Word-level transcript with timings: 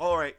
All 0.00 0.16
right, 0.16 0.36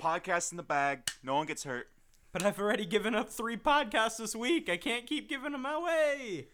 podcast 0.00 0.52
in 0.52 0.56
the 0.56 0.62
bag. 0.62 1.00
No 1.24 1.34
one 1.34 1.46
gets 1.48 1.64
hurt. 1.64 1.88
But 2.32 2.44
I've 2.44 2.60
already 2.60 2.86
given 2.86 3.16
up 3.16 3.30
three 3.30 3.56
podcasts 3.56 4.18
this 4.18 4.36
week. 4.36 4.68
I 4.68 4.76
can't 4.76 5.08
keep 5.08 5.28
giving 5.28 5.50
them 5.50 5.66
away. 5.66 6.46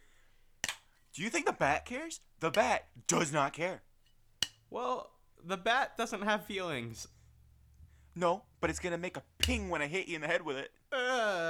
Do 1.13 1.23
you 1.23 1.29
think 1.29 1.45
the 1.45 1.53
bat 1.53 1.85
cares? 1.85 2.21
The 2.41 2.51
bat 2.51 2.87
does 3.07 3.35
not 3.35 3.53
care. 3.53 3.83
Well, 4.71 5.11
the 5.45 5.59
bat 5.59 5.99
doesn't 5.99 6.23
have 6.23 6.47
feelings. 6.47 7.07
No, 8.16 8.45
but 8.62 8.71
it's 8.71 8.79
gonna 8.79 8.96
make 8.96 9.19
a 9.19 9.23
ping 9.37 9.69
when 9.69 9.83
I 9.83 9.87
hit 9.87 10.09
you 10.09 10.15
in 10.15 10.23
the 10.23 10.27
head 10.27 10.41
with 10.41 10.57
it. 10.57 10.71
Uh, 10.91 10.96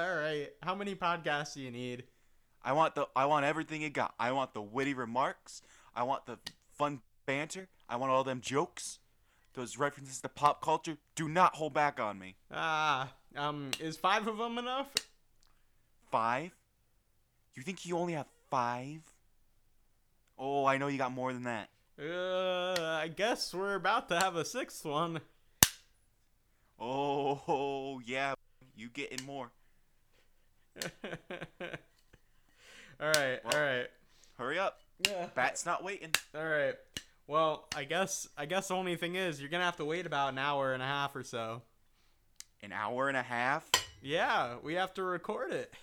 all 0.05 0.17
right. 0.17 0.49
How 0.65 0.75
many 0.75 0.96
podcasts 0.96 1.55
do 1.55 1.61
you 1.61 1.71
need? 1.71 2.03
I 2.61 2.73
want 2.73 2.96
the 2.96 3.07
I 3.15 3.27
want 3.27 3.46
everything 3.46 3.83
you 3.83 3.91
got. 3.91 4.15
I 4.19 4.33
want 4.33 4.53
the 4.53 4.62
witty 4.62 4.95
remarks. 4.95 5.62
I 5.95 6.03
want 6.03 6.27
the 6.27 6.41
fun 6.77 7.03
banter. 7.25 7.69
I 7.89 7.95
want 7.95 8.11
all 8.11 8.25
them 8.25 8.41
jokes. 8.41 8.99
Those 9.59 9.77
references 9.77 10.20
to 10.20 10.29
pop 10.29 10.62
culture. 10.62 10.98
Do 11.16 11.29
not 11.29 11.57
hold 11.57 11.75
back 11.75 11.99
on 11.99 12.16
me. 12.16 12.36
Ah, 12.49 13.12
um, 13.35 13.72
is 13.80 13.96
five 13.96 14.29
of 14.29 14.39
them 14.39 14.57
enough? 14.57 14.86
Five? 16.12 16.53
You 17.57 17.64
think 17.64 17.85
you 17.85 17.99
only 17.99 18.13
have 18.13 18.29
five? 18.50 19.00
Oh, 20.39 20.64
I 20.64 20.79
know 20.79 20.86
you 20.86 20.96
got 20.96 21.11
more 21.11 21.32
than 21.32 21.43
that. 21.43 21.71
Uh, 22.00 23.00
I 23.02 23.08
guess 23.08 23.52
we're 23.52 23.75
about 23.75 24.08
to 24.11 24.21
have 24.21 24.36
a 24.36 24.44
sixth 24.44 24.85
one. 24.85 25.21
Oh, 26.79 28.00
yeah. 28.07 28.35
You 28.77 28.88
getting 28.90 29.27
more. 29.27 29.50
all 30.85 30.88
right, 33.00 33.41
Well- 33.44 33.55
all 33.55 33.61
right. 33.61 33.88
Hurry 34.38 34.61
up. 34.61 34.78
Yeah. 35.05 35.27
Bat's 35.34 35.66
not 35.66 35.83
waiting. 35.83 36.12
All 36.33 36.47
right. 36.47 36.77
Well, 37.28 37.69
I 37.77 37.84
guess 37.84 38.27
I 38.39 38.47
guess 38.47 38.69
the 38.69 38.75
only 38.75 38.97
thing 38.97 39.14
is 39.14 39.39
you're 39.39 39.50
gonna 39.50 39.64
have 39.64 39.77
to 39.77 39.84
wait 39.84 40.06
about 40.06 40.33
an 40.33 40.39
hour 40.39 40.73
and 40.73 40.83
a 40.83 40.86
half 40.86 41.14
or 41.14 41.23
so. 41.23 41.61
An 42.62 42.73
hour 42.73 43.09
and 43.09 43.19
a 43.19 43.22
half? 43.22 43.70
Yeah, 44.00 44.56
we 44.62 44.75
have 44.75 44.94
to 44.94 45.02
record 45.02 45.52
it. 45.52 45.75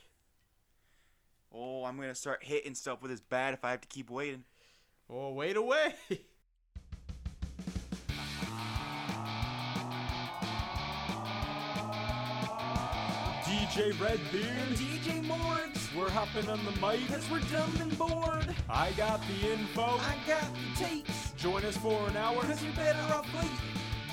Oh, 1.54 1.86
I'm 1.86 1.98
gonna 1.98 2.16
start 2.16 2.44
hitting 2.44 2.74
stuff 2.74 3.04
with 3.04 3.12
this 3.12 3.22
bat 3.22 3.54
if 3.54 3.64
I 3.64 3.70
have 3.72 3.82
to 3.82 3.88
keep 3.88 4.10
waiting. 4.10 4.44
Well, 5.08 5.36
wait 5.36 5.56
away. 5.56 5.94
DJ 13.46 14.00
Redbeard, 14.02 14.78
DJ 14.78 15.24
Morgs, 15.28 15.85
we're 15.96 16.10
hopping 16.10 16.48
on 16.50 16.60
the 16.66 16.72
mic. 16.74 17.08
cause 17.08 17.30
we're 17.32 17.40
dumb 17.52 17.72
and 17.82 17.98
bored. 17.98 18.54
I 18.70 18.92
got 18.92 19.22
the 19.28 19.52
info. 19.54 19.82
I 19.84 20.16
got 20.28 20.44
the 20.54 20.84
tapes, 20.84 21.32
Join 21.38 21.64
us 21.66 21.78
for 21.78 22.08
an 22.10 22.18
hour. 22.18 22.42
cause 22.42 22.62
you're 22.64 22.74
better 22.74 23.00
off 23.14 23.28
waiting. 23.36 23.50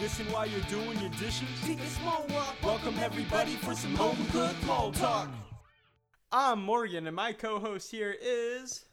Listen 0.00 0.26
while 0.32 0.46
you're 0.46 0.60
doing 0.62 0.98
your 1.00 1.10
dishes. 1.10 1.48
Take 1.64 1.80
a 1.80 1.86
small 1.86 2.24
walk. 2.30 2.54
Welcome 2.62 2.94
everybody 2.98 3.56
for 3.56 3.74
some 3.74 3.94
home 3.94 4.16
cooked 4.30 4.64
mall 4.66 4.92
talk. 4.92 5.28
I'm 6.30 6.62
Morgan, 6.62 7.06
and 7.06 7.14
my 7.16 7.32
co-host 7.32 7.90
here 7.90 8.14
is, 8.22 8.84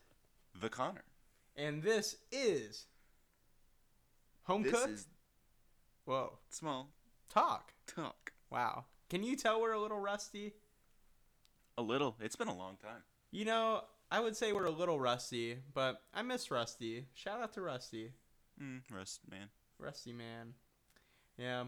The 0.60 0.70
Connor. 0.70 1.04
and 1.56 1.82
this 1.82 2.18
is 2.32 2.86
home 4.44 4.64
This 4.64 4.74
cooked. 4.74 4.90
is 4.94 5.08
Whoa, 6.06 6.40
small 6.50 6.90
talk. 7.30 7.74
talk. 7.88 8.32
Wow. 8.50 8.86
Can 9.10 9.24
you 9.24 9.36
tell 9.36 9.62
we're 9.62 9.72
a 9.74 9.80
little 9.82 10.00
rusty? 10.00 10.54
A 11.80 11.82
little. 11.82 12.18
It's 12.20 12.36
been 12.36 12.50
a 12.50 12.58
long 12.58 12.76
time. 12.76 13.04
You 13.32 13.46
know, 13.46 13.84
I 14.12 14.20
would 14.20 14.36
say 14.36 14.52
we're 14.52 14.66
a 14.66 14.70
little 14.70 15.00
rusty, 15.00 15.60
but 15.74 16.02
I 16.14 16.24
miss 16.24 16.52
Rusty. 16.52 17.06
Shout 17.14 17.42
out 17.42 17.54
to 17.54 17.62
Rusty. 17.62 18.12
Mm, 18.62 18.82
rust, 18.92 19.22
man. 19.32 19.48
Rusty 19.80 20.12
man. 20.12 20.56
Yeah. 21.38 21.64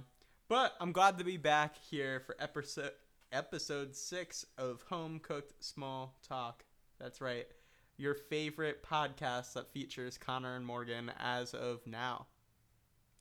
But 0.49 0.73
I'm 0.81 0.91
glad 0.91 1.17
to 1.19 1.23
be 1.23 1.37
back 1.37 1.75
here 1.89 2.19
for 2.19 2.35
episode 2.41 2.91
episode 3.31 3.95
6 3.95 4.45
of 4.57 4.81
Home 4.89 5.19
Cooked 5.19 5.63
Small 5.63 6.17
Talk. 6.27 6.65
That's 6.99 7.21
right. 7.21 7.47
Your 7.95 8.15
favorite 8.15 8.83
podcast 8.83 9.53
that 9.53 9.71
features 9.71 10.17
Connor 10.17 10.57
and 10.57 10.65
Morgan 10.65 11.09
as 11.21 11.53
of 11.53 11.87
now. 11.87 12.27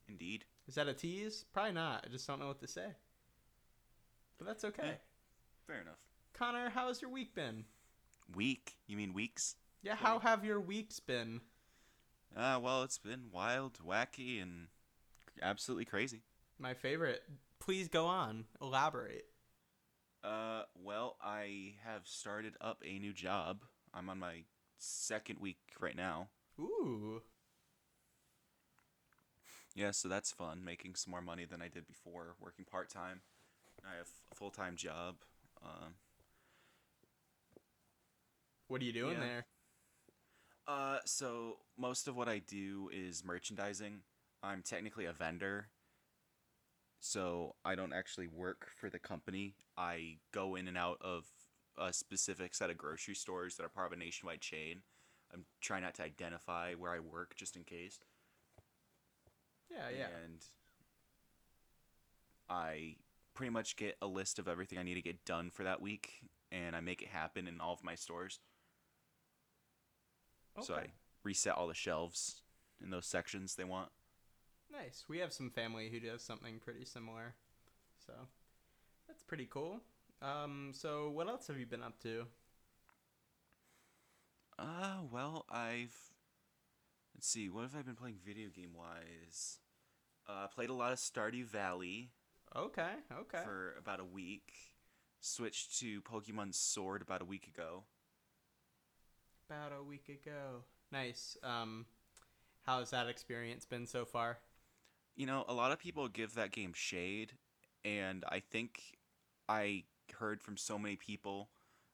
Indeed. 0.08 0.44
Is 0.66 0.74
that 0.74 0.88
a 0.88 0.92
tease? 0.92 1.44
Probably 1.52 1.70
not. 1.70 2.04
I 2.04 2.10
just 2.10 2.26
don't 2.26 2.40
know 2.40 2.48
what 2.48 2.58
to 2.58 2.66
say. 2.66 2.88
But 4.38 4.48
that's 4.48 4.64
okay. 4.64 4.82
Yeah. 4.86 4.94
Fair 5.68 5.82
enough. 5.82 6.00
Connor, 6.40 6.70
how's 6.70 7.02
your 7.02 7.10
week 7.10 7.34
been? 7.34 7.66
Week? 8.34 8.76
You 8.86 8.96
mean 8.96 9.12
weeks? 9.12 9.56
Yeah, 9.82 9.94
how 9.94 10.18
have 10.20 10.42
your 10.42 10.58
weeks 10.58 10.98
been? 10.98 11.42
Ah, 12.34 12.58
well, 12.58 12.82
it's 12.82 12.96
been 12.96 13.24
wild, 13.30 13.78
wacky, 13.86 14.40
and 14.40 14.68
absolutely 15.42 15.84
crazy. 15.84 16.22
My 16.58 16.72
favorite. 16.72 17.24
Please 17.58 17.88
go 17.88 18.06
on. 18.06 18.46
Elaborate. 18.62 19.26
Uh, 20.24 20.62
well, 20.74 21.18
I 21.22 21.74
have 21.84 22.06
started 22.06 22.54
up 22.58 22.82
a 22.86 22.98
new 22.98 23.12
job. 23.12 23.66
I'm 23.92 24.08
on 24.08 24.18
my 24.18 24.44
second 24.78 25.40
week 25.40 25.58
right 25.78 25.96
now. 25.96 26.28
Ooh. 26.58 27.20
Yeah, 29.74 29.90
so 29.90 30.08
that's 30.08 30.32
fun, 30.32 30.64
making 30.64 30.94
some 30.94 31.10
more 31.10 31.20
money 31.20 31.44
than 31.44 31.60
I 31.60 31.68
did 31.68 31.86
before, 31.86 32.36
working 32.40 32.64
part 32.64 32.88
time. 32.88 33.20
I 33.84 33.98
have 33.98 34.08
a 34.32 34.34
full 34.34 34.50
time 34.50 34.76
job. 34.76 35.16
Um, 35.62 35.96
What 38.70 38.80
are 38.80 38.84
you 38.84 38.92
doing 38.92 39.14
Yeah. 39.14 39.26
there? 39.26 39.46
uh, 40.68 41.00
so 41.04 41.58
most 41.76 42.06
of 42.06 42.14
what 42.14 42.28
I 42.28 42.38
do 42.38 42.88
is 42.92 43.24
merchandising. 43.24 44.04
I'm 44.44 44.62
technically 44.62 45.06
a 45.06 45.12
vendor, 45.12 45.70
so 47.00 47.56
I 47.64 47.74
don't 47.74 47.92
actually 47.92 48.28
work 48.28 48.70
for 48.76 48.88
the 48.88 49.00
company. 49.00 49.56
I 49.76 50.20
go 50.30 50.54
in 50.54 50.68
and 50.68 50.78
out 50.78 51.02
of 51.02 51.26
a 51.76 51.92
specific 51.92 52.54
set 52.54 52.70
of 52.70 52.78
grocery 52.78 53.16
stores 53.16 53.56
that 53.56 53.64
are 53.64 53.68
part 53.68 53.88
of 53.88 53.92
a 53.92 53.96
nationwide 53.96 54.40
chain. 54.40 54.84
I'm 55.34 55.46
trying 55.60 55.82
not 55.82 55.94
to 55.94 56.04
identify 56.04 56.74
where 56.74 56.92
I 56.92 57.00
work 57.00 57.34
just 57.34 57.56
in 57.56 57.64
case. 57.64 57.98
Yeah, 59.68 59.88
yeah. 59.88 60.08
and 60.24 60.44
I 62.48 62.98
pretty 63.34 63.50
much 63.50 63.74
get 63.74 63.96
a 64.00 64.06
list 64.06 64.38
of 64.38 64.46
everything 64.46 64.78
I 64.78 64.84
need 64.84 64.94
to 64.94 65.02
get 65.02 65.24
done 65.24 65.50
for 65.50 65.64
that 65.64 65.80
week, 65.82 66.20
and 66.52 66.76
I 66.76 66.80
make 66.80 67.02
it 67.02 67.08
happen 67.08 67.48
in 67.48 67.60
all 67.60 67.72
of 67.72 67.82
my 67.82 67.96
stores. 67.96 68.38
So 70.62 70.74
I 70.74 70.86
reset 71.22 71.54
all 71.54 71.66
the 71.68 71.74
shelves 71.74 72.42
in 72.82 72.90
those 72.90 73.06
sections 73.06 73.54
they 73.54 73.64
want. 73.64 73.90
Nice. 74.72 75.04
We 75.08 75.18
have 75.18 75.32
some 75.32 75.50
family 75.50 75.88
who 75.90 76.00
does 76.00 76.22
something 76.22 76.58
pretty 76.60 76.84
similar. 76.84 77.34
So 78.06 78.12
that's 79.08 79.22
pretty 79.22 79.46
cool. 79.50 79.80
Um, 80.22 80.72
so 80.74 81.10
what 81.10 81.28
else 81.28 81.46
have 81.48 81.58
you 81.58 81.66
been 81.66 81.82
up 81.82 81.98
to? 82.02 82.26
Uh, 84.58 84.98
well, 85.10 85.46
I've 85.50 85.96
let's 87.14 87.26
see, 87.28 87.48
what 87.48 87.62
have 87.62 87.76
I 87.76 87.82
been 87.82 87.96
playing 87.96 88.18
video 88.24 88.48
game 88.48 88.72
wise? 88.74 89.58
Uh, 90.28 90.44
I 90.44 90.46
played 90.54 90.70
a 90.70 90.74
lot 90.74 90.92
of 90.92 90.98
Stardew 90.98 91.44
Valley 91.44 92.10
Okay, 92.56 92.90
okay. 93.20 93.40
for 93.44 93.74
about 93.78 94.00
a 94.00 94.04
week. 94.04 94.52
Switched 95.20 95.78
to 95.80 96.00
Pokemon 96.02 96.54
Sword 96.54 97.02
about 97.02 97.22
a 97.22 97.26
week 97.26 97.46
ago. 97.46 97.84
About 99.50 99.72
a 99.78 99.82
week 99.82 100.08
ago. 100.08 100.62
Nice. 100.92 101.36
Um, 101.42 101.86
has 102.66 102.90
that 102.90 103.08
experience 103.08 103.64
been 103.64 103.86
so 103.86 104.04
far? 104.04 104.38
you 105.20 105.26
know, 105.26 105.44
a 105.48 105.52
lot 105.52 105.70
of 105.70 105.78
people 105.78 106.08
give 106.08 106.34
that 106.34 106.50
game 106.50 106.72
shade, 106.74 107.32
and 107.84 108.24
I 108.28 108.40
think 108.40 108.96
I 109.50 109.84
heard 110.18 110.40
from 110.40 110.56
so 110.56 110.78
many 110.78 110.96
people 110.96 111.50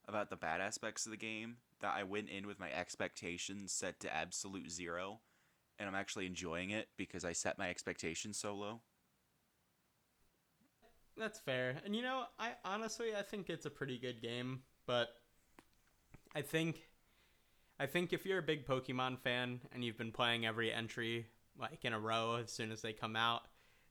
about 0.07 0.31
the 0.31 0.37
bad 0.37 0.61
aspects 0.61 1.07
of 1.07 1.11
the 1.11 1.17
game 1.17 1.57
that 1.81 1.95
I 1.97 2.05
went 2.05 2.29
in 2.29 2.47
with 2.47 2.61
my 2.61 2.71
expectations 2.71 3.73
set 3.73 3.99
to 4.01 4.15
absolute 4.15 4.71
zero, 4.71 5.21
and 5.79 5.89
I'm 5.89 5.97
actually 5.97 6.27
enjoying 6.27 6.71
it 6.71 6.89
because 6.97 7.25
I 7.25 7.33
set 7.33 7.59
my 7.59 7.69
expectations 7.69 8.39
so 8.39 8.55
low. 8.55 8.81
That's 11.17 11.41
fair. 11.41 11.81
And 11.85 11.97
you 11.97 12.03
know, 12.03 12.27
I 12.39 12.53
honestly 12.65 13.09
I 13.19 13.23
think 13.23 13.51
it's 13.51 13.67
a 13.67 13.71
pretty 13.71 13.99
good 13.99 14.23
game, 14.23 14.61
but 14.87 15.09
I 16.35 16.43
think 16.43 16.83
I 17.79 17.87
think 17.87 18.13
if 18.13 18.25
you're 18.25 18.39
a 18.39 18.43
big 18.43 18.67
Pokemon 18.67 19.19
fan 19.19 19.61
and 19.73 19.85
you've 19.85 19.99
been 19.99 20.13
playing 20.13 20.47
every 20.47 20.73
entry 20.73 21.27
like 21.59 21.85
in 21.85 21.93
a 21.93 22.01
row 22.01 22.39
as 22.43 22.51
soon 22.51 22.73
as 22.73 22.83
they 22.83 22.93
come 22.93 23.17
out, 23.17 23.43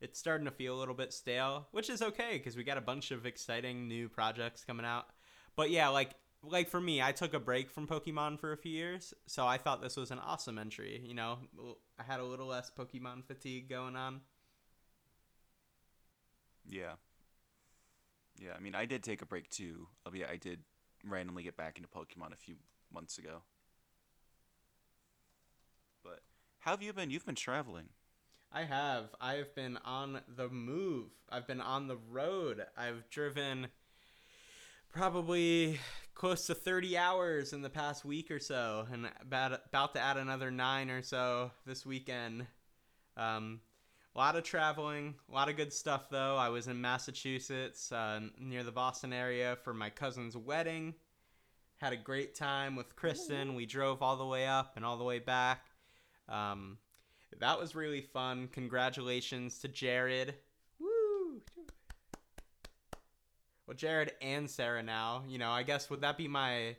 it's 0.02 0.20
starting 0.20 0.46
to 0.46 0.52
feel 0.52 0.76
a 0.76 0.80
little 0.80 0.96
bit 0.96 1.14
stale, 1.14 1.68
which 1.72 1.90
is 1.90 2.02
okay 2.02 2.40
cuz 2.40 2.56
we 2.56 2.64
got 2.64 2.78
a 2.78 2.82
bunch 2.82 3.12
of 3.12 3.26
exciting 3.26 3.88
new 3.88 4.10
projects 4.10 4.64
coming 4.64 4.86
out. 4.86 5.10
But 5.56 5.70
yeah, 5.70 5.90
like 5.90 6.16
like 6.42 6.70
for 6.70 6.82
me, 6.82 7.02
I 7.02 7.12
took 7.12 7.34
a 7.34 7.40
break 7.40 7.72
from 7.72 7.88
Pokemon 7.88 8.40
for 8.40 8.52
a 8.52 8.58
few 8.58 8.72
years, 8.72 9.14
so 9.26 9.48
I 9.48 9.58
thought 9.58 9.82
this 9.82 9.98
was 9.98 10.12
an 10.12 10.20
awesome 10.20 10.58
entry, 10.60 11.02
you 11.04 11.14
know. 11.16 11.40
I 11.98 12.04
had 12.04 12.20
a 12.20 12.24
little 12.24 12.48
less 12.48 12.72
Pokemon 12.72 13.26
fatigue 13.26 13.70
going 13.70 13.96
on. 13.96 14.22
Yeah. 16.68 16.94
Yeah, 18.38 18.54
I 18.56 18.60
mean, 18.60 18.76
I 18.76 18.86
did 18.86 19.04
take 19.04 19.22
a 19.22 19.26
break 19.26 19.50
too. 19.50 19.88
Albeit 20.06 20.30
I 20.30 20.38
did 20.38 20.60
randomly 21.04 21.44
get 21.44 21.58
back 21.58 21.78
into 21.78 21.90
Pokemon 21.90 22.34
a 22.34 22.38
few 22.38 22.56
months 22.92 23.18
ago. 23.18 23.44
But 26.04 26.22
how 26.66 26.72
have 26.72 26.82
you 26.82 26.92
been? 26.94 27.12
You've 27.12 27.28
been 27.28 27.36
traveling. 27.36 27.90
I 28.52 28.64
have. 28.64 29.14
I've 29.22 29.54
been 29.54 29.78
on 29.86 30.20
the 30.36 30.50
move. 30.50 31.12
I've 31.30 31.46
been 31.46 31.62
on 31.62 31.88
the 31.88 31.98
road. 32.10 32.66
I've 32.76 33.08
driven 33.12 33.68
probably 34.92 35.80
close 36.16 36.48
to 36.48 36.56
30 36.56 36.98
hours 36.98 37.54
in 37.54 37.62
the 37.62 37.70
past 37.70 38.04
week 38.04 38.32
or 38.32 38.40
so, 38.40 38.88
and 38.92 39.08
about 39.22 39.62
about 39.68 39.94
to 39.94 40.02
add 40.02 40.18
another 40.18 40.50
nine 40.50 40.90
or 40.90 41.04
so 41.04 41.52
this 41.68 41.86
weekend. 41.86 42.48
Um, 43.16 43.62
a 44.16 44.18
lot 44.18 44.36
of 44.36 44.44
traveling, 44.44 45.14
a 45.30 45.36
lot 45.36 45.50
of 45.50 45.58
good 45.58 45.72
stuff 45.72 46.10
though. 46.10 46.36
I 46.36 46.50
was 46.50 46.68
in 46.68 46.82
Massachusetts, 46.82 47.92
uh, 47.92 48.22
near 48.40 48.64
the 48.64 48.72
Boston 48.72 49.14
area, 49.14 49.56
for 49.64 49.76
my 49.76 49.92
cousin's 49.92 50.36
wedding. 50.36 50.96
Had 51.78 51.94
a 51.94 51.98
great 51.98 52.34
time 52.34 52.76
with 52.76 52.96
Kristen. 52.96 53.54
We 53.54 53.68
drove 53.68 54.02
all 54.02 54.16
the 54.16 54.26
way 54.26 54.48
up 54.48 54.78
and 54.78 54.84
all 54.84 54.98
the 54.98 55.04
way 55.04 55.20
back. 55.20 55.62
Um, 56.30 56.77
that 57.39 57.60
was 57.60 57.75
really 57.75 58.01
fun. 58.01 58.48
Congratulations 58.51 59.60
to 59.60 59.68
Jared. 59.68 60.36
Woo! 60.80 61.42
Well, 63.68 63.75
Jared 63.75 64.13
and 64.22 64.50
Sarah 64.50 64.83
now. 64.83 65.24
You 65.27 65.38
know, 65.38 65.51
I 65.51 65.63
guess 65.63 65.89
would 65.89 66.01
that 66.01 66.18
be 66.18 66.27
my 66.27 66.75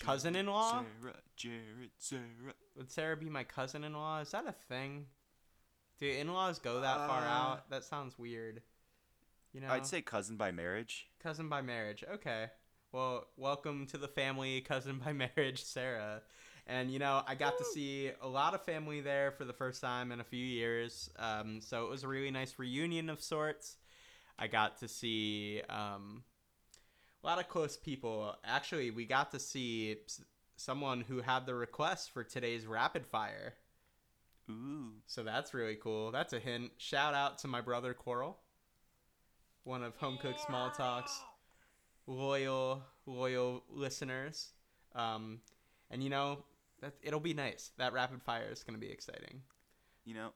cousin-in-law? 0.00 0.84
Sarah, 1.00 1.16
Jared, 1.36 1.90
Sarah. 1.98 2.20
Would 2.76 2.90
Sarah 2.90 3.16
be 3.16 3.28
my 3.28 3.44
cousin-in-law? 3.44 4.20
Is 4.20 4.30
that 4.30 4.46
a 4.46 4.52
thing? 4.52 5.06
Do 5.98 6.06
in-laws 6.08 6.58
go 6.58 6.80
that 6.80 6.96
far 7.08 7.22
Uh, 7.22 7.28
out? 7.30 7.70
That 7.70 7.84
sounds 7.84 8.18
weird. 8.18 8.62
You 9.52 9.60
know, 9.60 9.68
I'd 9.68 9.86
say 9.86 10.00
cousin 10.00 10.36
by 10.36 10.50
marriage. 10.50 11.08
cousin 11.22 11.48
by 11.48 11.60
marriage. 11.60 12.02
Okay. 12.10 12.46
Well, 12.92 13.26
welcome 13.36 13.86
to 13.88 13.98
the 13.98 14.08
family, 14.08 14.60
cousin 14.62 15.00
by 15.04 15.12
marriage, 15.36 15.62
Sarah. 15.64 16.22
And 16.66 16.90
you 16.90 16.98
know, 16.98 17.22
I 17.26 17.34
got 17.34 17.58
to 17.58 17.64
see 17.64 18.10
a 18.20 18.28
lot 18.28 18.54
of 18.54 18.62
family 18.62 19.00
there 19.00 19.32
for 19.32 19.44
the 19.44 19.52
first 19.52 19.80
time 19.80 20.12
in 20.12 20.20
a 20.20 20.24
few 20.24 20.44
years. 20.44 21.10
Um, 21.18 21.60
so 21.60 21.84
it 21.84 21.90
was 21.90 22.04
a 22.04 22.08
really 22.08 22.30
nice 22.30 22.58
reunion 22.58 23.10
of 23.10 23.20
sorts. 23.20 23.76
I 24.38 24.46
got 24.46 24.78
to 24.78 24.88
see 24.88 25.60
um, 25.68 26.22
a 27.22 27.26
lot 27.26 27.38
of 27.38 27.48
close 27.48 27.76
people. 27.76 28.36
Actually, 28.44 28.90
we 28.90 29.04
got 29.04 29.32
to 29.32 29.38
see 29.38 29.96
someone 30.56 31.00
who 31.00 31.20
had 31.20 31.46
the 31.46 31.54
request 31.54 32.12
for 32.12 32.22
today's 32.22 32.66
rapid 32.66 33.06
fire. 33.06 33.54
Ooh. 34.50 34.92
So 35.06 35.22
that's 35.22 35.54
really 35.54 35.76
cool. 35.76 36.12
That's 36.12 36.32
a 36.32 36.38
hint. 36.38 36.72
Shout 36.78 37.14
out 37.14 37.38
to 37.38 37.48
my 37.48 37.60
brother 37.60 37.94
Coral, 37.94 38.38
one 39.64 39.82
of 39.82 39.96
Home 39.96 40.18
Cooked 40.20 40.40
Small 40.40 40.70
Talks 40.70 41.20
loyal 42.06 42.82
loyal 43.06 43.62
listeners. 43.70 44.50
Um, 44.94 45.40
and 45.90 46.02
you 46.02 46.10
know 46.10 46.44
that 46.82 46.92
it'll 47.02 47.20
be 47.20 47.32
nice. 47.34 47.72
That 47.78 47.92
rapid 47.94 48.22
fire 48.22 48.48
is 48.52 48.62
going 48.62 48.78
to 48.78 48.80
be 48.86 48.92
exciting. 48.92 49.40
You 50.04 50.14
know, 50.14 50.28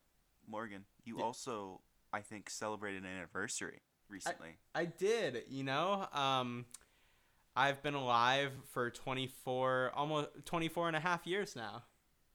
Morgan, 0.49 0.85
you 1.05 1.19
Yeah. 1.19 1.25
also, 1.25 1.83
I 2.13 2.21
think, 2.23 2.49
celebrated 2.49 3.03
an 3.05 3.11
anniversary 3.11 3.81
recently. 4.09 4.57
I 4.75 4.87
did, 4.87 5.43
you 5.49 5.65
know. 5.65 6.09
Um, 6.13 6.65
I've 7.55 7.83
been 7.83 7.95
alive 7.95 8.53
for 8.73 8.91
24 8.91 9.93
almost 9.95 10.29
24 10.45 10.89
and 10.89 10.97
a 10.97 11.01
half 11.01 11.27
years 11.27 11.55
now. 11.57 11.83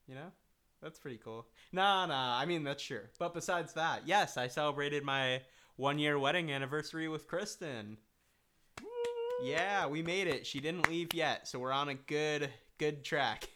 You 0.06 0.14
know? 0.16 0.32
That's 0.82 0.98
pretty 0.98 1.18
cool. 1.18 1.46
Nah, 1.70 2.06
nah, 2.06 2.36
I 2.38 2.44
mean 2.44 2.64
that's 2.64 2.82
sure. 2.82 3.10
But 3.18 3.34
besides 3.34 3.72
that, 3.74 4.02
yes, 4.06 4.36
I 4.36 4.48
celebrated 4.48 5.04
my 5.04 5.42
1 5.76 5.98
year 5.98 6.18
wedding 6.18 6.50
anniversary 6.50 7.08
with 7.08 7.28
Kristen. 7.28 7.98
Yeah, 9.44 9.86
we 9.86 10.02
made 10.02 10.26
it. 10.28 10.46
She 10.46 10.60
didn't 10.60 10.88
leave 10.88 11.14
yet, 11.14 11.48
so 11.48 11.58
we're 11.58 11.72
on 11.72 11.88
a 11.88 11.94
good 11.94 12.50
good 12.78 13.04
track. 13.04 13.48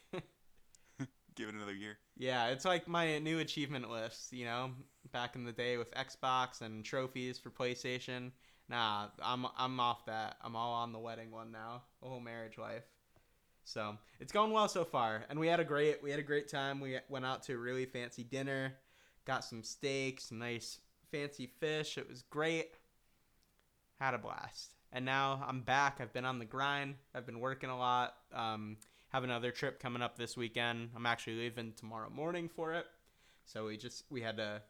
Give 1.37 1.51
it 1.51 1.55
another 1.55 1.75
year. 1.75 1.99
Yeah, 2.17 2.49
it's 2.49 2.65
like 2.65 2.89
my 2.89 3.19
new 3.19 3.39
achievement 3.39 3.91
list, 3.91 4.33
you 4.33 4.47
know, 4.47 4.71
back 5.13 5.37
in 5.37 5.45
the 5.45 5.53
day 5.53 5.77
with 5.77 5.95
Xbox 5.95 6.63
and 6.63 6.83
trophies 6.83 7.39
for 7.39 7.51
PlayStation. 7.51 8.33
Nah, 8.69 9.09
I'm 9.23 9.47
I'm 9.57 9.79
off 9.79 10.07
that. 10.07 10.37
I'm 10.43 10.57
all 10.57 10.73
on 10.75 10.93
the 10.93 10.99
wedding 10.99 11.31
one 11.31 11.53
now. 11.53 11.83
The 12.03 12.09
whole 12.09 12.21
marriage 12.21 12.59
life. 12.59 12.85
So 13.65 13.99
it's 14.19 14.33
going 14.33 14.51
well 14.51 14.69
so 14.69 14.85
far, 14.85 15.25
and 15.29 15.39
we 15.39 15.47
had 15.47 15.61
a 15.61 15.65
great 15.65 16.03
we 16.03 16.11
had 16.11 16.19
a 16.19 16.25
great 16.25 16.49
time. 16.49 16.81
We 16.81 16.99
went 17.09 17.27
out 17.27 17.43
to 17.45 17.55
a 17.55 17.59
really 17.59 17.85
fancy 17.85 18.25
dinner, 18.25 18.75
got 19.27 19.45
some 19.45 19.63
steaks, 19.63 20.33
nice 20.33 20.79
fancy 21.13 21.47
fish. 21.61 21.99
It 21.99 22.09
was 22.09 22.23
great. 22.23 22.75
Had 24.01 24.15
a 24.15 24.19
blast, 24.19 24.75
and 24.93 25.05
now 25.05 25.45
I'm 25.47 25.61
back. 25.61 25.99
I've 26.01 26.13
been 26.13 26.25
on 26.25 26.39
the 26.39 26.45
grind. 26.45 26.95
I've 27.15 27.27
been 27.27 27.41
working 27.41 27.71
a 27.71 27.79
lot. 27.79 28.15
Um, 28.33 28.79
have 29.17 29.25
another 29.25 29.51
trip 29.51 29.81
coming 29.81 30.03
up 30.03 30.19
this 30.19 30.37
weekend. 30.37 30.91
I'm 30.95 31.07
actually 31.07 31.37
leaving 31.39 31.73
tomorrow 31.73 32.11
morning 32.11 32.51
for 32.51 32.75
it. 32.75 32.85
So 33.47 33.65
we 33.65 33.79
just 33.79 34.05
we 34.11 34.21
had 34.21 34.37
to 34.37 34.61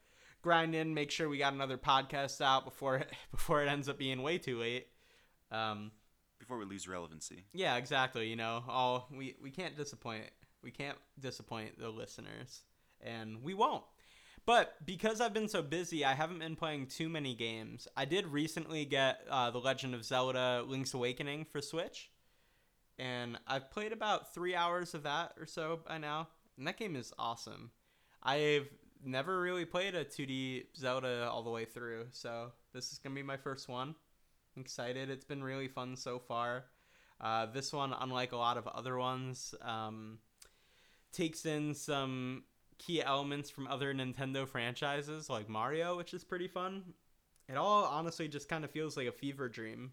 grind 0.41 0.73
in, 0.73 0.95
make 0.95 1.11
sure 1.11 1.29
we 1.29 1.37
got 1.37 1.53
another 1.53 1.77
podcast 1.77 2.41
out 2.41 2.65
before 2.65 2.95
it, 2.99 3.11
before 3.33 3.61
it 3.65 3.69
ends 3.69 3.89
up 3.89 3.99
being 3.99 4.23
way 4.23 4.39
too 4.39 4.57
late. 4.61 4.87
Um, 5.51 5.91
Before 6.39 6.59
we 6.59 6.65
lose 6.65 6.87
relevancy. 6.87 7.45
yeah, 7.53 7.75
exactly. 7.75 8.29
You 8.29 8.37
know, 8.37 8.63
all 8.69 9.09
we 9.11 9.35
we 9.43 9.51
can't 9.51 9.77
disappoint 9.77 10.27
we 10.63 10.71
can't 10.71 10.99
disappoint 11.19 11.77
the 11.81 11.89
listeners, 11.91 12.63
and 13.01 13.43
we 13.43 13.53
won't. 13.53 13.83
But 14.45 14.75
because 14.87 15.21
I've 15.21 15.35
been 15.35 15.49
so 15.49 15.61
busy, 15.61 16.05
I 16.05 16.15
haven't 16.15 16.39
been 16.39 16.55
playing 16.55 16.87
too 16.87 17.09
many 17.09 17.35
games. 17.35 17.89
I 17.97 18.05
did 18.05 18.29
recently 18.29 18.85
get 18.85 19.23
uh, 19.29 19.51
The 19.51 19.59
Legend 19.59 19.93
of 19.97 20.05
Zelda: 20.05 20.63
Link's 20.65 20.95
Awakening 20.95 21.47
for 21.47 21.61
Switch, 21.61 22.13
and 22.99 23.39
I've 23.47 23.71
played 23.71 23.93
about 23.93 24.33
three 24.33 24.55
hours 24.55 24.95
of 24.95 25.03
that 25.05 25.33
or 25.39 25.47
so 25.47 25.81
by 25.87 25.99
now, 25.99 26.29
and 26.57 26.67
that 26.67 26.79
game 26.79 26.97
is 26.97 27.13
awesome. 27.19 27.71
I've 28.23 28.69
never 29.05 29.41
really 29.41 29.65
played 29.65 29.95
a 29.95 30.05
2D 30.05 30.67
Zelda 30.77 31.29
all 31.31 31.43
the 31.43 31.51
way 31.51 31.65
through, 31.65 32.07
so 32.11 32.53
this 32.73 32.93
is 32.93 32.99
gonna 32.99 33.15
be 33.15 33.23
my 33.23 33.37
first 33.37 33.69
one. 33.69 33.95
I'm 34.57 34.63
excited. 34.63 35.11
It's 35.11 35.25
been 35.25 35.45
really 35.45 35.69
fun 35.69 35.97
so 35.97 36.19
far. 36.19 36.65
Uh, 37.21 37.47
this 37.47 37.73
one, 37.73 37.95
unlike 37.99 38.33
a 38.33 38.37
lot 38.37 38.57
of 38.57 38.67
other 38.67 38.97
ones, 38.97 39.55
um, 39.63 40.19
takes 41.13 41.47
in 41.47 41.75
some 41.75 42.45
key 42.79 43.03
elements 43.03 43.51
from 43.51 43.67
other 43.69 43.95
Nintendo 43.95 44.47
franchises 44.47 45.31
like 45.31 45.49
Mario, 45.49 45.97
which 45.97 46.13
is 46.13 46.25
pretty 46.25 46.49
fun. 46.49 46.95
It 47.49 47.57
all 47.57 47.85
honestly 47.85 48.29
just 48.29 48.49
kind 48.49 48.65
of 48.65 48.71
feels 48.71 48.97
like 48.97 49.07
a 49.07 49.13
fever 49.13 49.49
dream. 49.49 49.93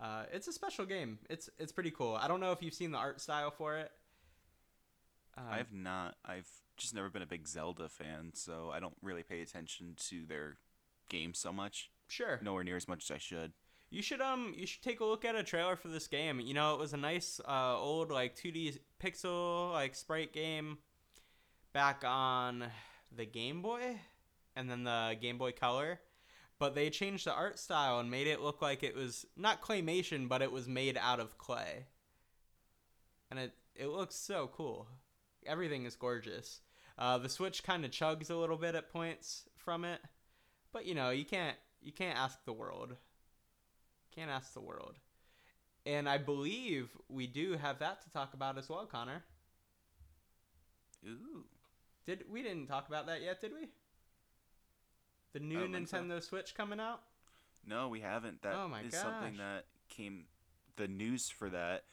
Uh, 0.00 0.24
it's 0.32 0.46
a 0.46 0.52
special 0.52 0.86
game. 0.86 1.18
It's 1.28 1.50
it's 1.58 1.72
pretty 1.72 1.90
cool. 1.90 2.14
I 2.14 2.28
don't 2.28 2.40
know 2.40 2.52
if 2.52 2.62
you've 2.62 2.74
seen 2.74 2.92
the 2.92 2.98
art 2.98 3.20
style 3.20 3.50
for 3.50 3.76
it. 3.78 3.90
Um, 5.36 5.44
I've 5.50 5.72
not. 5.72 6.16
I've 6.24 6.48
just 6.76 6.94
never 6.94 7.08
been 7.08 7.22
a 7.22 7.26
big 7.26 7.48
Zelda 7.48 7.88
fan, 7.88 8.30
so 8.34 8.70
I 8.72 8.80
don't 8.80 8.96
really 9.02 9.22
pay 9.22 9.40
attention 9.40 9.94
to 10.08 10.24
their 10.26 10.56
games 11.08 11.38
so 11.38 11.52
much. 11.52 11.90
sure. 12.08 12.38
Nowhere 12.42 12.64
near 12.64 12.76
as 12.76 12.86
much 12.88 13.04
as 13.04 13.10
I 13.10 13.18
should. 13.18 13.52
You 13.90 14.02
should 14.02 14.20
um 14.20 14.52
you 14.56 14.66
should 14.66 14.82
take 14.82 15.00
a 15.00 15.04
look 15.04 15.24
at 15.24 15.34
a 15.34 15.42
trailer 15.42 15.74
for 15.74 15.88
this 15.88 16.06
game. 16.06 16.40
You 16.40 16.54
know, 16.54 16.74
it 16.74 16.78
was 16.78 16.92
a 16.92 16.98
nice 16.98 17.40
uh 17.46 17.76
old 17.78 18.10
like 18.10 18.36
2D 18.36 18.78
pixel 19.02 19.72
like 19.72 19.94
sprite 19.94 20.32
game 20.32 20.78
back 21.72 22.04
on 22.04 22.66
the 23.16 23.24
Game 23.24 23.62
Boy 23.62 23.98
and 24.54 24.70
then 24.70 24.84
the 24.84 25.16
Game 25.20 25.38
Boy 25.38 25.52
Color. 25.52 26.00
But 26.58 26.74
they 26.74 26.90
changed 26.90 27.26
the 27.26 27.32
art 27.32 27.58
style 27.58 28.00
and 28.00 28.10
made 28.10 28.26
it 28.26 28.40
look 28.40 28.60
like 28.60 28.82
it 28.82 28.96
was 28.96 29.26
not 29.36 29.62
claymation, 29.62 30.28
but 30.28 30.42
it 30.42 30.50
was 30.50 30.66
made 30.66 30.98
out 31.00 31.20
of 31.20 31.38
clay. 31.38 31.86
And 33.30 33.38
it 33.38 33.52
it 33.76 33.88
looks 33.88 34.16
so 34.16 34.50
cool. 34.52 34.88
Everything 35.46 35.84
is 35.84 35.94
gorgeous. 35.94 36.60
Uh, 36.98 37.16
the 37.18 37.28
Switch 37.28 37.62
kind 37.62 37.84
of 37.84 37.92
chugs 37.92 38.28
a 38.28 38.34
little 38.34 38.56
bit 38.56 38.74
at 38.74 38.92
points 38.92 39.44
from 39.56 39.84
it, 39.84 40.00
but 40.72 40.84
you 40.84 40.94
know 40.94 41.10
you 41.10 41.24
can't 41.24 41.56
you 41.80 41.92
can't 41.92 42.18
ask 42.18 42.44
the 42.44 42.52
world. 42.52 42.96
Can't 44.14 44.30
ask 44.30 44.52
the 44.52 44.60
world. 44.60 44.96
And 45.86 46.08
I 46.08 46.18
believe 46.18 46.90
we 47.08 47.26
do 47.28 47.56
have 47.56 47.78
that 47.78 48.02
to 48.02 48.10
talk 48.10 48.34
about 48.34 48.58
as 48.58 48.68
well, 48.68 48.84
Connor. 48.84 49.22
Ooh. 51.06 51.44
Did 52.04 52.24
we 52.28 52.42
didn't 52.42 52.66
talk 52.66 52.88
about 52.88 53.06
that 53.06 53.22
yet, 53.22 53.40
did 53.40 53.52
we? 53.52 53.68
The 55.32 55.40
new 55.40 55.68
don't 55.68 55.86
so. 55.86 55.98
Nintendo 55.98 56.22
Switch 56.22 56.54
coming 56.54 56.80
out? 56.80 57.02
No, 57.66 57.88
we 57.88 58.00
haven't. 58.00 58.42
That 58.42 58.52
is 58.52 58.58
Oh 58.58 58.68
my 58.68 58.82
something 58.88 59.36
gosh. 59.36 59.38
that 59.38 59.64
came. 59.88 60.24
The 60.76 60.88
news 60.88 61.28
for 61.28 61.50
that 61.50 61.84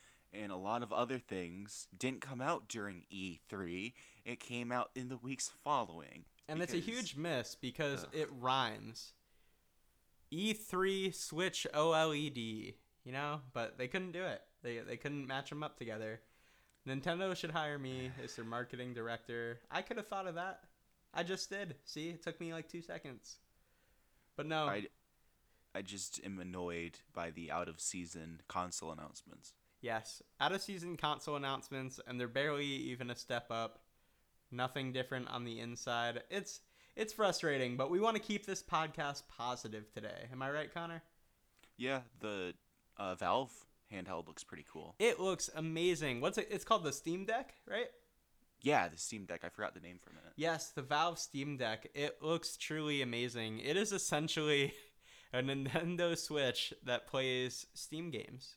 and 0.41 0.51
a 0.51 0.55
lot 0.57 0.83
of 0.83 0.91
other 0.91 1.17
things 1.17 1.87
didn't 1.97 2.21
come 2.21 2.41
out 2.41 2.67
during 2.67 3.03
E3. 3.13 3.93
It 4.25 4.39
came 4.39 4.71
out 4.71 4.91
in 4.95 5.09
the 5.09 5.17
weeks 5.17 5.51
following. 5.63 6.25
And 6.47 6.61
it's 6.61 6.73
a 6.73 6.77
huge 6.77 7.15
miss 7.15 7.55
because 7.55 8.03
Ugh. 8.03 8.09
it 8.13 8.29
rhymes. 8.39 9.13
E3 10.31 11.13
Switch 11.13 11.65
OLED, 11.73 12.73
you 13.03 13.11
know, 13.11 13.41
but 13.53 13.77
they 13.77 13.87
couldn't 13.87 14.11
do 14.11 14.23
it. 14.23 14.41
They 14.61 14.79
they 14.79 14.97
couldn't 14.97 15.27
match 15.27 15.49
them 15.49 15.63
up 15.63 15.77
together. 15.77 16.19
Nintendo 16.87 17.35
should 17.35 17.51
hire 17.51 17.79
me 17.79 18.11
as 18.23 18.35
their 18.35 18.45
marketing 18.45 18.93
director. 18.93 19.59
I 19.71 19.81
could 19.81 19.97
have 19.97 20.07
thought 20.07 20.27
of 20.27 20.35
that. 20.35 20.61
I 21.15 21.23
just 21.23 21.49
did. 21.49 21.75
See, 21.85 22.09
it 22.09 22.21
took 22.21 22.39
me 22.39 22.53
like 22.53 22.69
2 22.69 22.81
seconds. 22.81 23.37
But 24.35 24.47
no. 24.47 24.65
I, 24.65 24.87
I 25.73 25.81
just 25.81 26.19
am 26.25 26.39
annoyed 26.39 26.99
by 27.13 27.31
the 27.31 27.51
out 27.51 27.69
of 27.69 27.79
season 27.79 28.41
console 28.47 28.91
announcements. 28.91 29.53
Yes, 29.81 30.21
out 30.39 30.51
of 30.51 30.61
season 30.61 30.97
console 30.97 31.35
announcements, 31.35 31.99
and 32.07 32.19
they're 32.19 32.27
barely 32.27 32.65
even 32.65 33.11
a 33.11 33.15
step 33.15 33.47
up. 33.51 33.79
Nothing 34.51 34.91
different 34.91 35.29
on 35.29 35.43
the 35.43 35.59
inside. 35.59 36.23
It's 36.29 36.61
it's 36.95 37.13
frustrating, 37.13 37.75
but 37.75 37.91
we 37.91 37.99
want 37.99 38.15
to 38.15 38.21
keep 38.21 38.45
this 38.45 38.63
podcast 38.63 39.23
positive 39.27 39.91
today. 39.93 40.27
Am 40.31 40.41
I 40.41 40.49
right, 40.49 40.73
Connor? 40.73 41.03
Yeah, 41.77 42.01
the 42.21 42.53
uh, 42.97 43.15
Valve 43.15 43.51
handheld 43.93 44.27
looks 44.27 44.43
pretty 44.43 44.65
cool. 44.71 44.95
It 44.97 45.19
looks 45.19 45.49
amazing. 45.55 46.21
What's 46.21 46.37
it? 46.37 46.47
It's 46.49 46.63
called 46.63 46.83
the 46.83 46.93
Steam 46.93 47.25
Deck, 47.25 47.53
right? 47.69 47.89
Yeah, 48.61 48.87
the 48.87 48.97
Steam 48.97 49.25
Deck. 49.25 49.41
I 49.43 49.49
forgot 49.49 49.73
the 49.73 49.79
name 49.79 49.99
for 50.03 50.09
a 50.09 50.13
minute. 50.13 50.33
Yes, 50.35 50.71
the 50.71 50.81
Valve 50.81 51.19
Steam 51.19 51.57
Deck. 51.57 51.87
It 51.93 52.17
looks 52.21 52.57
truly 52.57 53.01
amazing. 53.01 53.59
It 53.59 53.77
is 53.77 53.91
essentially 53.91 54.73
a 55.33 55.41
Nintendo 55.41 56.17
Switch 56.17 56.73
that 56.83 57.07
plays 57.07 57.67
Steam 57.73 58.09
games. 58.09 58.55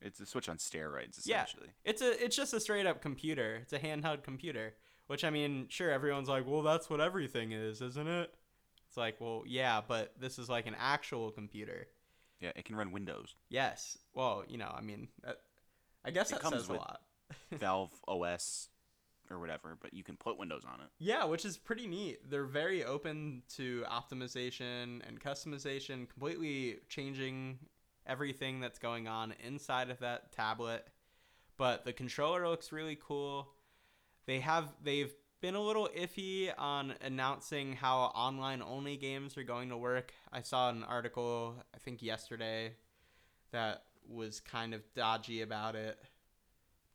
It's 0.00 0.20
a 0.20 0.26
Switch 0.26 0.48
on 0.48 0.56
steroids, 0.58 1.18
essentially. 1.18 1.68
Yeah. 1.84 1.90
It's 1.90 2.02
a 2.02 2.24
it's 2.24 2.36
just 2.36 2.54
a 2.54 2.60
straight 2.60 2.86
up 2.86 3.02
computer. 3.02 3.58
It's 3.62 3.72
a 3.72 3.78
handheld 3.78 4.22
computer, 4.22 4.74
which 5.08 5.24
I 5.24 5.30
mean, 5.30 5.66
sure 5.68 5.90
everyone's 5.90 6.28
like, 6.28 6.46
"Well, 6.46 6.62
that's 6.62 6.88
what 6.88 7.00
everything 7.00 7.52
is, 7.52 7.80
isn't 7.82 8.08
it?" 8.08 8.32
It's 8.86 8.96
like, 8.96 9.20
"Well, 9.20 9.42
yeah, 9.46 9.80
but 9.86 10.14
this 10.18 10.38
is 10.38 10.48
like 10.48 10.66
an 10.66 10.76
actual 10.78 11.30
computer." 11.30 11.88
Yeah, 12.40 12.52
it 12.54 12.64
can 12.64 12.76
run 12.76 12.92
Windows. 12.92 13.34
Yes. 13.48 13.98
Well, 14.14 14.44
you 14.48 14.58
know, 14.58 14.72
I 14.72 14.80
mean, 14.80 15.08
that, 15.24 15.40
I 16.04 16.12
guess 16.12 16.30
It 16.30 16.34
that 16.34 16.42
comes 16.42 16.54
says 16.56 16.68
a 16.68 16.74
lot. 16.74 17.00
Valve 17.52 17.90
OS 18.06 18.68
or 19.30 19.38
whatever, 19.38 19.76
but 19.80 19.94
you 19.94 20.02
can 20.02 20.16
put 20.16 20.38
Windows 20.38 20.64
on 20.66 20.80
it. 20.80 20.88
Yeah, 20.98 21.24
which 21.24 21.44
is 21.44 21.56
pretty 21.56 21.86
neat. 21.86 22.30
They're 22.30 22.44
very 22.44 22.84
open 22.84 23.42
to 23.56 23.84
optimization 23.90 25.06
and 25.06 25.20
customization, 25.20 26.08
completely 26.08 26.78
changing 26.88 27.58
everything 28.06 28.60
that's 28.60 28.78
going 28.78 29.06
on 29.06 29.34
inside 29.44 29.90
of 29.90 30.00
that 30.00 30.32
tablet. 30.32 30.86
But 31.56 31.84
the 31.84 31.92
controller 31.92 32.48
looks 32.48 32.72
really 32.72 32.98
cool. 33.00 33.48
They 34.26 34.40
have 34.40 34.72
they've 34.82 35.12
been 35.40 35.54
a 35.54 35.60
little 35.60 35.88
iffy 35.96 36.52
on 36.58 36.94
announcing 37.00 37.74
how 37.74 37.98
online 38.14 38.62
only 38.62 38.96
games 38.96 39.36
are 39.36 39.44
going 39.44 39.68
to 39.68 39.76
work. 39.76 40.12
I 40.32 40.42
saw 40.42 40.70
an 40.70 40.84
article 40.84 41.56
I 41.74 41.78
think 41.78 42.02
yesterday 42.02 42.74
that 43.52 43.84
was 44.08 44.40
kind 44.40 44.74
of 44.74 44.82
dodgy 44.94 45.42
about 45.42 45.74
it. 45.74 45.98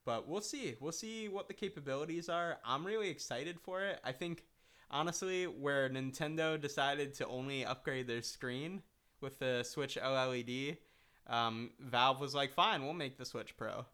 But 0.05 0.27
we'll 0.27 0.41
see. 0.41 0.75
We'll 0.79 0.91
see 0.91 1.29
what 1.29 1.47
the 1.47 1.53
capabilities 1.53 2.27
are. 2.29 2.57
I'm 2.65 2.85
really 2.85 3.09
excited 3.09 3.59
for 3.59 3.81
it. 3.83 3.99
I 4.03 4.11
think 4.11 4.43
honestly 4.91 5.45
where 5.45 5.89
Nintendo 5.89 6.59
decided 6.59 7.13
to 7.15 7.27
only 7.27 7.65
upgrade 7.65 8.07
their 8.07 8.21
screen 8.21 8.81
with 9.21 9.39
the 9.39 9.63
Switch 9.63 9.97
OLED, 10.01 10.77
um, 11.27 11.71
Valve 11.79 12.19
was 12.19 12.35
like, 12.35 12.53
"Fine, 12.53 12.83
we'll 12.83 12.93
make 12.93 13.17
the 13.17 13.25
Switch 13.25 13.55
Pro," 13.55 13.85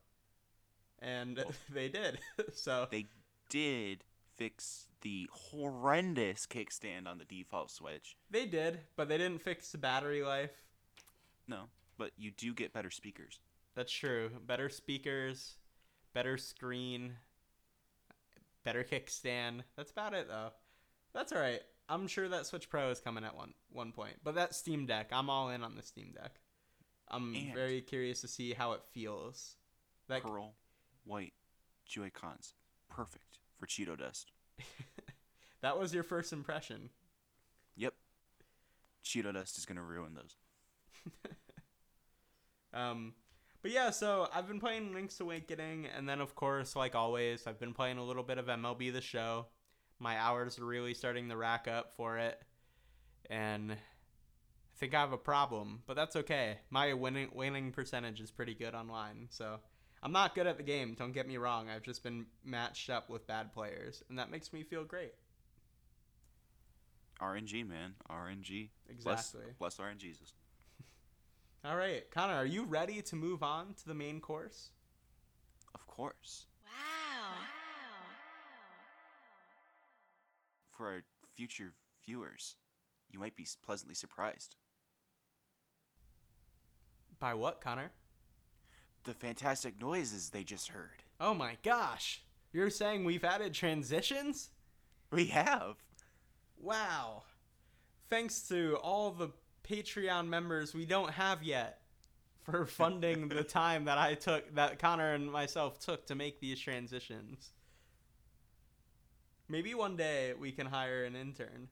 and 1.00 1.44
they 1.70 1.90
did. 1.90 2.20
so 2.54 2.88
They 2.90 3.06
did 3.50 4.04
fix 4.36 4.88
the 5.02 5.30
horrendous 5.32 6.46
kickstand 6.48 7.08
on 7.08 7.20
the 7.20 7.26
default 7.26 7.70
Switch. 7.72 8.18
they 8.32 8.46
did, 8.46 8.80
but 8.96 9.08
they 9.08 9.18
didn't 9.18 9.42
fix 9.42 9.72
the 9.72 9.78
battery 9.78 10.24
life. 10.24 10.52
No, 11.48 11.66
but 11.98 12.12
you 12.18 12.32
do 12.32 12.54
get 12.54 12.74
better 12.74 12.90
speakers. 12.92 13.40
That's 13.76 13.92
true. 13.92 14.32
Better 14.46 14.70
speakers, 14.70 15.56
better 16.14 16.38
screen, 16.38 17.14
better 18.64 18.84
kickstand. 18.84 19.62
That's 19.76 19.92
about 19.92 20.14
it 20.14 20.28
though. 20.28 20.50
That's 21.14 21.32
all 21.32 21.40
right. 21.42 21.62
I'm 21.88 22.08
sure 22.08 22.28
that 22.30 22.46
Switch 22.46 22.70
Pro 22.70 22.90
is 22.92 23.00
coming 23.00 23.24
at 23.24 23.36
one 23.36 23.54
one 23.72 23.92
point. 23.92 24.18
But 24.24 24.36
that 24.36 24.54
Steam 24.56 24.86
Deck, 24.86 25.10
I'm 25.12 25.30
all 25.30 25.50
in 25.50 25.64
on 25.64 25.76
the 25.76 25.82
Steam 25.84 26.12
Deck. 26.14 26.40
I'm 27.08 27.34
And- 27.34 27.54
very 27.54 27.82
curious 27.82 28.22
to 28.22 28.28
see 28.28 28.54
how 28.54 28.74
it 28.74 28.84
feels. 28.94 29.56
That 30.08 30.24
Pearl 30.24 30.56
white 31.04 31.34
Joy 31.86 32.10
Cons. 32.14 32.54
Perfect 32.90 33.40
for 33.60 33.66
Cheeto 33.68 33.98
dust. 33.98 34.32
that 35.62 35.80
was 35.80 35.94
your 35.94 36.04
first 36.04 36.34
impression. 36.34 36.90
Yep. 37.76 37.94
Cheeto 39.04 39.34
dust 39.34 39.58
is 39.58 39.66
gonna 39.66 39.84
ruin 39.84 40.14
those. 40.14 40.36
Um, 42.72 43.14
but 43.62 43.72
yeah, 43.72 43.90
so 43.90 44.28
I've 44.34 44.48
been 44.48 44.60
playing 44.60 44.94
Link's 44.94 45.20
Awakening, 45.20 45.88
and 45.96 46.08
then 46.08 46.22
of 46.22 46.36
course, 46.36 46.76
like 46.76 46.96
always, 46.96 47.46
I've 47.48 47.60
been 47.60 47.74
playing 47.74 47.98
a 47.98 48.04
little 48.04 48.24
bit 48.24 48.38
of 48.38 48.46
MLB 48.46 48.94
The 48.94 49.02
Show. 49.02 49.48
My 50.00 50.18
hours 50.18 50.58
are 50.60 50.66
really 50.66 50.94
starting 50.94 51.30
to 51.30 51.36
rack 51.36 51.68
up 51.68 51.94
for 51.96 52.18
it, 52.18 52.42
and 53.30 53.74
I 53.74 53.76
think 54.78 54.94
I 54.94 55.02
have 55.02 55.12
a 55.12 55.18
problem, 55.18 55.82
but 55.86 55.96
that's 55.96 56.16
okay. 56.16 56.60
My 56.70 56.94
winning 56.94 57.30
winning 57.34 57.72
percentage 57.72 58.22
is 58.22 58.32
pretty 58.32 58.54
good 58.54 58.74
online, 58.74 59.28
so 59.30 59.60
I'm 60.02 60.14
not 60.14 60.36
good 60.36 60.48
at 60.48 60.58
the 60.58 60.64
game. 60.64 60.96
Don't 60.98 61.12
get 61.12 61.28
me 61.28 61.38
wrong. 61.38 61.70
I've 61.70 61.84
just 61.84 62.04
been 62.04 62.28
matched 62.46 62.90
up 62.90 63.10
with 63.10 63.28
bad 63.28 63.52
players, 63.52 64.04
and 64.10 64.18
that 64.20 64.32
makes 64.32 64.54
me 64.54 64.64
feel 64.64 64.86
great. 64.86 65.14
RNG, 67.22 67.68
man. 67.68 67.96
RNG. 68.10 68.70
Exactly. 68.90 69.42
Bless, 69.58 69.76
bless 69.78 69.78
RNGesus. 69.78 70.34
All 71.66 71.76
right, 71.76 72.10
Connor, 72.10 72.36
are 72.36 72.46
you 72.46 72.64
ready 72.64 73.02
to 73.02 73.16
move 73.18 73.44
on 73.44 73.74
to 73.74 73.86
the 73.86 73.94
main 73.94 74.22
course? 74.22 74.70
Of 75.76 75.86
course. 75.88 76.46
Wow. 76.64 77.36
For 80.72 80.88
our 80.88 81.04
future 81.36 81.74
viewers, 82.06 82.56
you 83.12 83.20
might 83.20 83.36
be 83.36 83.46
pleasantly 83.66 83.94
surprised. 83.94 84.56
By 87.20 87.34
what, 87.34 87.60
Connor? 87.60 87.92
The 89.04 89.14
fantastic 89.14 89.82
noises 89.82 90.30
they 90.30 90.46
just 90.46 90.70
heard. 90.70 91.04
Oh 91.20 91.34
my 91.34 91.58
gosh. 91.62 92.22
You're 92.54 92.70
saying 92.70 93.04
we've 93.04 93.26
added 93.26 93.54
transitions? 93.54 94.50
We 95.12 95.26
have. 95.26 95.76
Wow. 96.58 97.24
Thanks 98.10 98.48
to 98.48 98.78
all 98.78 99.12
the 99.12 99.30
Patreon 99.70 100.28
members 100.28 100.74
we 100.74 100.86
don't 100.86 101.12
have 101.12 101.44
yet 101.44 101.82
for 102.44 102.66
funding 102.68 103.30
the 103.30 103.44
time 103.44 103.86
that 103.86 103.98
I 103.98 104.16
took, 104.16 104.56
that 104.56 104.80
Connor 104.80 105.14
and 105.14 105.32
myself 105.32 105.80
took 105.80 106.08
to 106.08 106.16
make 106.16 106.40
these 106.40 106.60
transitions. 106.60 107.52
Maybe 109.48 109.74
one 109.74 109.96
day 109.96 110.34
we 110.40 110.52
can 110.52 110.68
hire 110.68 111.04
an 111.06 111.16
intern. 111.16 111.70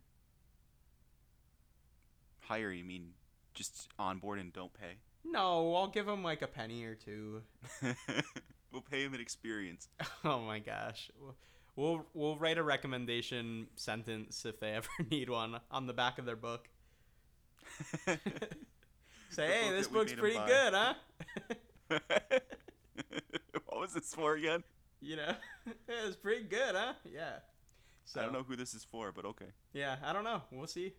Hire, 2.41 2.71
you 2.71 2.83
mean 2.83 3.11
just 3.53 3.87
on 3.99 4.19
board 4.19 4.39
and 4.39 4.53
don't 4.53 4.73
pay? 4.73 4.97
No, 5.23 5.75
I'll 5.75 5.87
give 5.87 6.07
him 6.07 6.23
like 6.23 6.41
a 6.41 6.47
penny 6.47 6.85
or 6.85 6.95
two. 6.95 7.41
we'll 8.71 8.81
pay 8.81 9.03
him 9.03 9.13
an 9.13 9.21
experience. 9.21 9.89
Oh 10.23 10.39
my 10.39 10.59
gosh. 10.59 11.11
We'll 11.75 12.05
we'll 12.13 12.37
write 12.37 12.57
a 12.57 12.63
recommendation 12.63 13.67
sentence 13.75 14.45
if 14.45 14.59
they 14.59 14.71
ever 14.71 14.87
need 15.11 15.29
one 15.29 15.59
on 15.69 15.85
the 15.85 15.93
back 15.93 16.17
of 16.17 16.25
their 16.25 16.35
book. 16.35 16.67
Say, 19.29 19.47
hey, 19.47 19.63
book 19.63 19.75
this 19.75 19.87
that 19.87 19.93
book's 19.93 20.13
pretty 20.13 20.39
good, 20.47 20.73
huh? 20.73 20.93
what 23.65 23.79
was 23.79 23.93
this 23.93 24.13
for 24.13 24.35
again? 24.35 24.63
You 25.01 25.17
know, 25.17 25.35
it's 25.87 26.15
pretty 26.15 26.43
good, 26.43 26.75
huh? 26.75 26.93
Yeah. 27.05 27.39
So 28.05 28.21
I 28.21 28.23
don't 28.23 28.33
know 28.33 28.43
who 28.43 28.55
this 28.55 28.73
is 28.73 28.85
for, 28.85 29.11
but 29.11 29.25
okay. 29.25 29.47
Yeah, 29.73 29.97
I 30.03 30.13
don't 30.13 30.23
know. 30.23 30.41
We'll 30.51 30.67
see. 30.67 30.93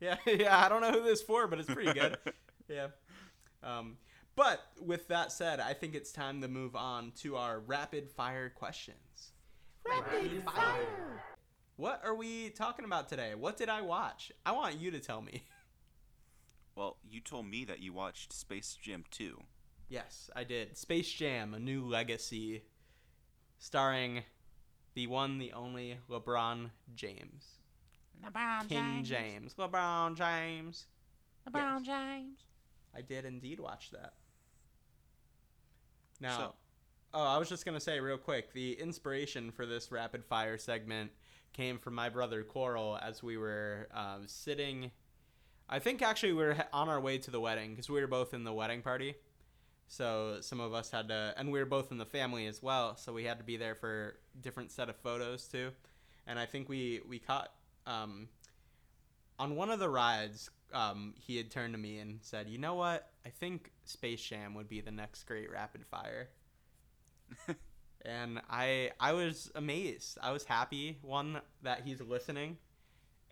Yeah, 0.00 0.16
yeah. 0.26 0.64
I 0.64 0.68
don't 0.68 0.82
know 0.82 0.92
who 0.92 1.02
this 1.02 1.20
is 1.20 1.24
for, 1.24 1.46
but 1.46 1.58
it's 1.58 1.72
pretty 1.72 1.92
good. 1.92 2.16
yeah. 2.68 2.88
Um, 3.62 3.96
but 4.36 4.60
with 4.80 5.08
that 5.08 5.32
said, 5.32 5.60
I 5.60 5.74
think 5.74 5.94
it's 5.94 6.12
time 6.12 6.40
to 6.42 6.48
move 6.48 6.76
on 6.76 7.12
to 7.20 7.36
our 7.36 7.60
rapid 7.60 8.10
fire 8.10 8.50
questions. 8.50 9.32
Rapid 9.86 10.44
fire. 10.44 11.22
What 11.76 12.02
are 12.04 12.14
we 12.14 12.50
talking 12.50 12.84
about 12.84 13.08
today? 13.08 13.34
What 13.34 13.56
did 13.56 13.68
I 13.68 13.80
watch? 13.80 14.32
I 14.44 14.52
want 14.52 14.78
you 14.78 14.90
to 14.90 15.00
tell 15.00 15.22
me. 15.22 15.44
Well, 16.80 16.96
you 17.06 17.20
told 17.20 17.44
me 17.44 17.66
that 17.66 17.80
you 17.80 17.92
watched 17.92 18.32
Space 18.32 18.74
Jam 18.80 19.04
2. 19.10 19.38
Yes, 19.90 20.30
I 20.34 20.44
did. 20.44 20.78
Space 20.78 21.12
Jam: 21.12 21.52
A 21.52 21.58
New 21.58 21.84
Legacy, 21.84 22.62
starring 23.58 24.22
the 24.94 25.06
one, 25.06 25.36
the 25.36 25.52
only 25.52 25.98
LeBron 26.08 26.70
James, 26.94 27.58
LeBron 28.24 28.66
King 28.66 29.04
James, 29.04 29.52
LeBron 29.58 30.16
James. 30.16 30.86
LeBron 31.46 31.82
James. 31.84 32.44
I 32.96 33.02
did 33.02 33.26
indeed 33.26 33.60
watch 33.60 33.90
that. 33.90 34.14
Now, 36.18 36.38
So- 36.38 36.54
oh, 37.12 37.26
I 37.26 37.36
was 37.36 37.50
just 37.50 37.66
gonna 37.66 37.78
say 37.78 38.00
real 38.00 38.16
quick, 38.16 38.54
the 38.54 38.72
inspiration 38.80 39.50
for 39.50 39.66
this 39.66 39.92
rapid 39.92 40.24
fire 40.24 40.56
segment 40.56 41.12
came 41.52 41.78
from 41.78 41.94
my 41.94 42.08
brother 42.08 42.42
Coral 42.42 42.96
as 43.02 43.22
we 43.22 43.36
were 43.36 43.86
uh, 43.92 44.20
sitting. 44.24 44.92
I 45.70 45.78
think 45.78 46.02
actually 46.02 46.32
we 46.32 46.42
were 46.42 46.56
on 46.72 46.88
our 46.88 47.00
way 47.00 47.18
to 47.18 47.30
the 47.30 47.40
wedding 47.40 47.70
because 47.70 47.88
we 47.88 48.00
were 48.00 48.08
both 48.08 48.34
in 48.34 48.42
the 48.42 48.52
wedding 48.52 48.82
party. 48.82 49.14
So 49.86 50.38
some 50.40 50.60
of 50.60 50.74
us 50.74 50.90
had 50.90 51.08
to, 51.08 51.32
and 51.36 51.50
we 51.50 51.58
were 51.60 51.66
both 51.66 51.92
in 51.92 51.98
the 51.98 52.04
family 52.04 52.46
as 52.46 52.62
well. 52.62 52.96
So 52.96 53.12
we 53.12 53.24
had 53.24 53.38
to 53.38 53.44
be 53.44 53.56
there 53.56 53.76
for 53.76 54.16
different 54.40 54.72
set 54.72 54.88
of 54.88 54.96
photos 54.96 55.46
too. 55.46 55.70
And 56.26 56.38
I 56.38 56.46
think 56.46 56.68
we 56.68 57.00
we 57.08 57.20
caught 57.20 57.52
um, 57.86 58.28
on 59.38 59.56
one 59.56 59.70
of 59.70 59.78
the 59.78 59.88
rides. 59.88 60.50
Um, 60.72 61.14
he 61.18 61.36
had 61.36 61.50
turned 61.50 61.74
to 61.74 61.78
me 61.78 61.98
and 61.98 62.18
said, 62.20 62.48
"You 62.48 62.58
know 62.58 62.74
what? 62.74 63.10
I 63.24 63.30
think 63.30 63.72
Space 63.84 64.22
Jam 64.22 64.54
would 64.54 64.68
be 64.68 64.80
the 64.80 64.92
next 64.92 65.24
great 65.24 65.50
rapid 65.50 65.84
fire." 65.86 66.28
and 68.04 68.40
I 68.48 68.90
I 69.00 69.12
was 69.12 69.50
amazed. 69.54 70.18
I 70.22 70.32
was 70.32 70.44
happy 70.44 70.98
one 71.02 71.40
that 71.62 71.82
he's 71.84 72.00
listening, 72.00 72.58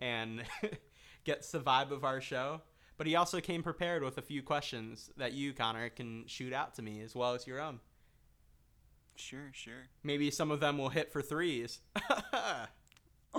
and 0.01 0.43
gets 1.29 1.51
the 1.51 1.59
vibe 1.59 1.91
of 1.91 2.03
our 2.03 2.19
show. 2.19 2.59
But 2.97 3.05
he 3.05 3.15
also 3.15 3.39
came 3.39 3.61
prepared 3.61 4.03
with 4.03 4.17
a 4.17 4.21
few 4.21 4.41
questions 4.41 5.11
that 5.15 5.31
you, 5.31 5.53
Connor, 5.53 5.89
can 5.89 6.25
shoot 6.25 6.51
out 6.51 6.73
to 6.75 6.81
me 6.81 7.01
as 7.01 7.15
well 7.15 7.35
as 7.35 7.45
your 7.45 7.61
own. 7.61 7.79
Sure, 9.15 9.51
sure. 9.53 9.87
Maybe 10.03 10.31
some 10.31 10.49
of 10.49 10.59
them 10.59 10.79
will 10.79 10.89
hit 10.89 11.11
for 11.11 11.21
threes. 11.21 11.79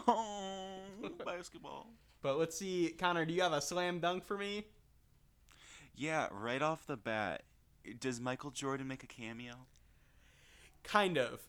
Oh, 0.06 0.82
basketball. 1.26 1.88
but 2.23 2.38
let's 2.38 2.56
see, 2.56 2.94
Connor, 2.97 3.25
do 3.25 3.35
you 3.35 3.42
have 3.42 3.52
a 3.52 3.61
slam 3.61 3.99
dunk 3.99 4.25
for 4.25 4.38
me? 4.38 4.66
Yeah, 5.97 6.28
right 6.30 6.62
off 6.62 6.87
the 6.87 6.97
bat, 6.97 7.42
does 7.99 8.20
Michael 8.20 8.52
Jordan 8.52 8.87
make 8.87 9.02
a 9.02 9.09
cameo? 9.09 9.66
Kind 10.85 11.18
of. 11.18 11.40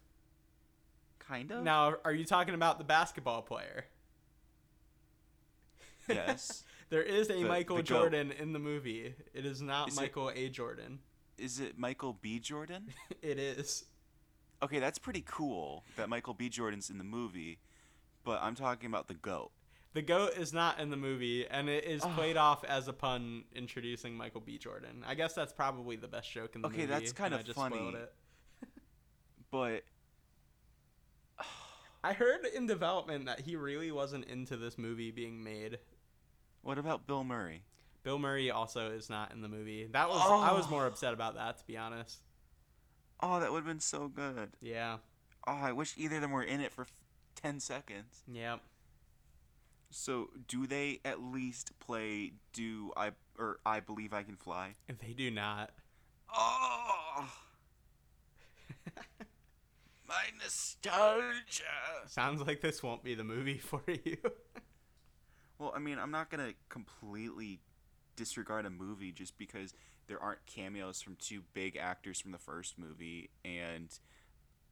Kind 1.19 1.51
of. 1.51 1.63
Now, 1.63 1.98
are 2.03 2.12
you 2.13 2.25
talking 2.25 2.55
about 2.55 2.79
the 2.79 2.83
basketball 2.83 3.43
player? 3.43 3.86
Yes. 6.15 6.63
There 6.89 7.01
is 7.01 7.30
a 7.30 7.34
The- 7.36 7.44
Michael 7.46 7.77
the 7.77 7.84
goat. 7.84 7.88
Jordan 8.00 8.32
in 8.34 8.51
the 8.51 8.60
movie. 8.60 9.15
It 9.34 9.46
is 9.46 9.62
not 9.62 9.88
Is 9.88 9.98
it- 9.98 10.01
Michael 10.01 10.30
A. 10.36 10.50
Jordan. 10.50 11.00
Is 11.38 11.62
it 11.62 11.77
Michael 11.77 12.18
B. 12.22 12.38
Jordan? 12.39 12.89
It 13.22 13.39
is. 13.39 13.86
Okay, 14.62 14.80
that's 14.80 15.00
pretty 15.00 15.24
cool 15.25 15.86
that 15.96 16.10
Michael 16.10 16.34
B. 16.34 16.50
Jordan's 16.50 16.89
in 16.89 16.98
the 16.98 17.06
movie, 17.06 17.60
but 18.25 18.41
I'm 18.44 18.56
talking 18.56 18.88
about 18.88 19.08
the 19.08 19.13
GOAT. 19.13 19.51
The 19.94 20.01
goat 20.01 20.34
is 20.38 20.51
not 20.53 20.80
in 20.82 20.89
the 20.89 20.98
movie, 20.98 21.48
and 21.48 21.70
it 21.70 21.86
is 21.86 22.01
played 22.15 22.36
off 22.38 22.63
as 22.65 22.88
a 22.89 22.94
pun 22.94 23.46
introducing 23.56 24.15
Michael 24.15 24.41
B. 24.41 24.58
Jordan. 24.58 25.03
I 25.08 25.15
guess 25.15 25.34
that's 25.34 25.53
probably 25.53 25.96
the 25.96 26.08
best 26.10 26.30
joke 26.32 26.56
in 26.56 26.62
the 26.62 26.68
Okay, 26.68 26.77
movie. 26.82 26.91
Okay, 26.94 27.00
that's 27.00 27.13
kinda 27.13 27.38
I 27.38 27.41
just 27.41 27.58
funny. 27.58 27.77
spoiled 27.77 27.96
it. 27.96 28.13
But 29.50 29.84
I 32.03 32.13
heard 32.13 32.46
in 32.56 32.65
development 32.68 33.25
that 33.25 33.41
he 33.41 33.56
really 33.56 33.91
wasn't 33.91 34.25
into 34.25 34.58
this 34.58 34.77
movie 34.77 35.12
being 35.12 35.44
made. 35.44 35.80
What 36.62 36.77
about 36.77 37.08
Bill 37.08 37.24
Murray? 37.24 37.63
Bill 38.03 38.18
Murray 38.20 38.50
also 38.50 38.91
is 38.91 39.10
not 39.10 39.32
in 39.32 39.41
the 39.41 39.48
movie. 39.48 39.88
That 39.91 40.10
was 40.10 40.20
I 40.22 40.51
was 40.53 40.65
Oh. 40.68 40.72
more 40.72 40.86
upset 40.88 41.13
about 41.13 41.36
that 41.36 41.58
to 41.60 41.65
be 41.65 41.77
honest. 41.77 42.20
Oh, 43.20 43.39
that 43.39 43.51
would 43.51 43.60
have 43.60 43.65
been 43.68 43.80
so 43.80 44.08
good. 44.08 44.53
Yeah. 44.62 44.98
Oh, 45.46 45.53
I 45.53 45.72
wish 45.72 45.94
either 45.98 46.15
of 46.15 46.22
them 46.22 46.32
were 46.32 46.44
in 46.44 46.60
it 46.62 46.72
for 46.72 46.82
f- 46.84 46.94
10 47.36 47.60
seconds. 47.60 48.24
Yep. 48.32 48.62
So, 49.91 50.30
do 50.48 50.65
they 50.65 51.00
at 51.03 51.22
least 51.22 51.77
play 51.80 52.32
Do 52.53 52.91
I 52.96 53.12
or 53.38 53.60
I 53.65 53.80
Believe 53.82 54.13
I 54.13 54.24
Can 54.24 54.38
Fly? 54.38 54.75
They 54.88 55.13
do 55.13 55.30
not. 55.30 55.72
Oh! 56.34 57.27
My 60.08 60.24
nostalgia. 60.41 61.63
Sounds 62.08 62.41
like 62.41 62.62
this 62.62 62.82
won't 62.84 63.03
be 63.03 63.15
the 63.15 63.24
movie 63.24 63.58
for 63.63 63.82
you. 63.88 64.18
Well, 65.62 65.74
I 65.75 65.80
mean, 65.80 66.00
I'm 66.00 66.10
not 66.10 66.32
going 66.32 66.44
to 66.44 66.56
completely 66.70 67.60
disregard 68.15 68.65
a 68.65 68.72
movie 68.72 69.12
just 69.12 69.38
because 69.38 69.75
there 70.08 70.20
aren't 70.20 70.44
cameos 70.48 71.03
from 71.03 71.15
two 71.18 71.41
big 71.53 71.77
actors 71.77 72.20
from 72.20 72.32
the 72.32 72.39
first 72.39 72.80
movie 72.80 73.30
and 73.46 73.88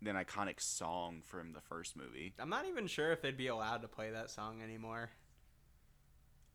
an 0.03 0.15
iconic 0.15 0.59
song 0.59 1.21
from 1.23 1.53
the 1.53 1.61
first 1.61 1.95
movie. 1.95 2.33
I'm 2.39 2.49
not 2.49 2.65
even 2.65 2.87
sure 2.87 3.11
if 3.11 3.21
they'd 3.21 3.37
be 3.37 3.47
allowed 3.47 3.83
to 3.83 3.87
play 3.87 4.09
that 4.09 4.31
song 4.31 4.63
anymore. 4.63 5.11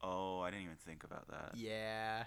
Oh, 0.02 0.40
I 0.40 0.50
didn't 0.50 0.64
even 0.64 0.76
think 0.84 1.04
about 1.04 1.28
that. 1.28 1.52
Yeah. 1.54 2.24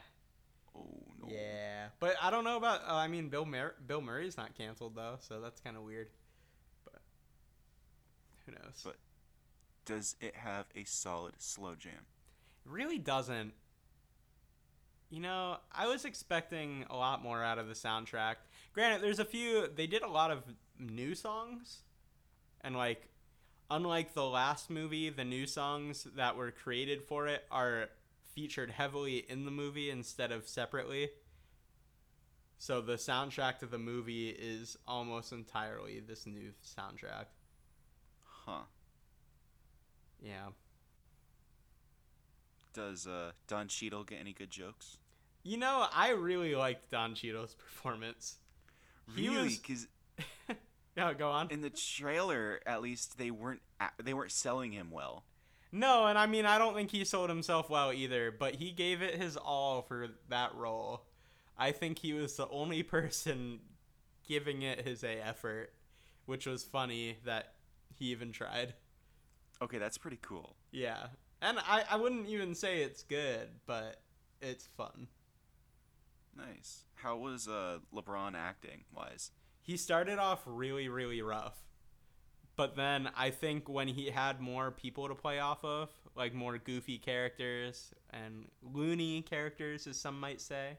Oh, 0.73 0.87
no. 1.21 1.27
Yeah, 1.29 1.87
but 1.99 2.15
I 2.21 2.29
don't 2.29 2.45
know 2.45 2.55
about. 2.55 2.87
Uh, 2.87 2.93
I 2.93 3.09
mean, 3.09 3.27
Bill 3.27 3.45
Mur- 3.45 3.75
Bill 3.85 3.99
Murray's 3.99 4.37
not 4.37 4.55
canceled 4.55 4.95
though, 4.95 5.17
so 5.19 5.41
that's 5.41 5.59
kind 5.59 5.75
of 5.75 5.83
weird. 5.83 6.07
But 6.85 7.01
who 8.45 8.53
knows? 8.53 8.81
But- 8.85 8.95
Does 9.87 10.17
it 10.19 10.35
have 10.35 10.65
a 10.75 10.83
solid 10.83 11.35
slow 11.37 11.73
jam? 11.75 11.93
it 12.65 12.71
really 12.71 12.97
doesn't. 12.99 13.53
You 15.09 15.21
know, 15.21 15.57
I 15.71 15.87
was 15.87 16.03
expecting 16.03 16.83
a 16.89 16.97
lot 16.97 17.23
more 17.23 17.41
out 17.41 17.57
of 17.57 17.69
the 17.69 17.73
soundtrack. 17.73 18.35
Granted, 18.73 19.01
there's 19.01 19.19
a 19.19 19.25
few. 19.25 19.69
They 19.73 19.87
did 19.87 20.01
a 20.01 20.09
lot 20.09 20.29
of 20.29 20.43
new 20.77 21.15
songs, 21.15 21.83
and 22.59 22.75
like, 22.75 23.07
unlike 23.71 24.13
the 24.13 24.25
last 24.25 24.69
movie, 24.69 25.09
the 25.09 25.23
new 25.23 25.47
songs 25.47 26.05
that 26.17 26.35
were 26.35 26.51
created 26.51 27.03
for 27.03 27.27
it 27.27 27.45
are 27.49 27.87
featured 28.35 28.71
heavily 28.71 29.25
in 29.29 29.45
the 29.45 29.51
movie 29.51 29.89
instead 29.89 30.33
of 30.33 30.49
separately. 30.49 31.09
So 32.57 32.81
the 32.81 32.95
soundtrack 32.95 33.59
to 33.59 33.65
the 33.65 33.77
movie 33.77 34.29
is 34.29 34.77
almost 34.85 35.31
entirely 35.31 36.01
this 36.01 36.25
new 36.25 36.51
soundtrack. 36.65 37.27
Huh. 38.23 38.63
Yeah. 40.21 40.47
Does 42.73 43.07
uh, 43.07 43.31
Don 43.47 43.67
Cheadle 43.67 44.03
get 44.03 44.19
any 44.19 44.33
good 44.33 44.49
jokes? 44.51 44.97
You 45.43 45.57
know, 45.57 45.87
I 45.93 46.09
really 46.11 46.55
liked 46.55 46.91
Don 46.91 47.15
Cheadle's 47.15 47.55
performance. 47.55 48.35
He 49.15 49.29
Really? 49.29 49.43
was- 49.45 49.57
Because 49.57 49.87
Yeah, 50.95 51.13
go 51.17 51.29
on. 51.31 51.49
in 51.49 51.61
the 51.61 51.69
trailer, 51.69 52.59
at 52.65 52.81
least 52.81 53.17
they 53.17 53.31
weren't 53.31 53.61
they 54.03 54.13
weren't 54.13 54.31
selling 54.31 54.71
him 54.71 54.91
well. 54.91 55.23
No, 55.71 56.07
and 56.07 56.17
I 56.17 56.25
mean, 56.25 56.45
I 56.45 56.57
don't 56.57 56.73
think 56.75 56.91
he 56.91 57.03
sold 57.05 57.29
himself 57.29 57.69
well 57.69 57.93
either, 57.93 58.31
but 58.31 58.55
he 58.55 58.71
gave 58.71 59.01
it 59.01 59.15
his 59.15 59.37
all 59.37 59.81
for 59.81 60.07
that 60.29 60.53
role. 60.55 61.03
I 61.57 61.71
think 61.71 61.99
he 61.99 62.13
was 62.13 62.35
the 62.35 62.47
only 62.49 62.83
person 62.83 63.59
giving 64.27 64.61
it 64.63 64.81
his 64.85 65.03
A 65.03 65.19
effort, 65.21 65.73
which 66.25 66.45
was 66.45 66.63
funny 66.63 67.17
that 67.25 67.53
he 67.95 68.05
even 68.05 68.31
tried. 68.31 68.73
Okay, 69.61 69.77
that's 69.77 69.97
pretty 69.97 70.19
cool. 70.21 70.55
Yeah. 70.71 71.07
And 71.41 71.59
I, 71.59 71.83
I 71.89 71.95
wouldn't 71.95 72.27
even 72.27 72.55
say 72.55 72.81
it's 72.81 73.03
good, 73.03 73.49
but 73.65 74.01
it's 74.41 74.67
fun. 74.77 75.07
Nice. 76.35 76.85
How 76.95 77.17
was 77.17 77.47
uh, 77.47 77.79
LeBron 77.93 78.35
acting 78.35 78.83
wise? 78.95 79.31
He 79.61 79.77
started 79.77 80.19
off 80.19 80.41
really, 80.45 80.89
really 80.89 81.21
rough. 81.21 81.55
But 82.55 82.75
then 82.75 83.09
I 83.15 83.29
think 83.29 83.69
when 83.69 83.87
he 83.87 84.09
had 84.09 84.41
more 84.41 84.71
people 84.71 85.07
to 85.07 85.15
play 85.15 85.39
off 85.39 85.63
of, 85.63 85.89
like 86.15 86.33
more 86.33 86.57
goofy 86.57 86.97
characters 86.97 87.93
and 88.11 88.45
loony 88.63 89.21
characters, 89.21 89.85
as 89.85 89.99
some 89.99 90.19
might 90.19 90.41
say, 90.41 90.77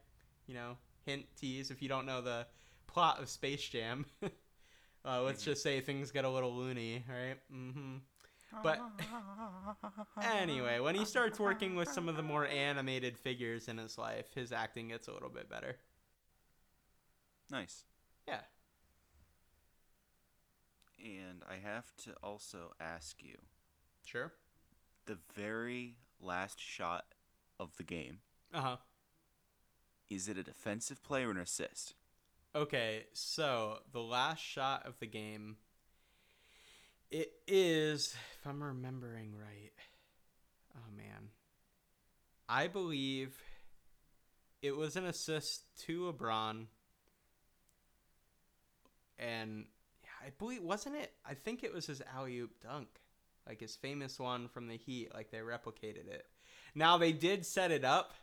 you 0.48 0.54
know, 0.54 0.76
hint 1.06 1.26
tease 1.36 1.70
if 1.70 1.80
you 1.80 1.88
don't 1.88 2.04
know 2.04 2.20
the 2.20 2.46
plot 2.88 3.22
of 3.22 3.28
Space 3.28 3.62
Jam. 3.62 4.06
uh, 5.04 5.22
let's 5.22 5.44
just 5.44 5.62
say 5.62 5.80
things 5.80 6.10
get 6.10 6.24
a 6.24 6.28
little 6.28 6.52
loony, 6.52 7.04
right? 7.08 7.36
Mm-hmm. 7.54 7.98
But 8.62 8.80
anyway, 10.22 10.80
when 10.80 10.94
he 10.94 11.04
starts 11.04 11.38
working 11.38 11.74
with 11.76 11.88
some 11.88 12.08
of 12.08 12.16
the 12.16 12.22
more 12.22 12.46
animated 12.46 13.18
figures 13.18 13.68
in 13.68 13.78
his 13.78 13.98
life, 13.98 14.32
his 14.34 14.52
acting 14.52 14.88
gets 14.88 15.06
a 15.08 15.12
little 15.12 15.28
bit 15.28 15.48
better. 15.50 15.76
Nice. 17.50 17.84
Yeah. 18.26 18.40
And 21.02 21.42
I 21.48 21.56
have 21.56 21.94
to 22.04 22.12
also 22.22 22.72
ask 22.80 23.22
you 23.22 23.36
Sure. 24.04 24.32
the 25.06 25.18
very 25.34 25.96
last 26.20 26.60
shot 26.60 27.14
of 27.60 27.76
the 27.76 27.82
game 27.84 28.20
Uh 28.52 28.60
huh. 28.60 28.76
is 30.10 30.28
it 30.28 30.36
a 30.38 30.42
defensive 30.42 31.02
play 31.02 31.24
or 31.24 31.30
an 31.30 31.38
assist? 31.38 31.94
Okay, 32.54 33.06
so 33.12 33.78
the 33.92 34.00
last 34.02 34.40
shot 34.42 34.84
of 34.86 34.98
the 34.98 35.06
game, 35.06 35.58
it 37.10 37.32
is, 37.46 38.14
if 38.40 38.46
I'm 38.46 38.62
remembering 38.62 39.32
right, 39.38 39.72
oh 40.76 40.90
man, 40.96 41.30
I 42.48 42.66
believe 42.66 43.36
it 44.62 44.76
was 44.76 44.96
an 44.96 45.04
assist 45.06 45.62
to 45.86 46.12
LeBron, 46.12 46.66
and 49.18 49.64
I 50.24 50.30
believe 50.38 50.62
wasn't 50.62 50.96
it? 50.96 51.12
I 51.28 51.34
think 51.34 51.62
it 51.64 51.72
was 51.72 51.86
his 51.86 52.02
alley 52.14 52.38
oop 52.38 52.60
dunk, 52.62 52.88
like 53.46 53.60
his 53.60 53.76
famous 53.76 54.18
one 54.18 54.48
from 54.48 54.68
the 54.68 54.76
Heat. 54.76 55.14
Like 55.14 55.30
they 55.30 55.38
replicated 55.38 56.08
it. 56.08 56.26
Now 56.74 56.98
they 56.98 57.12
did 57.12 57.46
set 57.46 57.70
it 57.70 57.84
up 57.84 58.14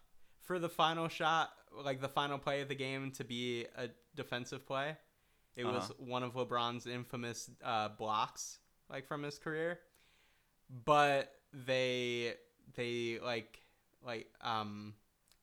for 0.42 0.60
the 0.60 0.70
final 0.70 1.08
shot, 1.08 1.50
like 1.84 2.02
the 2.02 2.08
final 2.10 2.38
play 2.38 2.62
of 2.62 2.68
the 2.68 2.76
game, 2.76 3.12
to 3.12 3.24
be 3.24 3.66
a 3.78 3.90
defensive 4.16 4.66
play. 4.66 4.98
It 5.56 5.66
was 5.66 5.86
Uh-huh. 5.86 5.94
one 6.00 6.24
of 6.24 6.34
LeBron's 6.34 6.86
infamous 6.86 7.50
uh, 7.64 7.90
blocks, 7.90 8.60
like 8.90 9.08
from 9.08 9.24
his 9.24 9.38
career. 9.38 9.80
But 10.86 11.32
they 11.54 12.34
they 12.76 13.20
like 13.24 13.62
like 14.04 14.28
um, 14.42 14.94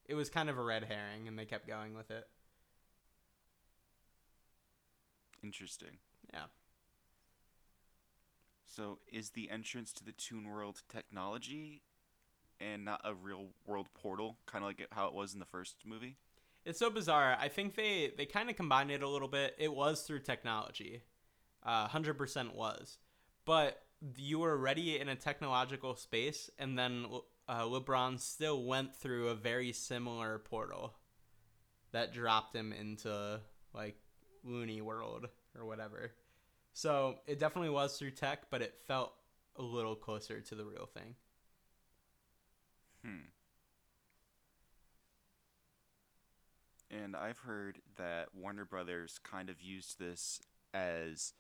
it 0.07 0.14
was 0.14 0.31
kind 0.31 0.50
of 0.50 0.59
a 0.59 0.62
red 0.62 0.85
herring, 0.85 1.28
and 1.28 1.38
they 1.38 1.44
kept 1.44 1.66
going 1.66 1.94
with 1.94 2.11
it. 2.11 2.26
Interesting. 5.42 5.98
Yeah. 6.33 6.44
So 8.66 8.98
is 9.12 9.31
the 9.31 9.50
entrance 9.50 9.92
to 9.94 10.05
the 10.05 10.12
Toon 10.12 10.48
World 10.48 10.83
technology 10.88 11.83
and 12.59 12.85
not 12.85 13.00
a 13.05 13.12
real 13.12 13.48
world 13.66 13.88
portal, 13.94 14.38
kind 14.46 14.64
of 14.64 14.68
like 14.68 14.87
how 14.92 15.09
it 15.09 15.14
was 15.14 15.35
in 15.35 15.40
the 15.40 15.46
first 15.46 15.76
movie? 15.85 16.16
It's 16.64 16.78
so 16.78 16.90
bizarre. 16.90 17.37
I 17.38 17.48
think 17.48 17.74
they 17.74 18.12
they 18.16 18.24
kind 18.24 18.48
of 18.48 18.57
combined 18.57 18.90
it 18.90 19.02
a 19.02 19.09
little 19.09 19.28
bit. 19.28 19.55
It 19.59 19.74
was 19.74 20.02
through 20.02 20.20
technology, 20.20 21.02
uh, 21.64 21.88
hundred 21.88 22.16
percent 22.16 22.55
was, 22.55 22.98
but 23.44 23.83
you 24.16 24.40
were 24.40 24.52
already 24.52 24.98
in 24.98 25.09
a 25.09 25.16
technological 25.16 25.96
space, 25.96 26.50
and 26.59 26.78
then 26.78 27.07
uh, 27.48 27.62
LeBron 27.62 28.18
still 28.18 28.64
went 28.64 28.94
through 28.94 29.28
a 29.28 29.35
very 29.35 29.72
similar 29.72 30.38
portal 30.38 30.94
that 31.92 32.12
dropped 32.12 32.55
him 32.55 32.72
into 32.72 33.40
like 33.74 33.96
Looney 34.44 34.81
World 34.81 35.28
or 35.57 35.66
whatever. 35.66 36.12
So 36.72 37.16
it 37.26 37.38
definitely 37.38 37.70
was 37.70 37.98
through 37.98 38.12
tech, 38.12 38.50
but 38.50 38.62
it 38.62 38.74
felt 38.87 39.12
a 39.57 39.62
little 39.62 39.94
closer 39.94 40.40
to 40.40 40.55
the 40.55 40.64
real 40.64 40.87
thing. 40.87 41.14
Hmm. 43.05 43.28
And 46.90 47.16
I've 47.16 47.38
heard 47.38 47.78
that 47.96 48.28
Warner 48.35 48.64
Brothers 48.64 49.18
kind 49.22 49.48
of 49.48 49.61
used 49.61 49.98
this 49.98 50.40
as 50.74 51.33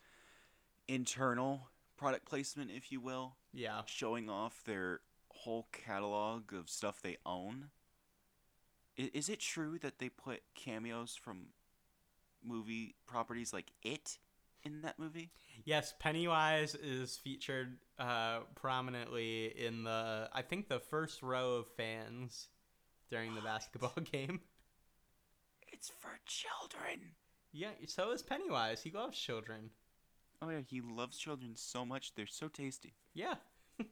internal 0.88 1.68
product 2.02 2.26
placement, 2.26 2.70
if 2.72 2.90
you 2.90 3.00
will, 3.00 3.36
Yeah. 3.52 3.82
showing 3.86 4.28
off 4.28 4.64
their 4.64 5.00
whole 5.30 5.68
catalog 5.72 6.52
of 6.52 6.68
stuff 6.68 7.00
they 7.00 7.16
own. 7.24 7.70
I- 8.98 9.10
Is 9.14 9.28
it 9.28 9.38
true 9.40 9.78
that 9.78 9.98
they 9.98 10.08
put 10.08 10.42
cameos 10.54 11.14
from 11.14 11.52
movie 12.42 12.96
properties 13.06 13.52
like 13.52 13.72
It 13.82 14.18
in 14.64 14.82
that 14.82 14.98
movie? 14.98 15.30
Yes, 15.64 15.94
Pennywise 16.00 16.74
is 16.74 17.16
featured 17.18 17.78
uh, 17.98 18.40
prominently 18.56 19.46
in 19.56 19.84
the, 19.84 20.28
I 20.32 20.42
think, 20.42 20.68
the 20.68 20.80
first 20.80 21.22
row 21.22 21.52
of 21.54 21.68
fans 21.76 22.48
during 23.10 23.34
the 23.36 23.42
basketball 23.42 23.94
game. 24.12 24.40
It's 25.68 25.88
for 25.88 26.18
children. 26.26 27.14
Yeah, 27.52 27.70
so 27.86 28.10
is 28.10 28.22
Pennywise. 28.22 28.82
He 28.82 28.90
loves 28.90 29.16
children. 29.18 29.70
Oh 30.44 30.50
yeah, 30.50 30.60
he 30.68 30.80
loves 30.80 31.16
children 31.16 31.52
so 31.54 31.84
much. 31.84 32.14
They're 32.14 32.26
so 32.26 32.48
tasty. 32.48 32.94
Yeah. 33.14 33.34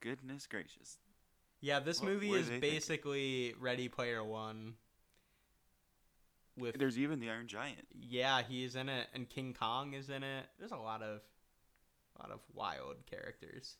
Goodness 0.00 0.46
gracious. 0.46 0.96
Yeah, 1.60 1.80
this 1.80 2.00
What 2.00 2.12
movie 2.12 2.32
is 2.32 2.46
they 2.46 2.52
thinking? 2.54 2.70
basically 2.70 3.54
Ready 3.60 3.88
Player 3.88 4.24
One. 4.24 4.74
With 6.56 6.78
There's 6.78 6.98
even 6.98 7.20
the 7.20 7.30
Iron 7.30 7.46
Giant. 7.46 7.86
yeah, 8.00 8.42
he's 8.48 8.74
in 8.74 8.88
it, 8.88 9.06
and 9.14 9.28
King 9.28 9.54
Kong 9.58 9.92
is 9.94 10.08
in 10.10 10.22
it. 10.24 10.46
There's 10.58 10.72
a 10.72 10.76
lot 10.76 11.02
of, 11.02 11.20
a 12.16 12.22
lot 12.22 12.32
of 12.32 12.40
wild 12.52 12.96
characters. 13.08 13.76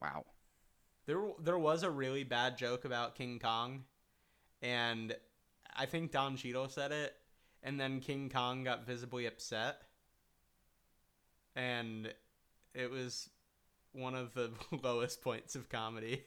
Wow. 0.00 0.24
There, 1.06 1.20
there 1.42 1.58
was 1.58 1.82
a 1.82 1.90
really 1.90 2.24
bad 2.24 2.56
joke 2.56 2.86
about 2.86 3.14
King 3.14 3.38
Kong, 3.38 3.84
and 4.62 5.14
I 5.76 5.84
think 5.84 6.12
Don 6.12 6.36
Cheadle 6.36 6.68
said 6.70 6.92
it, 6.92 7.14
and 7.64 7.80
then 7.80 7.98
King 8.00 8.30
Kong 8.32 8.62
got 8.62 8.86
visibly 8.86 9.26
upset, 9.26 9.82
and 11.56 12.12
it 12.74 12.90
was 12.90 13.30
one 13.92 14.14
of 14.14 14.34
the 14.34 14.50
lowest 14.82 15.22
points 15.22 15.56
of 15.56 15.68
comedy. 15.68 16.22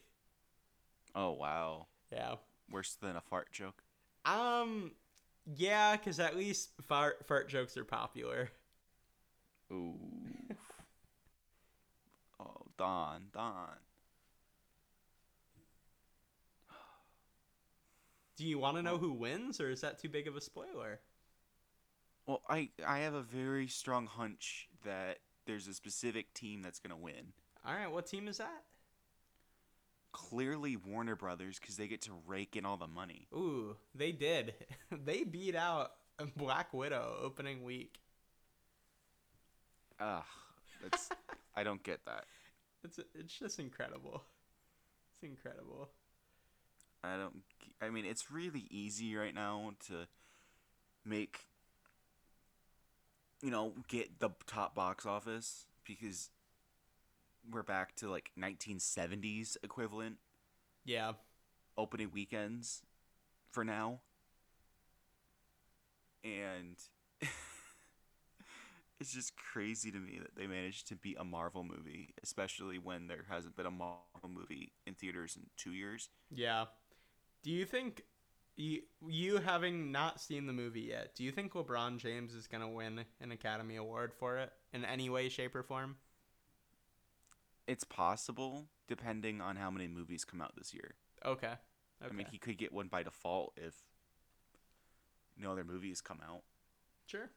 Oh 1.16 1.32
wow. 1.32 1.86
Yeah. 2.12 2.36
Worse 2.70 2.96
than 2.96 3.16
a 3.16 3.22
fart 3.22 3.52
joke. 3.52 3.84
Um, 4.26 4.92
yeah, 5.56 5.96
because 5.96 6.20
at 6.20 6.36
least 6.36 6.72
fart 6.82 7.26
fart 7.28 7.48
jokes 7.48 7.78
are 7.78 7.86
popular. 7.86 8.50
Ooh. 9.72 9.96
oh, 12.40 12.66
Don, 12.78 13.24
Don. 13.34 13.78
Do 18.36 18.46
you 18.46 18.60
want 18.60 18.78
to 18.78 18.84
know 18.84 18.98
who 18.98 19.14
wins, 19.14 19.60
or 19.60 19.72
is 19.72 19.82
that 19.82 20.00
too 20.00 20.10
big 20.10 20.28
of 20.28 20.36
a 20.36 20.42
spoiler? 20.42 21.00
Well, 22.28 22.42
I 22.50 22.70
I 22.86 23.00
have 23.00 23.14
a 23.14 23.24
very 23.24 23.68
strong 23.68 24.06
hunch 24.06 24.68
that 24.84 25.20
there's 25.46 25.68
a 25.68 25.74
specific 25.74 26.34
team 26.34 26.62
that's 26.62 26.80
gonna 26.80 26.98
win. 26.98 27.34
All 27.66 27.74
right, 27.74 27.92
what 27.92 28.06
team 28.06 28.28
is 28.28 28.38
that? 28.38 28.64
Clearly 30.12 30.76
Warner 30.76 31.16
Brothers, 31.16 31.58
because 31.60 31.78
they 31.78 31.88
get 31.88 32.02
to 32.04 32.12
rake 32.26 32.56
in 32.56 32.66
all 32.66 32.78
the 32.78 32.88
money. 32.88 33.28
Ooh, 33.34 33.76
they 33.96 34.12
did. 34.12 34.54
they 34.92 35.24
beat 35.24 35.56
out 35.56 35.92
Black 36.36 36.74
Widow 36.74 37.18
opening 37.22 37.64
week. 37.64 38.00
Ugh, 40.00 40.24
that's 40.84 41.10
I 41.56 41.64
don't 41.64 41.82
get 41.84 42.06
that. 42.06 42.26
It's 42.84 43.00
it's 43.16 43.34
just 43.34 43.60
incredible. 43.60 44.24
It's 45.12 45.24
incredible. 45.24 45.90
I 47.04 47.18
don't. 47.18 47.42
I 47.82 47.90
mean, 47.90 48.06
it's 48.06 48.32
really 48.32 48.68
easy 48.70 49.16
right 49.16 49.34
now 49.34 49.72
to 49.88 50.08
make, 51.04 51.40
you 53.42 53.52
know, 53.52 53.74
get 53.88 54.20
the 54.20 54.30
top 54.46 54.76
box 54.76 55.06
office 55.06 55.66
because 55.86 56.30
we're 57.50 57.64
back 57.64 57.96
to 57.98 58.10
like 58.10 58.32
1970s 58.38 59.58
equivalent 59.64 60.18
Yeah. 60.86 61.14
opening 61.78 62.12
weekends 62.14 62.82
for 63.52 63.64
now. 63.64 64.00
And 66.24 66.76
it's 69.00 69.14
just 69.14 69.34
crazy 69.38 69.92
to 69.92 69.98
me 69.98 70.20
that 70.20 70.36
they 70.36 70.48
managed 70.48 70.88
to 70.90 70.96
beat 70.96 71.18
a 71.20 71.24
Marvel 71.24 71.64
movie, 71.64 72.14
especially 72.24 72.80
when 72.80 73.08
there 73.08 73.26
hasn't 73.30 73.56
been 73.56 73.66
a 73.68 73.72
Marvel 73.72 74.02
movie 74.30 74.72
in 74.86 74.94
theaters 74.96 75.38
in 75.38 75.44
two 75.56 75.72
years. 75.72 76.10
Yeah. 76.34 76.66
Do 77.44 77.52
you 77.52 77.66
think 77.66 78.04
you 78.58 78.82
you 79.08 79.38
having 79.38 79.92
not 79.92 80.20
seen 80.20 80.48
the 80.48 80.54
movie 80.54 80.82
yet, 80.82 81.16
do 81.16 81.24
you 81.24 81.32
think 81.32 81.54
LeBron 81.54 81.98
James 81.98 82.34
is 82.34 82.48
going 82.48 82.62
to 82.62 82.68
win 82.68 83.06
an 83.22 83.32
Academy 83.32 83.76
Award 83.78 84.12
for 84.14 84.38
it 84.38 84.52
in 84.74 84.84
any 84.84 85.10
way 85.10 85.30
shape 85.30 85.56
or 85.56 85.64
form? 85.64 85.96
It's 87.68 87.84
possible, 87.84 88.66
depending 88.88 89.42
on 89.42 89.56
how 89.56 89.70
many 89.70 89.88
movies 89.88 90.26
come 90.26 90.42
out 90.42 90.56
this 90.58 90.74
year. 90.74 90.96
Okay. 91.26 91.48
Okay. 91.48 92.12
I 92.12 92.16
mean, 92.16 92.28
he 92.32 92.38
could 92.38 92.58
get 92.58 92.74
one 92.74 92.88
by 92.88 93.04
default 93.04 93.54
if 93.58 93.76
no 95.38 95.52
other 95.52 95.64
movies 95.64 96.02
come 96.02 96.20
out. 96.28 96.42
Sure. 97.06 97.30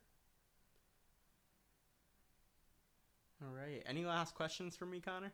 All 3.43 3.55
right. 3.55 3.83
Any 3.87 4.05
last 4.05 4.35
questions 4.35 4.77
for 4.77 4.87
me, 4.87 5.01
Connor? 5.01 5.33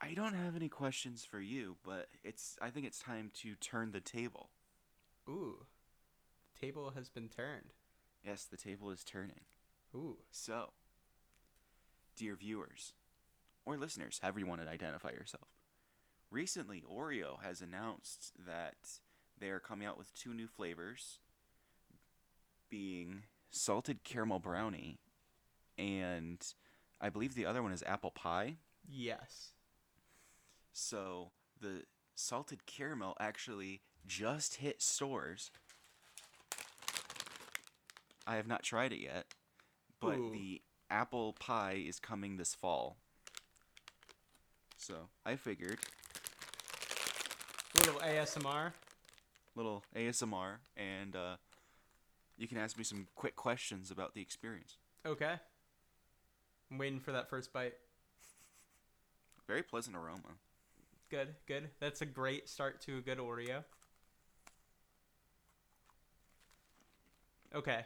I 0.00 0.14
don't 0.14 0.34
have 0.34 0.56
any 0.56 0.68
questions 0.68 1.24
for 1.24 1.40
you, 1.40 1.76
but 1.84 2.08
it's. 2.24 2.56
I 2.60 2.70
think 2.70 2.86
it's 2.86 2.98
time 2.98 3.30
to 3.42 3.54
turn 3.56 3.92
the 3.92 4.00
table. 4.00 4.48
Ooh. 5.28 5.66
The 6.54 6.66
table 6.66 6.92
has 6.96 7.08
been 7.08 7.28
turned. 7.28 7.74
Yes, 8.24 8.44
the 8.44 8.56
table 8.56 8.90
is 8.90 9.04
turning. 9.04 9.40
Ooh. 9.94 10.18
So, 10.30 10.70
dear 12.16 12.34
viewers, 12.34 12.94
or 13.66 13.76
listeners, 13.76 14.20
however 14.22 14.40
you 14.40 14.46
want 14.46 14.62
to 14.62 14.68
identify 14.68 15.10
yourself, 15.10 15.48
recently 16.30 16.82
Oreo 16.90 17.42
has 17.42 17.60
announced 17.60 18.32
that 18.46 19.00
they 19.38 19.48
are 19.50 19.60
coming 19.60 19.86
out 19.86 19.98
with 19.98 20.14
two 20.14 20.32
new 20.32 20.46
flavors, 20.46 21.18
being 22.70 23.24
salted 23.50 24.04
caramel 24.04 24.38
brownie, 24.38 24.98
and 25.76 26.54
I 27.00 27.10
believe 27.10 27.34
the 27.34 27.46
other 27.46 27.62
one 27.62 27.72
is 27.72 27.82
apple 27.86 28.10
pie. 28.10 28.56
Yes. 28.88 29.52
So 30.72 31.30
the 31.60 31.82
salted 32.14 32.66
caramel 32.66 33.16
actually 33.20 33.80
just 34.06 34.56
hit 34.56 34.82
stores. 34.82 35.50
I 38.26 38.36
have 38.36 38.46
not 38.46 38.62
tried 38.62 38.92
it 38.92 39.00
yet, 39.00 39.26
but 40.00 40.16
Ooh. 40.18 40.30
the 40.30 40.62
apple 40.90 41.34
pie 41.38 41.82
is 41.86 41.98
coming 41.98 42.36
this 42.36 42.54
fall. 42.54 42.96
So 44.76 45.08
I 45.24 45.36
figured 45.36 45.78
Little 47.76 48.00
ASMR. 48.00 48.72
little 49.54 49.84
ASMR, 49.96 50.56
and 50.76 51.14
uh, 51.16 51.36
you 52.36 52.48
can 52.48 52.58
ask 52.58 52.76
me 52.76 52.84
some 52.84 53.06
quick 53.14 53.36
questions 53.36 53.90
about 53.90 54.14
the 54.14 54.20
experience. 54.20 54.76
Okay. 55.06 55.34
I'm 56.70 56.78
waiting 56.78 57.00
for 57.00 57.12
that 57.12 57.28
first 57.28 57.52
bite. 57.52 57.74
Very 59.46 59.62
pleasant 59.62 59.96
aroma. 59.96 60.36
Good, 61.10 61.34
good. 61.46 61.70
That's 61.80 62.02
a 62.02 62.06
great 62.06 62.48
start 62.48 62.80
to 62.82 62.98
a 62.98 63.00
good 63.00 63.18
Oreo. 63.18 63.64
Okay. 67.52 67.84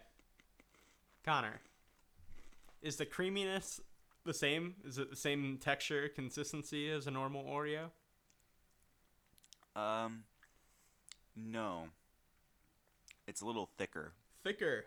Connor. 1.24 1.60
Is 2.82 2.96
the 2.96 3.06
creaminess 3.06 3.80
the 4.26 4.34
same? 4.34 4.74
Is 4.84 4.98
it 4.98 5.08
the 5.08 5.16
same 5.16 5.56
texture, 5.56 6.08
consistency 6.08 6.90
as 6.90 7.06
a 7.06 7.10
normal 7.10 7.44
Oreo? 7.44 7.90
Um, 9.74 10.24
no, 11.34 11.84
it's 13.26 13.40
a 13.40 13.46
little 13.46 13.70
thicker. 13.78 14.12
Thicker. 14.44 14.84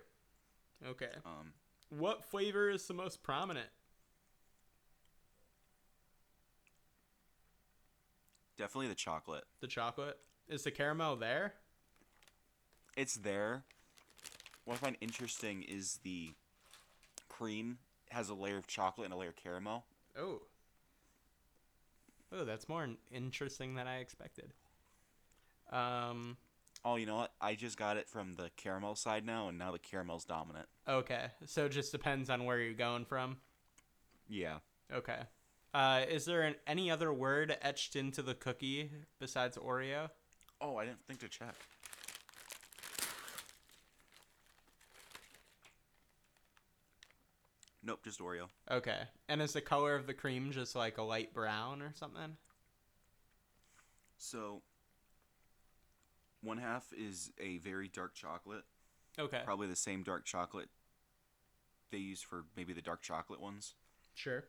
Okay. 0.87 1.09
Um, 1.25 1.53
What 1.89 2.23
flavor 2.23 2.69
is 2.69 2.85
the 2.87 2.93
most 2.93 3.23
prominent? 3.23 3.69
Definitely 8.57 8.87
the 8.87 8.95
chocolate. 8.95 9.45
The 9.61 9.67
chocolate? 9.67 10.17
Is 10.49 10.63
the 10.63 10.71
caramel 10.71 11.15
there? 11.15 11.53
it's 12.97 13.15
there, 13.15 13.63
what 14.65 14.73
I 14.73 14.77
find 14.77 14.97
interesting 14.99 15.63
is 15.63 15.99
the 16.03 16.31
cream 17.29 17.77
has 18.09 18.27
a 18.27 18.33
layer 18.33 18.57
of 18.57 18.67
chocolate 18.67 19.05
and 19.05 19.13
a 19.13 19.17
layer 19.17 19.29
of 19.29 19.35
caramel. 19.37 19.85
Oh. 20.19 20.41
Oh, 22.33 22.43
that's 22.43 22.67
more 22.67 22.89
interesting 23.11 23.75
than 23.75 23.87
I 23.87 23.99
expected. 23.99 24.51
Um. 25.71 26.35
Oh, 26.83 26.95
you 26.95 27.05
know 27.05 27.17
what? 27.17 27.33
I 27.41 27.55
just 27.55 27.77
got 27.77 27.97
it 27.97 28.07
from 28.07 28.33
the 28.33 28.49
caramel 28.55 28.95
side 28.95 29.25
now, 29.25 29.47
and 29.49 29.57
now 29.57 29.71
the 29.71 29.79
caramel's 29.79 30.25
dominant. 30.25 30.67
Okay, 30.87 31.25
so 31.45 31.65
it 31.65 31.69
just 31.69 31.91
depends 31.91 32.29
on 32.29 32.45
where 32.45 32.59
you're 32.59 32.73
going 32.73 33.05
from. 33.05 33.37
Yeah. 34.29 34.57
Okay. 34.93 35.19
Uh, 35.77 36.03
is 36.09 36.25
there 36.25 36.41
an, 36.41 36.55
any 36.65 36.89
other 36.89 37.13
word 37.13 37.55
etched 37.61 37.95
into 37.95 38.23
the 38.23 38.33
cookie 38.33 38.89
besides 39.19 39.59
Oreo? 39.59 40.09
Oh, 40.59 40.77
I 40.77 40.85
didn't 40.85 41.05
think 41.05 41.19
to 41.19 41.27
check. 41.29 41.53
Nope, 47.83 47.99
just 48.03 48.19
Oreo. 48.19 48.47
Okay. 48.71 49.01
And 49.29 49.39
is 49.39 49.53
the 49.53 49.61
color 49.61 49.93
of 49.93 50.07
the 50.07 50.15
cream 50.15 50.49
just 50.51 50.75
like 50.75 50.97
a 50.97 51.03
light 51.03 51.31
brown 51.31 51.83
or 51.83 51.91
something? 51.93 52.37
So, 54.17 54.63
one 56.41 56.57
half 56.57 56.91
is 56.91 57.31
a 57.39 57.59
very 57.59 57.87
dark 57.87 58.15
chocolate, 58.15 58.63
Okay. 59.19 59.41
probably 59.45 59.67
the 59.67 59.75
same 59.75 60.01
dark 60.01 60.25
chocolate 60.25 60.69
they 61.91 61.99
use 61.99 62.23
for 62.23 62.45
maybe 62.55 62.73
the 62.73 62.81
dark 62.81 63.03
chocolate 63.03 63.39
ones. 63.39 63.75
Sure. 64.15 64.43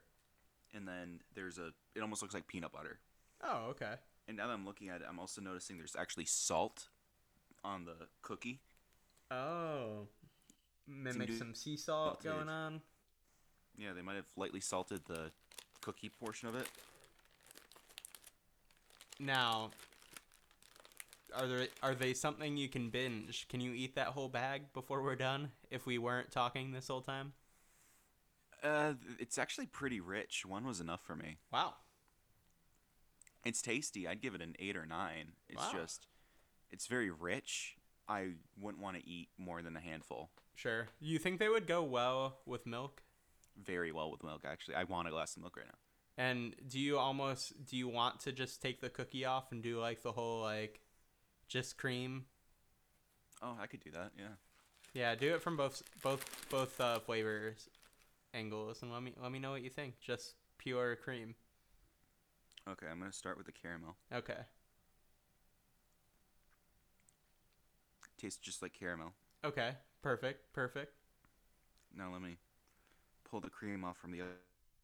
And 0.75 0.87
then 0.87 1.21
there's 1.35 1.59
a, 1.59 1.73
it 1.95 2.01
almost 2.03 2.23
looks 2.23 2.35
like 2.35 2.47
peanut 2.47 2.73
butter. 2.73 2.99
Oh, 3.43 3.67
okay. 3.71 3.95
And 4.27 4.37
now 4.37 4.47
that 4.49 4.53
I'm 4.53 4.67
looking 4.67 4.89
at 4.89 5.01
it, 5.01 5.07
I'm 5.09 5.19
also 5.19 5.41
noticing 5.41 5.79
there's 5.79 5.97
actually 5.99 6.27
salt 6.27 6.89
on 7.65 7.85
the 7.85 8.07
cookie. 8.23 8.61
Oh. 9.31 10.09
Mimic 10.87 11.33
some 11.33 11.55
sea 11.55 11.77
salt 11.77 12.23
salted. 12.23 12.31
going 12.31 12.49
on. 12.49 12.81
Yeah, 13.77 13.93
they 13.95 14.03
might 14.03 14.17
have 14.17 14.27
lightly 14.37 14.61
salted 14.61 15.03
the 15.07 15.31
cookie 15.81 16.09
portion 16.09 16.49
of 16.49 16.55
it. 16.55 16.69
Now, 19.21 19.71
are 21.37 21.47
there 21.47 21.67
are 21.83 21.95
they 21.95 22.15
something 22.15 22.57
you 22.57 22.69
can 22.69 22.91
binge? 22.91 23.47
Can 23.49 23.61
you 23.61 23.73
eat 23.73 23.95
that 23.97 24.09
whole 24.09 24.29
bag 24.29 24.73
before 24.73 25.03
we're 25.03 25.17
done? 25.17 25.51
If 25.71 25.87
we 25.87 25.99
weren't 25.99 26.31
talking 26.31 26.73
this 26.73 26.89
whole 26.89 27.01
time. 27.01 27.33
Uh, 28.63 28.95
it's 29.19 29.39
actually 29.39 29.67
pretty 29.67 30.01
rich. 30.01 30.45
One 30.47 30.67
was 30.67 30.81
enough 30.81 31.03
for 31.05 31.15
me. 31.15 31.39
Wow. 31.53 31.75
It's 33.45 33.63
tasty. 33.63 34.07
I'd 34.09 34.21
give 34.21 34.35
it 34.35 34.43
an 34.43 34.57
eight 34.59 34.77
or 34.77 34.85
nine. 34.85 35.33
It's 35.49 35.63
Wow. 35.63 35.73
just, 35.81 36.07
it's 36.71 36.87
very 36.87 37.11
rich. 37.11 37.77
I 38.09 38.33
wouldn't 38.59 38.83
want 38.83 38.97
to 38.99 39.07
eat 39.09 39.29
more 39.39 39.63
than 39.63 39.77
a 39.77 39.81
handful. 39.81 40.31
Sure. 40.55 40.89
You 41.01 41.19
think 41.19 41.39
they 41.39 41.49
would 41.49 41.67
go 41.67 41.83
well 41.83 42.41
with 42.47 42.67
milk? 42.67 43.03
Very 43.57 43.93
well 43.93 44.11
with 44.11 44.23
milk, 44.25 44.43
actually. 44.45 44.75
I 44.75 44.85
want 44.85 45.09
a 45.09 45.11
glass 45.11 45.37
of 45.37 45.43
milk 45.43 45.57
right 45.57 45.67
now. 45.67 45.79
And 46.17 46.57
do 46.69 46.81
you 46.81 46.99
almost 46.99 47.65
do 47.65 47.77
you 47.77 47.87
want 47.87 48.19
to 48.21 48.33
just 48.33 48.61
take 48.61 48.81
the 48.81 48.89
cookie 48.89 49.25
off 49.25 49.53
and 49.53 49.63
do 49.63 49.79
like 49.79 50.03
the 50.03 50.11
whole 50.11 50.41
like 50.43 50.81
just 51.47 51.79
cream? 51.79 52.25
Oh, 53.41 53.57
I 53.61 53.69
could 53.69 53.81
do 53.85 53.93
that. 53.93 54.11
Yeah. 54.19 54.35
Yeah, 54.95 55.15
do 55.15 55.33
it 55.35 55.43
from 55.43 55.57
both 55.57 55.81
both 56.03 56.25
both 56.51 56.81
uh, 56.81 56.99
flavors 56.99 57.69
angles 58.35 58.83
and 58.83 58.93
let 58.93 59.03
me 59.03 59.13
let 59.21 59.33
me 59.33 59.39
know 59.39 59.51
what 59.51 59.63
you 59.63 59.71
think. 59.71 60.01
Just 60.01 60.35
pure 60.59 60.97
cream. 60.97 61.35
Okay, 62.69 62.87
I'm 62.91 62.99
gonna 62.99 63.13
start 63.13 63.37
with 63.37 63.47
the 63.47 63.53
caramel. 63.53 63.97
Okay. 64.13 64.41
Tastes 68.19 68.39
just 68.41 68.63
like 68.63 68.73
caramel. 68.73 69.13
Okay. 69.45 69.71
Perfect. 70.03 70.53
Perfect. 70.53 70.93
Now 71.97 72.11
let 72.13 72.21
me 72.21 72.37
pull 73.29 73.41
the 73.41 73.51
cream 73.51 73.85
off 73.85 73.97
from 73.97 74.11
the 74.11 74.21
other, 74.21 74.31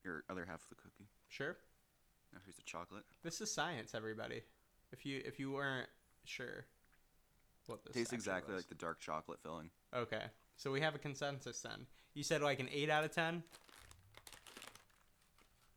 your 0.05 0.23
other 0.31 0.45
half 0.45 0.63
of 0.63 0.69
the 0.69 0.77
cookie. 0.77 1.09
Sure. 1.29 1.57
Now 2.33 2.41
here's 2.45 2.57
the 2.57 2.63
chocolate. 2.63 3.05
This 3.23 3.41
is 3.41 3.53
science, 3.53 3.95
everybody. 3.95 4.43
If 4.93 5.05
you 5.05 5.21
if 5.25 5.39
you 5.39 5.53
weren't 5.53 5.89
sure 6.25 6.67
what 7.67 7.85
this 7.85 7.95
Tastes 7.95 8.13
exactly 8.13 8.55
was. 8.55 8.63
like 8.63 8.69
the 8.69 8.75
dark 8.77 9.01
chocolate 9.01 9.41
filling. 9.43 9.71
Okay. 9.95 10.23
So 10.57 10.71
we 10.71 10.81
have 10.81 10.95
a 10.95 10.99
consensus 10.99 11.61
then. 11.61 11.87
You 12.15 12.23
said 12.23 12.43
like 12.43 12.61
an 12.61 12.69
8 12.73 12.91
out 12.91 13.05
of 13.05 13.13
10? 13.13 13.43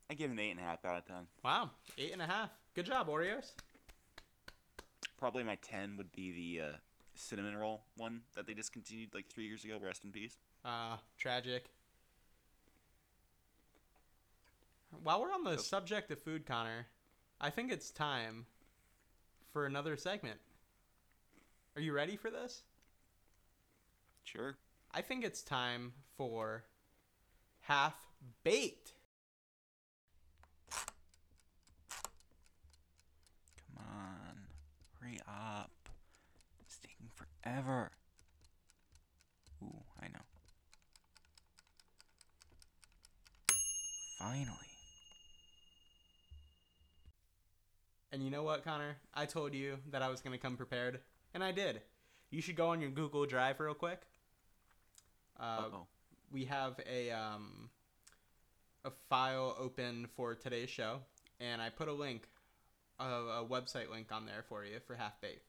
I 0.09 0.13
give 0.13 0.31
an 0.31 0.39
eight 0.39 0.51
and 0.51 0.59
a 0.61 0.63
half 0.63 0.85
out 0.85 0.97
of 0.99 1.05
ten. 1.05 1.27
Wow. 1.43 1.71
Eight 1.97 2.13
and 2.13 2.21
a 2.21 2.25
half. 2.25 2.49
Good 2.75 2.85
job, 2.85 3.09
Oreos. 3.09 3.51
Probably 5.19 5.43
my 5.43 5.55
ten 5.55 5.97
would 5.97 6.09
be 6.13 6.31
the 6.31 6.63
uh, 6.63 6.71
cinnamon 7.15 7.57
roll 7.57 7.81
one 7.97 8.21
that 8.33 8.47
they 8.47 8.53
discontinued 8.53 9.13
like 9.13 9.27
three 9.27 9.45
years 9.45 9.65
ago. 9.65 9.77
Rest 9.83 10.05
in 10.05 10.11
peace. 10.11 10.37
Uh, 10.63 10.95
tragic. 11.17 11.65
While 15.03 15.21
we're 15.21 15.33
on 15.33 15.43
the 15.43 15.57
So- 15.57 15.63
subject 15.63 16.09
of 16.11 16.21
food, 16.21 16.45
Connor, 16.45 16.87
I 17.41 17.49
think 17.49 17.69
it's 17.71 17.91
time 17.91 18.45
for 19.51 19.65
another 19.65 19.97
segment. 19.97 20.39
Are 21.75 21.81
you 21.81 21.91
ready 21.91 22.15
for 22.15 22.29
this? 22.31 22.63
Sure. 24.23 24.55
I 24.93 25.01
think 25.01 25.23
it's 25.23 25.41
time 25.43 25.93
for 26.17 26.63
half 27.61 27.95
baked. 28.43 28.93
Come 33.75 33.77
on, 33.77 34.39
hurry 34.99 35.19
up. 35.27 35.71
It's 36.61 36.77
taking 36.77 37.09
forever. 37.13 37.91
Ooh, 39.63 39.83
I 40.01 40.07
know. 40.07 40.25
Finally. 44.19 44.53
And 48.11 48.23
you 48.23 48.31
know 48.31 48.43
what, 48.43 48.63
Connor? 48.63 48.97
I 49.13 49.25
told 49.25 49.53
you 49.53 49.77
that 49.91 50.01
I 50.01 50.09
was 50.09 50.21
going 50.21 50.31
to 50.31 50.41
come 50.41 50.57
prepared, 50.57 51.01
and 51.33 51.43
I 51.43 51.51
did. 51.51 51.81
You 52.31 52.41
should 52.41 52.55
go 52.55 52.69
on 52.69 52.81
your 52.81 52.89
Google 52.89 53.25
Drive 53.25 53.59
real 53.59 53.73
quick. 53.73 54.01
Uh, 55.39 55.63
we 56.31 56.45
have 56.45 56.79
a 56.89 57.11
um, 57.11 57.69
a 58.85 58.91
file 59.09 59.55
open 59.59 60.07
for 60.15 60.35
today's 60.35 60.69
show, 60.69 60.99
and 61.39 61.61
I 61.61 61.69
put 61.69 61.87
a 61.87 61.93
link, 61.93 62.27
a, 62.99 63.05
a 63.05 63.45
website 63.47 63.89
link 63.91 64.11
on 64.11 64.25
there 64.25 64.43
for 64.47 64.63
you 64.65 64.79
for 64.85 64.95
Half 64.95 65.21
Baked. 65.21 65.45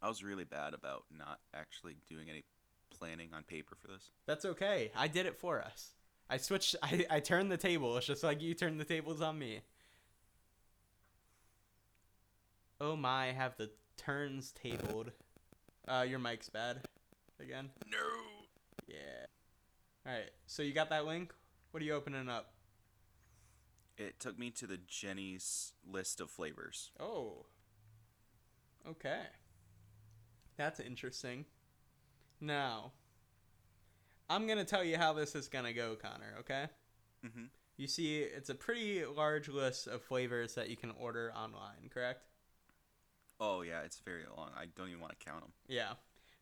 I 0.00 0.08
was 0.08 0.22
really 0.22 0.44
bad 0.44 0.74
about 0.74 1.04
not 1.16 1.40
actually 1.54 1.96
doing 2.08 2.30
any 2.30 2.44
planning 2.96 3.30
on 3.34 3.42
paper 3.42 3.76
for 3.80 3.88
this. 3.88 4.10
That's 4.26 4.44
okay. 4.44 4.90
I 4.96 5.08
did 5.08 5.26
it 5.26 5.38
for 5.38 5.60
us. 5.60 5.94
I 6.30 6.36
switched. 6.36 6.76
I, 6.82 7.06
I 7.10 7.20
turned 7.20 7.50
the 7.50 7.56
table. 7.56 7.96
It's 7.96 8.06
just 8.06 8.24
like 8.24 8.40
you 8.40 8.54
turned 8.54 8.80
the 8.80 8.84
tables 8.84 9.20
on 9.20 9.38
me. 9.38 9.60
Oh 12.80 12.96
my! 12.96 13.32
Have 13.32 13.56
the 13.56 13.70
turns 13.96 14.52
tabled. 14.52 15.10
Uh, 15.86 16.04
your 16.08 16.18
mic's 16.18 16.48
bad. 16.48 16.82
Again. 17.40 17.70
No. 17.86 17.98
Yeah. 18.86 19.26
All 20.06 20.12
right. 20.12 20.30
So 20.46 20.62
you 20.62 20.72
got 20.72 20.90
that 20.90 21.06
link? 21.06 21.32
What 21.70 21.82
are 21.82 21.86
you 21.86 21.94
opening 21.94 22.28
up? 22.28 22.52
It 23.96 24.20
took 24.20 24.38
me 24.38 24.50
to 24.52 24.66
the 24.66 24.78
Jeni's 24.78 25.72
list 25.88 26.20
of 26.20 26.30
flavors. 26.30 26.92
Oh. 27.00 27.46
Okay. 28.88 29.22
That's 30.56 30.80
interesting. 30.80 31.44
Now, 32.40 32.92
I'm 34.30 34.46
going 34.46 34.58
to 34.58 34.64
tell 34.64 34.84
you 34.84 34.96
how 34.96 35.12
this 35.12 35.34
is 35.34 35.48
going 35.48 35.64
to 35.64 35.72
go, 35.72 35.96
Connor, 36.00 36.34
okay? 36.40 36.66
Mm-hmm. 37.26 37.44
You 37.76 37.86
see, 37.86 38.18
it's 38.18 38.50
a 38.50 38.54
pretty 38.54 39.04
large 39.04 39.48
list 39.48 39.86
of 39.86 40.02
flavors 40.02 40.54
that 40.54 40.68
you 40.68 40.76
can 40.76 40.92
order 40.98 41.32
online, 41.36 41.88
correct? 41.90 42.24
Oh 43.40 43.62
yeah, 43.62 43.82
it's 43.84 44.00
very 44.00 44.24
long. 44.36 44.50
I 44.58 44.66
don't 44.76 44.88
even 44.88 45.00
want 45.00 45.18
to 45.18 45.24
count 45.24 45.42
them. 45.42 45.52
Yeah. 45.68 45.92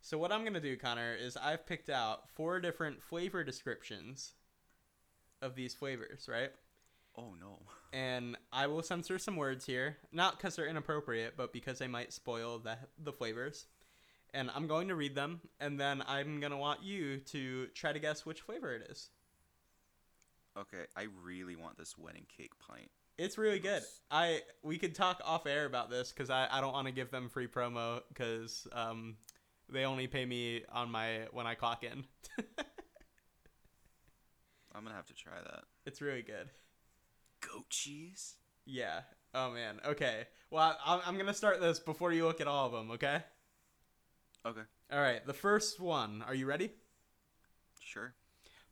So, 0.07 0.17
what 0.19 0.31
I'm 0.31 0.43
going 0.43 0.55
to 0.55 0.61
do, 0.61 0.77
Connor, 0.77 1.17
is 1.17 1.37
I've 1.37 1.67
picked 1.67 1.91
out 1.91 2.31
four 2.31 2.61
different 2.61 3.03
flavor 3.03 3.43
descriptions 3.43 4.35
of 5.43 5.57
these 5.57 5.75
flavors, 5.75 6.29
right? 6.31 6.53
Oh 7.19 7.35
no. 7.41 7.59
and 7.93 8.37
I 8.53 8.69
will 8.69 8.85
censor 8.85 9.19
some 9.19 9.35
words 9.35 9.67
here, 9.67 9.97
not 10.13 10.37
because 10.37 10.55
they're 10.55 10.69
inappropriate, 10.69 11.35
but 11.37 11.53
because 11.53 11.81
they 11.81 11.89
might 11.89 12.13
spoil 12.13 12.61
the 12.61 12.79
the 13.03 13.13
flavors. 13.13 13.67
And 14.33 14.49
I'm 14.55 14.69
going 14.69 14.87
to 14.89 14.95
read 14.95 15.17
them, 15.17 15.41
and 15.59 15.81
then 15.81 16.05
I'm 16.07 16.39
gonna 16.39 16.57
want 16.57 16.85
you 16.85 17.17
to 17.33 17.67
try 17.75 17.93
to 17.93 17.99
guess 17.99 18.25
which 18.25 18.43
flavor 18.43 18.77
it 18.77 18.89
is. 18.89 19.09
Okay, 20.57 20.85
I 20.97 21.09
really 21.21 21.57
want 21.57 21.79
this 21.79 21.99
wedding 21.99 22.27
cake 22.29 22.53
pint. 22.61 22.93
It's 23.19 23.39
really 23.39 23.59
good. 23.59 23.83
I 24.13 24.43
we 24.63 24.79
could 24.79 24.95
talk 24.95 25.21
off 25.25 25.49
air 25.49 25.65
about 25.65 25.91
this 25.91 26.13
because 26.13 26.31
I, 26.31 26.47
I 26.49 26.61
don't 26.61 26.75
want 26.75 26.87
to 26.87 26.93
give 26.93 27.11
them 27.11 27.29
free 27.29 27.49
promo 27.49 28.03
because 28.09 28.69
um 28.71 29.17
they 29.71 29.85
only 29.85 30.07
pay 30.07 30.25
me 30.25 30.63
on 30.73 30.91
my 30.91 31.27
when 31.33 31.47
I 31.47 31.55
clock 31.55 31.85
in. 31.85 32.05
I'm 34.75 34.85
gonna 34.85 34.95
have 34.95 35.07
to 35.07 35.15
try 35.15 35.41
that. 35.43 35.65
it's 35.87 36.03
really 36.03 36.23
good. 36.23 36.51
Goat 37.41 37.69
cheese. 37.71 38.37
Yeah. 38.65 39.01
Oh 39.35 39.51
man. 39.51 39.81
Okay. 39.87 40.25
Well, 40.51 40.79
I, 40.85 41.01
I'm 41.07 41.17
gonna 41.17 41.35
start 41.35 41.61
this 41.61 41.79
before 41.79 42.13
you 42.13 42.27
look 42.27 42.41
at 42.41 42.47
all 42.47 42.67
of 42.67 42.73
them. 42.73 42.91
Okay. 42.93 43.23
Okay. 44.45 44.61
All 44.93 45.01
right, 45.01 45.27
the 45.27 45.33
first 45.33 45.81
one. 45.81 46.23
Are 46.27 46.35
you 46.35 46.47
ready? 46.47 46.71
Sure. 47.81 48.15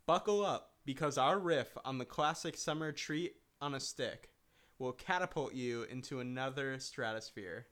Buckle 0.06 0.44
up, 0.44 0.74
because 0.84 1.18
our 1.18 1.38
riff 1.38 1.76
on 1.84 1.98
the 1.98 2.04
classic 2.04 2.56
summer 2.56 2.92
treat 2.92 3.32
on 3.60 3.74
a 3.74 3.80
stick 3.80 4.30
will 4.78 4.92
catapult 4.92 5.54
you 5.54 5.82
into 5.84 6.20
another 6.20 6.78
stratosphere. 6.78 7.66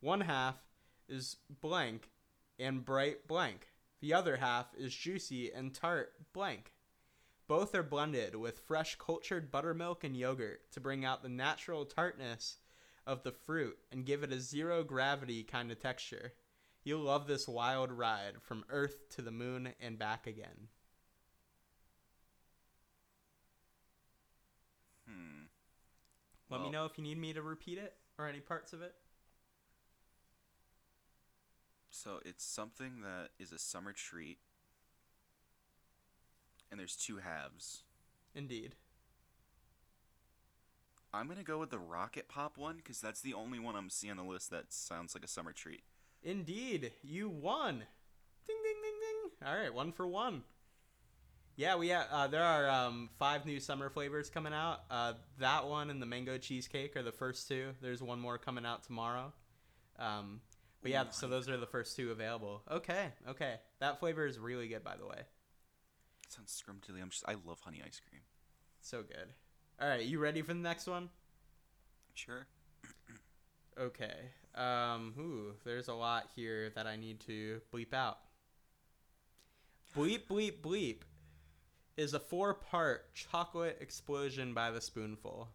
One 0.00 0.22
half 0.22 0.56
is 1.08 1.36
blank 1.60 2.08
and 2.58 2.84
bright 2.84 3.26
blank. 3.26 3.68
The 4.00 4.14
other 4.14 4.36
half 4.36 4.74
is 4.76 4.94
juicy 4.94 5.52
and 5.52 5.72
tart 5.72 6.12
blank. 6.32 6.72
Both 7.46 7.74
are 7.74 7.82
blended 7.82 8.34
with 8.34 8.60
fresh 8.60 8.96
cultured 8.96 9.50
buttermilk 9.50 10.04
and 10.04 10.16
yogurt 10.16 10.70
to 10.72 10.80
bring 10.80 11.04
out 11.04 11.22
the 11.22 11.28
natural 11.28 11.84
tartness 11.84 12.58
of 13.06 13.22
the 13.22 13.32
fruit 13.32 13.78
and 13.90 14.06
give 14.06 14.22
it 14.22 14.32
a 14.32 14.40
zero 14.40 14.82
gravity 14.82 15.42
kind 15.42 15.70
of 15.70 15.78
texture. 15.78 16.32
You'll 16.84 17.02
love 17.02 17.26
this 17.26 17.46
wild 17.46 17.92
ride 17.92 18.42
from 18.42 18.64
Earth 18.68 19.08
to 19.10 19.22
the 19.22 19.30
moon 19.30 19.74
and 19.80 19.98
back 19.98 20.26
again. 20.26 20.68
Hmm. 25.06 25.44
Let 26.50 26.62
me 26.62 26.70
know 26.70 26.86
if 26.86 26.98
you 26.98 27.04
need 27.04 27.18
me 27.18 27.32
to 27.34 27.42
repeat 27.42 27.78
it 27.78 27.94
or 28.18 28.26
any 28.26 28.40
parts 28.40 28.72
of 28.72 28.82
it. 28.82 28.94
So 31.92 32.20
it's 32.24 32.42
something 32.42 33.02
that 33.02 33.28
is 33.38 33.52
a 33.52 33.58
summer 33.58 33.92
treat, 33.92 34.38
and 36.70 36.80
there's 36.80 36.96
two 36.96 37.18
halves. 37.18 37.82
Indeed. 38.34 38.74
I'm 41.12 41.28
gonna 41.28 41.42
go 41.42 41.58
with 41.58 41.68
the 41.68 41.78
rocket 41.78 42.28
pop 42.28 42.56
one 42.56 42.76
because 42.78 42.98
that's 42.98 43.20
the 43.20 43.34
only 43.34 43.58
one 43.58 43.76
I'm 43.76 43.90
seeing 43.90 44.12
on 44.12 44.16
the 44.16 44.24
list 44.24 44.50
that 44.50 44.72
sounds 44.72 45.14
like 45.14 45.22
a 45.22 45.28
summer 45.28 45.52
treat. 45.52 45.82
Indeed. 46.22 46.92
You 47.02 47.28
won. 47.28 47.84
Ding 48.46 48.56
ding 48.64 48.76
ding 48.82 48.94
ding. 48.98 49.46
All 49.46 49.54
right, 49.54 49.72
one 49.72 49.92
for 49.92 50.06
one. 50.06 50.44
Yeah, 51.56 51.76
we 51.76 51.88
have, 51.88 52.06
uh, 52.10 52.26
there 52.28 52.42
are 52.42 52.70
um, 52.70 53.10
five 53.18 53.44
new 53.44 53.60
summer 53.60 53.90
flavors 53.90 54.30
coming 54.30 54.54
out. 54.54 54.84
Uh, 54.90 55.12
that 55.38 55.66
one 55.66 55.90
and 55.90 56.00
the 56.00 56.06
mango 56.06 56.38
cheesecake 56.38 56.96
are 56.96 57.02
the 57.02 57.12
first 57.12 57.46
two. 57.48 57.74
There's 57.82 58.02
one 58.02 58.18
more 58.18 58.38
coming 58.38 58.64
out 58.64 58.82
tomorrow. 58.82 59.34
Um, 59.98 60.40
but 60.82 60.90
yeah, 60.90 61.04
so 61.10 61.28
those 61.28 61.48
are 61.48 61.56
the 61.56 61.66
first 61.66 61.96
two 61.96 62.10
available. 62.10 62.62
Okay, 62.70 63.06
okay. 63.28 63.54
That 63.80 64.00
flavor 64.00 64.26
is 64.26 64.38
really 64.38 64.68
good, 64.68 64.82
by 64.82 64.96
the 64.96 65.06
way. 65.06 65.18
It 65.18 66.32
sounds 66.32 66.52
scrumptious. 66.52 66.94
I'm 67.00 67.10
just 67.10 67.24
I 67.26 67.36
love 67.46 67.60
honey 67.60 67.82
ice 67.84 68.00
cream. 68.08 68.22
So 68.80 69.02
good. 69.02 69.32
All 69.80 69.88
right, 69.88 70.04
you 70.04 70.18
ready 70.18 70.42
for 70.42 70.54
the 70.54 70.60
next 70.60 70.86
one? 70.86 71.08
Sure. 72.14 72.46
Okay. 73.80 74.14
Um, 74.54 75.14
ooh, 75.18 75.54
there's 75.64 75.88
a 75.88 75.94
lot 75.94 76.28
here 76.34 76.70
that 76.74 76.86
I 76.86 76.96
need 76.96 77.20
to 77.20 77.60
bleep 77.72 77.94
out. 77.94 78.18
Bleep, 79.96 80.26
bleep, 80.28 80.60
bleep 80.60 81.02
is 81.96 82.14
a 82.14 82.20
four 82.20 82.54
part 82.54 83.14
chocolate 83.14 83.78
explosion 83.80 84.52
by 84.52 84.70
the 84.70 84.80
spoonful. 84.80 85.48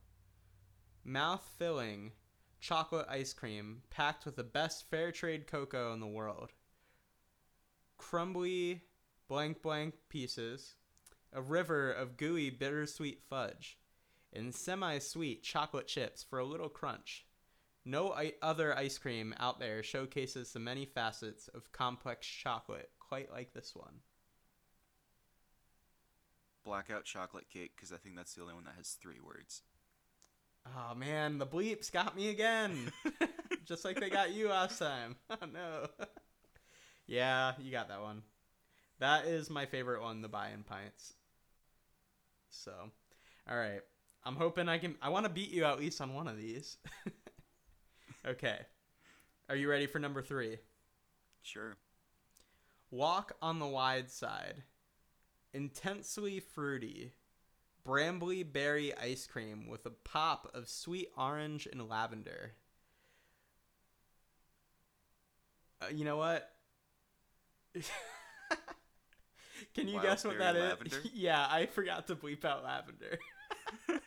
Mouth 1.04 1.48
filling 1.58 2.12
chocolate 2.60 3.08
ice 3.10 3.34
cream 3.34 3.82
packed 3.89 4.26
with 4.26 4.36
the 4.36 4.43
best 4.43 4.89
fair 4.89 5.12
trade 5.12 5.48
cocoa 5.48 5.93
in 5.93 6.00
the 6.00 6.08
world. 6.08 6.52
Crumbly 7.98 8.82
blank 9.28 9.62
blank 9.62 9.96
pieces, 10.10 10.76
a 11.34 11.41
river 11.41 11.91
of 11.91 12.17
gooey 12.17 12.50
bittersweet 12.50 13.22
fudge, 13.30 13.78
and 14.34 14.54
semi 14.54 15.00
sweet 15.00 15.43
chocolate 15.43 15.88
chips 15.88 16.24
for 16.24 16.39
a 16.39 16.46
little 16.46 16.70
crunch. 16.70 17.26
No 17.86 18.12
I- 18.13 18.34
other 18.41 18.78
ice 18.78 18.98
cream 18.98 19.34
out 19.39 19.60
there 19.60 19.82
showcases 19.82 20.52
the 20.52 20.60
many 20.60 20.86
facets 20.86 21.48
of 21.48 21.72
complex 21.72 22.28
chocolate 22.28 22.91
quite 23.00 23.32
like 23.32 23.54
this 23.54 23.74
one. 23.74 24.02
Blackout 26.65 27.06
chocolate 27.06 27.50
cake 27.50 27.72
because 27.76 27.93
I 27.93 27.98
think 27.98 28.17
that's 28.17 28.34
the 28.34 28.41
only 28.41 28.54
one 28.54 28.65
that 28.65 28.76
has 28.76 28.98
three 29.02 29.22
words. 29.22 29.62
Oh 30.75 30.95
man, 30.95 31.38
the 31.38 31.45
bleeps 31.45 31.91
got 31.91 32.15
me 32.15 32.30
again. 32.30 32.91
Just 33.65 33.86
like 33.86 33.99
they 33.99 34.10
got 34.10 34.34
you 34.34 34.49
last 34.49 34.80
time. 34.80 35.15
Oh 35.30 35.45
no. 35.51 35.88
yeah, 37.08 37.53
you 37.60 37.71
got 37.71 37.89
that 37.89 38.01
one. 38.01 38.23
That 38.99 39.25
is 39.25 39.49
my 39.49 39.65
favorite 39.65 40.01
one, 40.01 40.21
the 40.21 40.27
buy-in 40.27 40.63
pints. 40.63 41.13
So, 42.49 42.71
all 43.49 43.58
right. 43.58 43.82
I'm 44.25 44.36
hoping 44.36 44.67
I 44.67 44.77
can 44.77 44.95
I 45.01 45.10
want 45.10 45.25
to 45.25 45.32
beat 45.32 45.51
you 45.51 45.65
at 45.65 45.80
least 45.80 46.01
on 46.01 46.13
one 46.13 46.27
of 46.27 46.38
these. 46.38 46.77
okay. 48.27 48.60
Are 49.49 49.56
you 49.56 49.69
ready 49.69 49.86
for 49.86 49.99
number 49.99 50.21
3? 50.21 50.58
Sure. 51.41 51.77
Walk 52.91 53.34
on 53.41 53.60
the 53.60 53.67
wide 53.67 54.10
side. 54.10 54.63
Intensely 55.53 56.39
fruity. 56.39 57.13
Brambly 57.88 58.43
berry 58.52 58.95
ice 58.97 59.26
cream 59.26 59.67
with 59.67 59.86
a 59.86 59.91
pop 59.91 60.52
of 60.54 60.67
sweet 60.67 61.10
orange 61.17 61.67
and 61.71 61.88
lavender. 61.88 62.52
Uh, 65.82 65.86
you 65.93 66.04
know 66.04 66.17
what? 66.17 66.50
Can 69.73 69.88
you 69.88 69.95
Wild 69.95 70.06
guess 70.06 70.26
what 70.26 70.38
that 70.39 70.56
is? 70.56 70.62
lavender? 70.63 71.02
yeah, 71.13 71.47
I 71.50 71.65
forgot 71.67 72.08
to 72.08 72.15
bleep 72.15 72.43
out 72.43 72.63
lavender. 72.63 73.17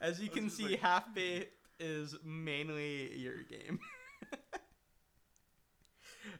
As 0.00 0.18
you 0.20 0.30
can 0.30 0.48
see, 0.48 0.68
like- 0.68 0.80
half 0.80 1.14
baked 1.14 1.52
is 1.78 2.14
mainly 2.24 3.14
your 3.18 3.42
game. 3.42 3.78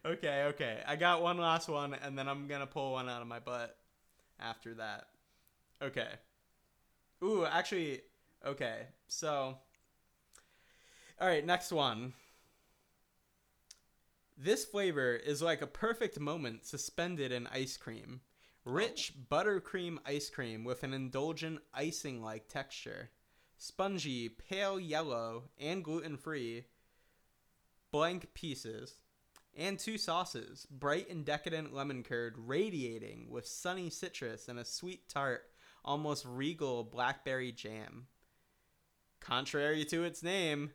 okay, 0.06 0.44
okay. 0.48 0.82
I 0.86 0.96
got 0.96 1.20
one 1.22 1.36
last 1.36 1.68
one, 1.68 1.94
and 1.94 2.16
then 2.16 2.28
I'm 2.28 2.46
gonna 2.46 2.66
pull 2.66 2.92
one 2.92 3.08
out 3.10 3.20
of 3.20 3.28
my 3.28 3.40
butt 3.40 3.76
after 4.38 4.74
that. 4.74 5.09
Okay. 5.82 6.08
Ooh, 7.22 7.44
actually, 7.44 8.02
okay. 8.44 8.86
So, 9.08 9.58
all 11.20 11.28
right, 11.28 11.44
next 11.44 11.72
one. 11.72 12.14
This 14.36 14.64
flavor 14.64 15.14
is 15.14 15.42
like 15.42 15.60
a 15.60 15.66
perfect 15.66 16.18
moment 16.18 16.64
suspended 16.64 17.30
in 17.30 17.46
ice 17.48 17.76
cream. 17.76 18.22
Rich 18.64 19.12
oh. 19.14 19.34
buttercream 19.34 19.98
ice 20.06 20.30
cream 20.30 20.64
with 20.64 20.82
an 20.82 20.94
indulgent 20.94 21.60
icing 21.74 22.22
like 22.22 22.48
texture. 22.48 23.10
Spongy, 23.58 24.30
pale 24.30 24.80
yellow, 24.80 25.50
and 25.58 25.84
gluten 25.84 26.16
free. 26.16 26.64
Blank 27.90 28.32
pieces. 28.32 28.96
And 29.54 29.78
two 29.78 29.98
sauces 29.98 30.66
bright 30.70 31.10
and 31.10 31.24
decadent 31.24 31.74
lemon 31.74 32.02
curd 32.02 32.36
radiating 32.38 33.28
with 33.28 33.46
sunny 33.46 33.90
citrus 33.90 34.48
and 34.48 34.58
a 34.58 34.64
sweet 34.64 35.08
tart, 35.08 35.49
almost 35.84 36.24
regal 36.26 36.84
blackberry 36.84 37.52
jam. 37.52 38.06
Contrary 39.20 39.84
to 39.84 40.04
its 40.04 40.22
name, 40.22 40.70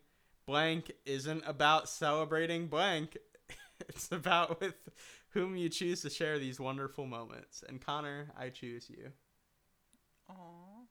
blank 0.46 0.92
isn't 1.06 1.44
about 1.46 1.90
celebrating 1.90 2.68
blank. 2.68 3.18
it's 3.90 4.12
about 4.12 4.60
with 4.62 4.76
whom 5.30 5.56
you 5.56 5.70
choose 5.70 6.02
to 6.02 6.10
share 6.10 6.40
these 6.40 6.60
wonderful 6.60 7.06
moments. 7.06 7.64
And 7.68 7.82
Connor, 7.82 8.32
I 8.38 8.50
choose 8.50 8.90
you. 8.90 9.12
Aww. 10.30 10.86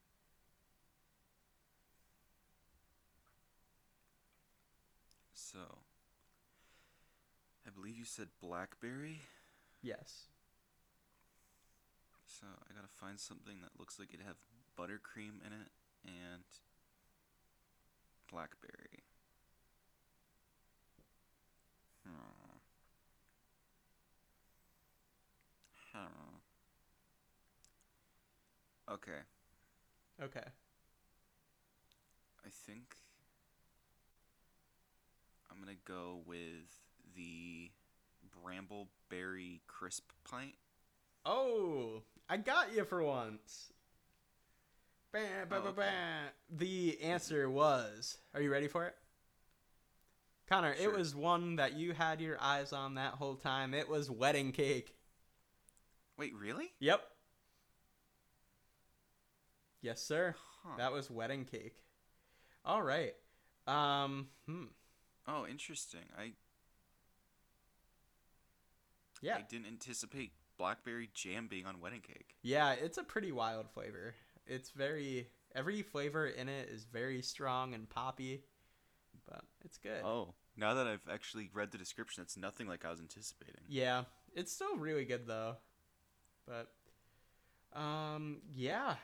So, 5.33 5.59
I 7.67 7.71
believe 7.71 7.97
you 7.97 8.05
said 8.05 8.29
blackberry. 8.41 9.21
Yes. 9.83 10.27
So 12.45 12.51
I 12.69 12.75
gotta 12.75 12.93
find 12.93 13.19
something 13.19 13.63
that 13.63 13.71
looks 13.79 13.99
like 13.99 14.13
it 14.13 14.21
have 14.27 14.37
buttercream 14.79 15.41
in 15.47 15.53
it 15.55 15.71
and 16.05 16.45
blackberry. 18.31 19.05
Hmm. 22.07 22.59
Hmm. 25.95 26.37
Okay, 28.93 29.23
Okay. 30.23 30.45
I 32.45 32.49
think 32.51 32.97
I'm 35.51 35.59
gonna 35.61 35.73
go 35.87 36.21
with 36.27 36.83
the 37.17 37.71
brambleberry 38.45 39.61
crisp 39.67 40.13
pint. 40.29 40.57
Oh, 41.25 42.03
I 42.29 42.37
got 42.37 42.75
you 42.75 42.85
for 42.85 43.03
once. 43.03 43.73
Bah, 45.13 45.21
bah, 45.49 45.57
Oh, 45.59 45.63
bah, 45.63 45.83
okay. 45.83 45.91
The 46.51 47.01
answer 47.03 47.49
was. 47.49 48.19
Are 48.35 48.41
you 48.41 48.51
ready 48.51 48.69
for 48.69 48.87
it? 48.87 48.95
Connor, 50.49 50.75
it 50.79 50.93
was 50.93 51.15
one 51.15 51.57
that 51.57 51.75
you 51.75 51.93
had 51.93 52.21
your 52.21 52.37
eyes 52.41 52.73
on 52.73 52.97
that 52.97 53.15
whole 53.15 53.37
time. 53.37 53.73
It 53.73 53.89
was 53.89 54.11
wedding 54.11 54.53
cake. 54.53 54.95
Wait, 56.19 56.35
really? 56.35 56.73
Yep. 56.81 57.03
Yes, 59.81 60.03
sir. 60.03 60.35
Huh. 60.63 60.77
That 60.79 60.93
was 60.93 61.11
wedding 61.11 61.45
cake. 61.45 61.77
All 62.65 62.83
right. 62.83 63.15
Um, 63.67 64.29
hmm. 64.47 64.65
Oh, 65.27 65.47
interesting. 65.47 66.05
I 66.19 66.33
Yeah. 69.25 69.37
I 69.37 69.43
didn't 69.43 69.67
anticipate 69.67 70.33
blackberry 70.59 71.09
jam 71.15 71.49
being 71.49 71.65
on 71.65 71.81
wedding 71.81 72.03
cake. 72.03 72.37
Yeah, 72.43 72.73
it's 72.73 72.99
a 72.99 73.03
pretty 73.03 73.33
wild 73.33 73.71
flavor. 73.71 74.15
It's 74.47 74.71
very 74.71 75.29
every 75.55 75.81
flavor 75.83 76.27
in 76.27 76.49
it 76.49 76.69
is 76.69 76.85
very 76.85 77.23
strong 77.23 77.73
and 77.73 77.89
poppy, 77.89 78.45
but 79.27 79.43
it's 79.65 79.79
good. 79.79 80.03
Oh, 80.05 80.35
now 80.57 80.75
that 80.75 80.87
I've 80.87 81.09
actually 81.11 81.49
read 81.55 81.73
the 81.73 81.79
description, 81.79 82.23
it's 82.23 82.37
nothing 82.37 82.69
like 82.69 82.85
I 82.85 82.91
was 82.91 83.01
anticipating. 83.01 83.63
Yeah, 83.67 84.05
it's 84.35 84.53
still 84.53 84.77
really 84.77 85.07
good 85.07 85.27
though. 85.27 85.57
But 86.47 86.71
um 87.79 88.43
yeah. 88.55 88.97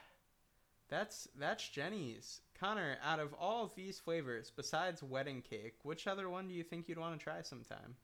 That's 0.90 1.28
that's 1.38 1.66
Jeni's. 1.66 2.40
Connor, 2.58 2.98
out 3.02 3.20
of 3.20 3.32
all 3.32 3.64
of 3.64 3.74
these 3.74 3.98
flavors 3.98 4.52
besides 4.54 5.02
wedding 5.02 5.40
cake, 5.40 5.76
which 5.82 6.06
other 6.06 6.28
one 6.28 6.46
do 6.46 6.52
you 6.52 6.62
think 6.62 6.88
you'd 6.88 6.98
want 6.98 7.18
to 7.18 7.24
try 7.24 7.40
sometime? 7.40 7.96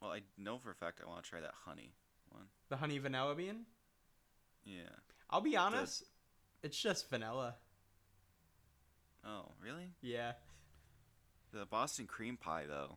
Well, 0.00 0.12
I 0.12 0.22
know 0.38 0.58
for 0.58 0.70
a 0.70 0.74
fact 0.74 1.00
I 1.04 1.08
want 1.08 1.22
to 1.24 1.30
try 1.30 1.40
that 1.40 1.54
honey 1.66 1.92
one. 2.30 2.44
The 2.68 2.76
honey 2.76 2.98
vanilla 2.98 3.34
bean? 3.34 3.66
Yeah. 4.64 4.88
I'll 5.28 5.40
be 5.40 5.56
honest, 5.56 6.04
it's 6.62 6.80
just 6.80 7.08
vanilla. 7.10 7.56
Oh, 9.24 9.52
really? 9.62 9.92
Yeah. 10.00 10.32
The 11.52 11.66
Boston 11.66 12.06
cream 12.06 12.36
pie, 12.36 12.64
though. 12.66 12.96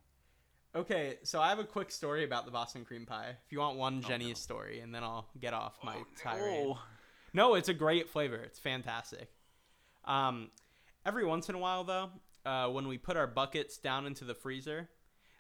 Okay, 0.76 1.18
so 1.24 1.40
I 1.42 1.50
have 1.50 1.60
a 1.60 1.64
quick 1.66 1.92
story 1.92 2.24
about 2.24 2.46
the 2.46 2.52
Boston 2.52 2.86
cream 2.86 3.06
pie. 3.06 3.36
If 3.46 3.52
you 3.52 3.60
want 3.60 3.78
one 3.78 4.02
Oh, 4.04 4.08
Jeni's 4.08 4.30
no. 4.30 4.34
story, 4.36 4.80
and 4.80 4.94
then 4.96 5.04
I'll 5.04 5.28
get 5.40 5.54
off 5.54 5.78
my 5.84 5.98
Oh, 5.98 6.06
tirade. 6.18 6.64
no. 6.68 6.80
No, 7.34 7.56
it's 7.56 7.70
a 7.70 7.74
great 7.74 8.10
flavor. 8.10 8.38
It's 8.38 8.60
fantastic. 8.60 9.30
Um, 10.06 10.52
every 11.06 11.26
once 11.26 11.50
in 11.50 11.56
a 11.56 11.60
while, 11.60 11.84
though, 11.84 12.10
uh, 12.46 12.70
when 12.70 12.88
we 12.88 12.98
put 12.98 13.18
our 13.18 13.28
buckets 13.28 13.78
down 13.78 14.06
into 14.06 14.24
the 14.24 14.36
freezer, 14.36 14.90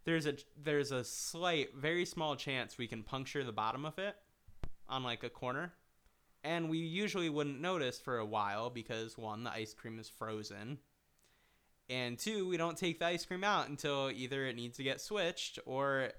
there's 0.05 0.25
a 0.25 0.35
there's 0.61 0.91
a 0.91 1.03
slight, 1.03 1.75
very 1.75 2.05
small 2.05 2.35
chance 2.35 2.77
we 2.77 2.87
can 2.87 3.03
puncture 3.03 3.43
the 3.43 3.51
bottom 3.51 3.85
of 3.85 3.97
it 3.99 4.15
on 4.89 5.03
like 5.03 5.23
a 5.23 5.29
corner, 5.29 5.73
and 6.43 6.69
we 6.69 6.77
usually 6.79 7.29
wouldn't 7.29 7.61
notice 7.61 7.99
for 7.99 8.17
a 8.17 8.25
while 8.25 8.69
because 8.69 9.17
one, 9.17 9.43
the 9.43 9.51
ice 9.51 9.73
cream 9.73 9.99
is 9.99 10.09
frozen, 10.09 10.79
and 11.89 12.17
two, 12.17 12.47
we 12.47 12.57
don't 12.57 12.77
take 12.77 12.99
the 12.99 13.05
ice 13.05 13.25
cream 13.25 13.43
out 13.43 13.69
until 13.69 14.11
either 14.13 14.45
it 14.45 14.55
needs 14.55 14.77
to 14.77 14.83
get 14.83 15.01
switched 15.01 15.59
or 15.65 16.11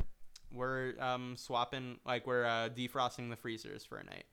we're 0.52 0.94
um, 1.00 1.36
swapping, 1.36 1.98
like 2.06 2.26
we're 2.26 2.44
uh, 2.44 2.68
defrosting 2.68 3.28
the 3.28 3.36
freezers 3.36 3.84
for 3.84 3.98
a 3.98 4.04
night. 4.04 4.24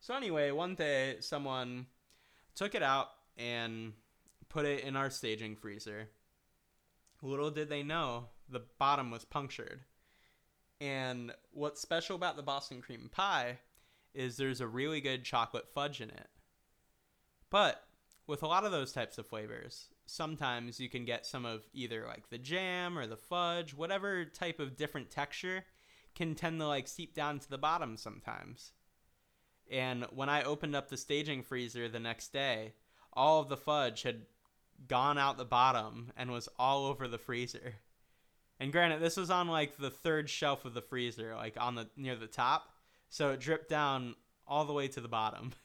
So 0.00 0.14
anyway, 0.14 0.50
one 0.50 0.74
day 0.74 1.16
someone 1.20 1.86
took 2.54 2.74
it 2.74 2.82
out 2.82 3.08
and 3.36 3.92
put 4.48 4.66
it 4.66 4.84
in 4.84 4.96
our 4.96 5.10
staging 5.10 5.56
freezer. 5.56 6.08
Little 7.22 7.50
did 7.50 7.68
they 7.70 7.82
know 7.82 8.26
the 8.48 8.62
bottom 8.78 9.10
was 9.10 9.24
punctured. 9.24 9.80
And 10.80 11.32
what's 11.52 11.80
special 11.80 12.16
about 12.16 12.36
the 12.36 12.42
Boston 12.42 12.80
cream 12.80 13.10
pie 13.12 13.58
is 14.14 14.36
there's 14.36 14.60
a 14.60 14.66
really 14.66 15.00
good 15.00 15.24
chocolate 15.24 15.68
fudge 15.74 16.00
in 16.00 16.10
it. 16.10 16.28
But 17.50 17.82
with 18.26 18.42
a 18.42 18.46
lot 18.46 18.64
of 18.64 18.72
those 18.72 18.92
types 18.92 19.18
of 19.18 19.26
flavors, 19.26 19.88
sometimes 20.06 20.80
you 20.80 20.88
can 20.88 21.04
get 21.04 21.26
some 21.26 21.44
of 21.44 21.62
either 21.72 22.04
like 22.06 22.30
the 22.30 22.38
jam 22.38 22.98
or 22.98 23.06
the 23.06 23.16
fudge, 23.16 23.74
whatever 23.74 24.24
type 24.24 24.60
of 24.60 24.76
different 24.76 25.10
texture 25.10 25.64
can 26.14 26.34
tend 26.34 26.60
to 26.60 26.66
like 26.66 26.88
seep 26.88 27.14
down 27.14 27.38
to 27.38 27.50
the 27.50 27.58
bottom 27.58 27.96
sometimes. 27.96 28.72
And 29.70 30.04
when 30.14 30.28
I 30.28 30.42
opened 30.42 30.76
up 30.76 30.88
the 30.88 30.96
staging 30.96 31.42
freezer 31.42 31.88
the 31.88 32.00
next 32.00 32.32
day, 32.32 32.74
all 33.12 33.40
of 33.40 33.48
the 33.48 33.56
fudge 33.56 34.02
had 34.02 34.26
gone 34.88 35.18
out 35.18 35.38
the 35.38 35.44
bottom 35.44 36.12
and 36.16 36.30
was 36.30 36.48
all 36.58 36.86
over 36.86 37.08
the 37.08 37.18
freezer. 37.18 37.74
And 38.60 38.72
granted, 38.72 39.00
this 39.00 39.16
was 39.16 39.30
on 39.30 39.48
like 39.48 39.76
the 39.76 39.90
third 39.90 40.30
shelf 40.30 40.64
of 40.64 40.74
the 40.74 40.82
freezer, 40.82 41.34
like 41.34 41.56
on 41.58 41.74
the 41.74 41.88
near 41.96 42.16
the 42.16 42.26
top, 42.26 42.70
so 43.08 43.30
it 43.30 43.40
dripped 43.40 43.68
down 43.68 44.14
all 44.46 44.64
the 44.64 44.72
way 44.72 44.88
to 44.88 45.00
the 45.00 45.08
bottom. 45.08 45.52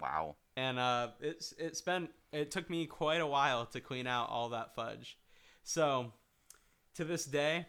Wow. 0.00 0.36
And 0.56 0.78
uh, 0.78 1.08
it's 1.20 1.52
it 1.58 1.76
spent 1.76 2.10
it 2.32 2.50
took 2.50 2.70
me 2.70 2.86
quite 2.86 3.20
a 3.20 3.26
while 3.26 3.66
to 3.66 3.80
clean 3.80 4.06
out 4.06 4.30
all 4.30 4.48
that 4.50 4.74
fudge. 4.74 5.18
So 5.62 6.12
to 6.94 7.04
this 7.04 7.26
day, 7.26 7.66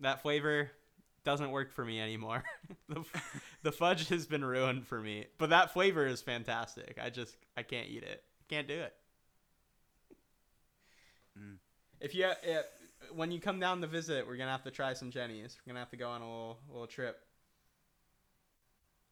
that 0.00 0.22
flavor 0.22 0.70
doesn't 1.24 1.50
work 1.50 1.72
for 1.72 1.84
me 1.84 2.00
anymore. 2.00 2.42
the, 2.88 3.04
the 3.62 3.72
fudge 3.72 4.08
has 4.08 4.26
been 4.26 4.44
ruined 4.44 4.86
for 4.86 5.00
me, 5.00 5.26
but 5.38 5.50
that 5.50 5.72
flavor 5.72 6.06
is 6.06 6.20
fantastic. 6.20 6.98
I 7.00 7.10
just 7.10 7.36
I 7.56 7.62
can't 7.62 7.88
eat 7.88 8.02
it. 8.02 8.24
Can't 8.48 8.68
do 8.68 8.80
it. 8.80 8.94
Mm. 11.38 11.56
If 12.02 12.14
you 12.14 12.28
if, 12.42 12.66
when 13.14 13.30
you 13.30 13.40
come 13.40 13.60
down 13.60 13.80
to 13.80 13.86
visit, 13.86 14.26
we're 14.26 14.36
gonna 14.36 14.50
have 14.50 14.64
to 14.64 14.70
try 14.70 14.92
some 14.92 15.10
Jeni's. 15.10 15.56
We're 15.64 15.72
gonna 15.72 15.80
have 15.80 15.90
to 15.90 15.96
go 15.96 16.10
on 16.10 16.20
a 16.20 16.24
little 16.24 16.58
little 16.68 16.86
trip, 16.88 17.20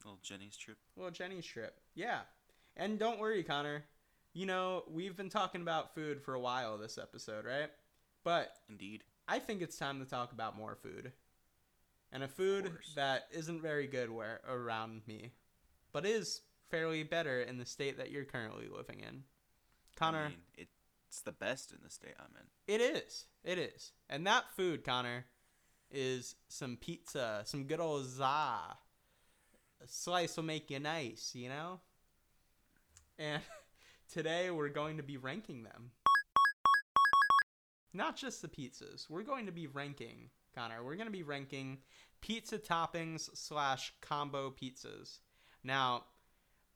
Little 0.05 0.19
Jeni's 0.23 0.57
trip. 0.57 0.77
little 0.97 1.13
Jeni's 1.13 1.47
trip. 1.47 1.79
Yeah, 1.95 2.21
and 2.77 2.99
don't 2.99 3.21
worry, 3.21 3.45
Connor. 3.45 3.85
You 4.33 4.47
know 4.47 4.85
we've 4.91 5.17
been 5.17 5.31
talking 5.31 5.63
about 5.63 5.95
food 5.95 6.21
for 6.21 6.35
a 6.35 6.41
while 6.41 6.77
this 6.79 6.99
episode, 6.99 7.45
right? 7.45 7.71
But 8.25 8.53
Indeed. 8.69 9.05
I 9.29 9.39
think 9.39 9.63
it's 9.63 9.79
time 9.79 10.01
to 10.01 10.11
talk 10.11 10.33
about 10.33 10.57
more 10.57 10.75
food. 10.75 11.13
And 12.13 12.25
a 12.25 12.29
food 12.29 12.73
that 12.97 13.29
isn't 13.31 13.63
very 13.63 13.87
good 13.87 14.11
where 14.11 14.41
around 14.49 15.03
me, 15.07 15.31
but 15.93 16.05
is 16.05 16.41
fairly 16.69 17.05
better 17.05 17.41
in 17.41 17.57
the 17.57 17.65
state 17.65 17.99
that 17.99 18.11
you're 18.11 18.25
currently 18.25 18.67
living 18.69 19.01
in. 19.01 19.23
Connor, 19.95 20.25
I 20.25 20.29
mean, 20.29 20.67
it's 21.11 21.23
the 21.23 21.33
best 21.33 21.73
in 21.73 21.79
the 21.83 21.91
state 21.91 22.15
I'm 22.21 22.37
in. 22.37 22.73
it 22.73 22.81
is. 22.81 23.27
It 23.43 23.59
is. 23.59 23.91
And 24.09 24.25
that 24.29 24.45
food, 24.55 24.85
Connor, 24.85 25.25
is 25.91 26.37
some 26.49 26.77
pizza, 26.77 27.43
some 27.45 27.65
good 27.65 27.81
old 27.81 28.07
za. 28.07 28.23
A 29.83 29.89
slice 29.89 30.37
will 30.37 30.45
make 30.45 30.71
you 30.71 30.79
nice, 30.79 31.33
you 31.35 31.49
know? 31.49 31.81
And 33.19 33.43
today 34.13 34.53
we're 34.53 34.69
going 34.69 34.99
to 34.99 35.03
be 35.03 35.17
ranking 35.17 35.65
them. 35.65 35.91
Not 37.93 38.17
just 38.17 38.41
the 38.41 38.47
pizzas. 38.47 39.11
We're 39.11 39.25
going 39.25 39.47
to 39.47 39.53
be 39.53 39.67
ranking, 39.67 40.31
Connor. 40.55 40.85
We're 40.85 40.95
going 40.95 41.09
to 41.09 41.13
be 41.13 41.25
ranking 41.25 41.79
pizza 42.21 42.57
toppings 42.57 43.29
slash 43.35 43.93
combo 44.01 44.49
pizzas. 44.49 45.19
Now, 45.65 46.05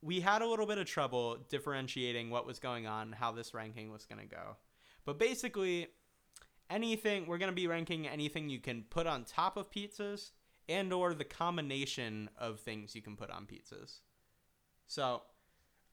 we 0.05 0.21
had 0.21 0.43
a 0.43 0.47
little 0.47 0.67
bit 0.67 0.77
of 0.77 0.87
trouble 0.87 1.39
differentiating 1.49 2.29
what 2.29 2.47
was 2.47 2.59
going 2.59 2.87
on, 2.87 3.13
how 3.13 3.33
this 3.33 3.55
ranking 3.55 3.91
was 3.91 4.05
going 4.05 4.21
to 4.21 4.27
go. 4.27 4.57
But 5.07 5.19
basically, 5.19 5.89
anything 6.69 7.27
we're 7.27 7.39
going 7.39 7.51
to 7.51 7.55
be 7.55 7.67
ranking 7.67 8.07
anything 8.07 8.49
you 8.49 8.59
can 8.59 8.85
put 8.89 9.07
on 9.07 9.25
top 9.25 9.57
of 9.57 9.71
pizzas 9.71 10.31
and 10.69 10.93
or 10.93 11.13
the 11.15 11.25
combination 11.25 12.29
of 12.39 12.61
things 12.61 12.95
you 12.95 13.03
can 13.03 13.17
put 13.17 13.31
on 13.31 13.47
pizzas. 13.47 14.01
So, 14.87 15.23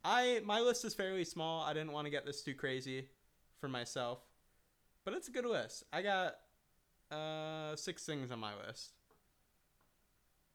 I 0.03 0.41
my 0.43 0.59
list 0.59 0.83
is 0.83 0.93
fairly 0.93 1.23
small. 1.23 1.63
I 1.63 1.73
didn't 1.73 1.93
want 1.93 2.05
to 2.05 2.11
get 2.11 2.25
this 2.25 2.41
too 2.41 2.53
crazy 2.53 3.07
for 3.61 3.69
myself. 3.69 4.19
But 5.05 5.13
it's 5.13 5.29
a 5.29 5.31
good 5.31 5.45
list. 5.45 5.83
I 5.93 6.01
got 6.01 6.35
uh 7.11 7.75
6 7.77 8.05
things 8.05 8.29
on 8.29 8.39
my 8.39 8.51
list. 8.67 8.91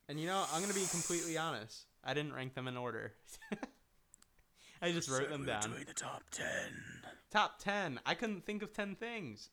And 0.08 0.20
you 0.20 0.26
know, 0.26 0.44
I'm 0.52 0.60
going 0.60 0.72
to 0.72 0.78
be 0.78 0.86
completely 0.86 1.38
honest. 1.38 1.85
I 2.06 2.14
didn't 2.14 2.32
rank 2.32 2.54
them 2.54 2.68
in 2.68 2.76
order. 2.76 3.12
I 4.82 4.92
just 4.92 5.10
wrote 5.10 5.28
them 5.28 5.44
down. 5.44 5.62
Doing 5.62 5.84
the 5.86 5.92
top 5.92 6.22
ten. 6.30 6.46
Top 7.30 7.58
10. 7.58 8.00
I 8.06 8.14
couldn't 8.14 8.46
think 8.46 8.62
of 8.62 8.72
10 8.72 8.94
things. 8.94 9.50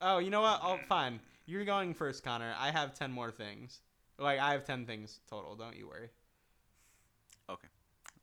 Oh, 0.00 0.18
you 0.18 0.30
know 0.30 0.40
what? 0.40 0.60
Oh, 0.62 0.78
fine. 0.88 1.20
You're 1.46 1.64
going 1.64 1.94
first, 1.94 2.24
Connor. 2.24 2.54
I 2.58 2.70
have 2.70 2.92
10 2.92 3.12
more 3.12 3.30
things. 3.30 3.80
Like, 4.18 4.40
I 4.40 4.52
have 4.52 4.64
10 4.64 4.84
things 4.84 5.20
total. 5.28 5.54
Don't 5.54 5.76
you 5.76 5.88
worry. 5.88 6.10
Okay. 7.48 7.68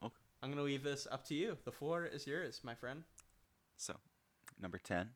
Okay. 0.04 0.14
I'm 0.44 0.50
going 0.50 0.58
to 0.58 0.64
leave 0.64 0.84
this 0.84 1.08
up 1.10 1.26
to 1.28 1.36
you. 1.36 1.58
The 1.66 1.72
floor 1.72 2.06
is 2.06 2.28
yours, 2.28 2.62
my 2.64 2.76
friend. 2.76 3.04
So, 3.78 3.96
number 4.62 4.80
ten, 4.80 5.10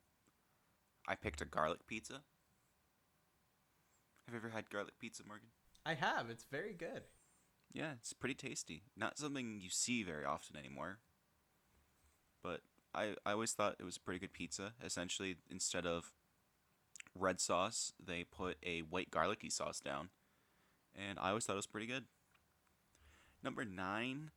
I 1.08 1.14
picked 1.14 1.40
a 1.40 1.44
garlic 1.44 1.86
pizza. 1.86 2.14
Have 4.26 4.32
you 4.32 4.36
ever 4.36 4.50
had 4.50 4.70
garlic 4.70 4.98
pizza, 5.00 5.24
Morgan? 5.26 5.48
I 5.84 5.94
have. 5.94 6.30
It's 6.30 6.46
very 6.50 6.72
good. 6.72 7.02
Yeah, 7.72 7.92
it's 7.98 8.12
pretty 8.12 8.34
tasty. 8.34 8.82
Not 8.96 9.18
something 9.18 9.60
you 9.60 9.70
see 9.70 10.02
very 10.02 10.24
often 10.24 10.56
anymore. 10.56 10.98
But 12.42 12.60
I, 12.94 13.14
I 13.24 13.32
always 13.32 13.52
thought 13.52 13.76
it 13.78 13.84
was 13.84 13.96
a 13.96 14.00
pretty 14.00 14.20
good 14.20 14.32
pizza. 14.32 14.72
Essentially, 14.84 15.36
instead 15.50 15.86
of 15.86 16.12
red 17.18 17.40
sauce, 17.40 17.92
they 18.04 18.24
put 18.24 18.56
a 18.64 18.80
white 18.80 19.10
garlicky 19.10 19.48
sauce 19.48 19.80
down. 19.80 20.10
And 20.94 21.18
I 21.18 21.30
always 21.30 21.46
thought 21.46 21.54
it 21.54 21.56
was 21.56 21.66
pretty 21.66 21.86
good. 21.86 22.04
Number 23.42 23.64
nine, 23.64 24.30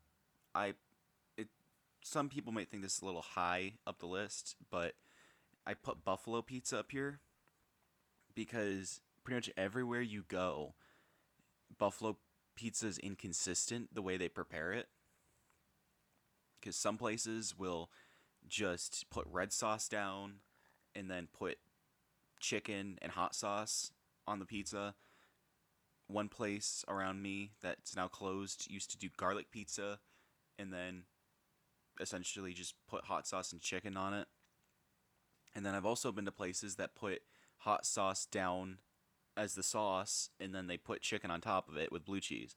I 0.54 0.74
it 1.38 1.50
some 2.02 2.30
people 2.30 2.54
might 2.54 2.70
think 2.70 2.82
this 2.82 2.96
is 2.96 3.02
a 3.02 3.06
little 3.06 3.22
high 3.22 3.74
up 3.86 4.00
the 4.00 4.08
list, 4.08 4.56
but 4.72 4.94
I 5.68 5.74
put 5.74 6.06
buffalo 6.06 6.42
pizza 6.42 6.80
up 6.80 6.92
here 6.92 7.20
because 8.34 9.02
pretty 9.24 9.36
much 9.36 9.52
everywhere 9.58 10.02
you 10.02 10.24
go, 10.28 10.74
buffalo 11.78 12.18
pizza 12.56 12.88
is 12.88 12.98
inconsistent 13.00 13.94
the 13.94 14.02
way 14.02 14.18
they 14.18 14.30
prepare 14.30 14.72
it. 14.74 14.88
Because 16.60 16.76
some 16.76 16.98
places 16.98 17.58
will 17.58 17.90
just 18.48 19.06
put 19.10 19.28
red 19.32 19.54
sauce 19.54 19.88
down 19.88 20.36
and 20.96 21.10
then 21.10 21.28
put 21.32 21.58
chicken 22.40 22.98
and 23.02 23.12
hot 23.12 23.36
sauce 23.36 23.92
on 24.28 24.40
the 24.40 24.46
pizza. 24.46 24.96
One 26.08 26.30
place 26.30 26.86
around 26.88 27.22
me 27.22 27.52
that's 27.62 27.96
now 27.96 28.08
closed 28.08 28.70
used 28.70 28.92
to 28.92 28.98
do 28.98 29.10
garlic 29.18 29.52
pizza 29.52 30.00
and 30.58 30.72
then 30.72 31.04
essentially 32.00 32.54
just 32.54 32.76
put 32.88 33.06
hot 33.06 33.28
sauce 33.28 33.52
and 33.52 33.62
chicken 33.62 33.98
on 33.98 34.14
it. 34.14 34.28
And 35.56 35.66
then 35.66 35.74
I've 35.74 35.86
also 35.86 36.12
been 36.12 36.26
to 36.26 36.32
places 36.32 36.76
that 36.76 36.96
put 36.96 37.22
hot 37.60 37.86
sauce 37.86 38.26
down 38.26 38.80
as 39.38 39.56
the 39.56 39.64
sauce 39.64 40.30
and 40.40 40.54
then 40.54 40.68
they 40.68 40.78
put 40.78 41.02
chicken 41.02 41.32
on 41.32 41.42
top 41.42 41.70
of 41.70 41.78
it 41.78 41.92
with 41.92 42.06
blue 42.06 42.20
cheese. 42.20 42.56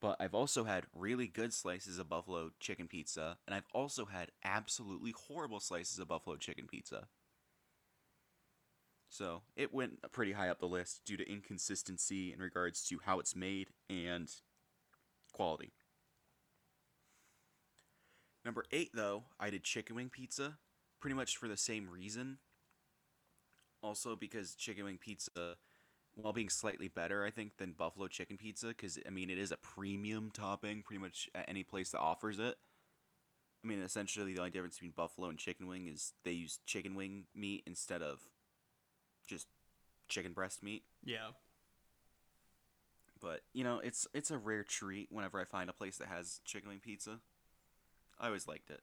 But 0.00 0.16
I've 0.18 0.34
also 0.34 0.64
had 0.64 0.86
really 0.94 1.26
good 1.26 1.52
slices 1.52 1.98
of 1.98 2.08
buffalo 2.08 2.52
chicken 2.58 2.88
pizza, 2.88 3.36
and 3.46 3.54
I've 3.54 3.66
also 3.74 4.06
had 4.06 4.30
absolutely 4.42 5.12
horrible 5.28 5.60
slices 5.60 5.98
of 5.98 6.08
buffalo 6.08 6.36
chicken 6.36 6.66
pizza. 6.66 7.08
So 9.10 9.42
it 9.56 9.74
went 9.74 10.00
pretty 10.12 10.32
high 10.32 10.48
up 10.48 10.60
the 10.60 10.66
list 10.66 11.02
due 11.04 11.16
to 11.16 11.30
inconsistency 11.30 12.32
in 12.32 12.38
regards 12.38 12.82
to 12.88 13.00
how 13.04 13.18
it's 13.18 13.36
made 13.36 13.68
and 13.90 14.30
quality. 15.32 15.72
Number 18.44 18.64
eight, 18.70 18.90
though, 18.94 19.24
I 19.38 19.50
did 19.50 19.64
chicken 19.64 19.96
wing 19.96 20.08
pizza, 20.08 20.56
pretty 21.00 21.14
much 21.14 21.36
for 21.36 21.48
the 21.48 21.58
same 21.58 21.90
reason. 21.90 22.38
Also, 23.82 24.16
because 24.16 24.54
chicken 24.54 24.84
wing 24.84 24.98
pizza, 24.98 25.56
while 26.14 26.32
being 26.32 26.48
slightly 26.48 26.88
better, 26.88 27.24
I 27.24 27.30
think, 27.30 27.56
than 27.58 27.72
buffalo 27.72 28.08
chicken 28.08 28.36
pizza, 28.36 28.68
because, 28.68 28.98
I 29.06 29.10
mean, 29.10 29.30
it 29.30 29.38
is 29.38 29.52
a 29.52 29.56
premium 29.56 30.30
topping 30.32 30.82
pretty 30.82 31.00
much 31.00 31.28
at 31.34 31.48
any 31.48 31.62
place 31.62 31.90
that 31.90 32.00
offers 32.00 32.38
it. 32.38 32.56
I 33.62 33.68
mean, 33.68 33.80
essentially, 33.80 34.32
the 34.32 34.38
only 34.40 34.50
difference 34.50 34.76
between 34.76 34.92
buffalo 34.96 35.28
and 35.28 35.38
chicken 35.38 35.66
wing 35.66 35.86
is 35.86 36.12
they 36.24 36.32
use 36.32 36.60
chicken 36.66 36.94
wing 36.94 37.24
meat 37.34 37.62
instead 37.66 38.02
of 38.02 38.20
just 39.26 39.46
chicken 40.08 40.32
breast 40.32 40.62
meat. 40.62 40.82
Yeah. 41.04 41.28
But 43.20 43.42
you 43.52 43.64
know, 43.64 43.80
it's 43.80 44.06
it's 44.14 44.30
a 44.30 44.38
rare 44.38 44.64
treat 44.64 45.08
whenever 45.10 45.38
I 45.38 45.44
find 45.44 45.68
a 45.68 45.74
place 45.74 45.98
that 45.98 46.08
has 46.08 46.40
chicken 46.44 46.70
wing 46.70 46.80
pizza. 46.82 47.20
I 48.18 48.26
always 48.26 48.48
liked 48.48 48.70
it. 48.70 48.80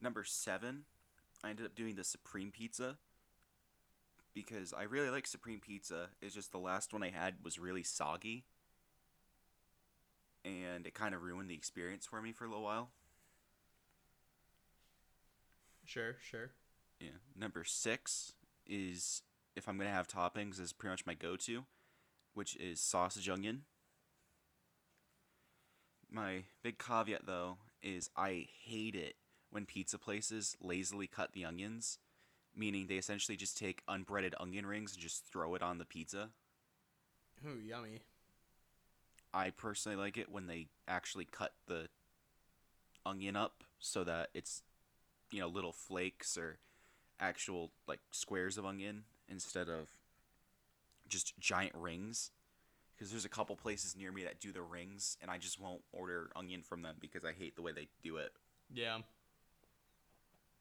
Number 0.00 0.24
seven, 0.24 0.84
I 1.44 1.50
ended 1.50 1.66
up 1.66 1.74
doing 1.74 1.96
the 1.96 2.04
supreme 2.04 2.50
pizza 2.50 2.96
because 4.36 4.74
I 4.74 4.82
really 4.82 5.08
like 5.08 5.26
supreme 5.26 5.60
pizza. 5.60 6.10
It's 6.20 6.34
just 6.34 6.52
the 6.52 6.58
last 6.58 6.92
one 6.92 7.02
I 7.02 7.08
had 7.08 7.36
was 7.42 7.58
really 7.58 7.82
soggy, 7.82 8.44
and 10.44 10.86
it 10.86 10.92
kind 10.92 11.14
of 11.14 11.22
ruined 11.22 11.48
the 11.48 11.54
experience 11.54 12.04
for 12.04 12.20
me 12.20 12.32
for 12.32 12.44
a 12.44 12.48
little 12.48 12.62
while. 12.62 12.90
Sure, 15.86 16.16
sure. 16.20 16.50
Yeah. 17.00 17.16
Number 17.34 17.64
six 17.64 18.34
is 18.66 19.22
if 19.56 19.68
I'm 19.68 19.78
gonna 19.78 19.88
have 19.88 20.06
toppings 20.06 20.60
is 20.60 20.74
pretty 20.74 20.92
much 20.92 21.06
my 21.06 21.14
go-to, 21.14 21.64
which 22.34 22.56
is 22.56 22.78
sausage 22.78 23.30
onion. 23.30 23.62
My 26.10 26.42
big 26.62 26.78
caveat 26.78 27.24
though 27.24 27.56
is 27.82 28.10
I 28.14 28.48
hate 28.64 28.94
it 28.94 29.14
when 29.50 29.64
pizza 29.64 29.98
places 29.98 30.58
lazily 30.60 31.06
cut 31.06 31.32
the 31.32 31.46
onions, 31.46 31.98
meaning 32.56 32.86
they 32.86 32.96
essentially 32.96 33.36
just 33.36 33.56
take 33.56 33.82
unbreaded 33.88 34.34
onion 34.40 34.66
rings 34.66 34.92
and 34.92 35.02
just 35.02 35.24
throw 35.30 35.54
it 35.54 35.62
on 35.62 35.78
the 35.78 35.84
pizza. 35.84 36.30
Ooh, 37.46 37.58
yummy. 37.58 38.00
I 39.34 39.50
personally 39.50 39.96
like 39.96 40.16
it 40.16 40.30
when 40.30 40.46
they 40.46 40.68
actually 40.88 41.26
cut 41.26 41.52
the 41.66 41.88
onion 43.04 43.36
up 43.36 43.64
so 43.78 44.02
that 44.04 44.30
it's 44.34 44.62
you 45.30 45.40
know 45.40 45.48
little 45.48 45.72
flakes 45.72 46.36
or 46.38 46.58
actual 47.20 47.70
like 47.86 48.00
squares 48.10 48.58
of 48.58 48.64
onion 48.64 49.04
instead 49.28 49.68
of 49.68 49.88
just 51.08 51.38
giant 51.38 51.74
rings 51.74 52.30
because 52.96 53.10
there's 53.10 53.24
a 53.24 53.28
couple 53.28 53.54
places 53.56 53.94
near 53.96 54.10
me 54.10 54.24
that 54.24 54.40
do 54.40 54.52
the 54.52 54.62
rings 54.62 55.16
and 55.20 55.30
I 55.30 55.38
just 55.38 55.60
won't 55.60 55.82
order 55.92 56.30
onion 56.34 56.62
from 56.62 56.82
them 56.82 56.96
because 57.00 57.24
I 57.24 57.32
hate 57.32 57.56
the 57.56 57.62
way 57.62 57.72
they 57.72 57.88
do 58.02 58.16
it. 58.16 58.32
Yeah. 58.72 58.98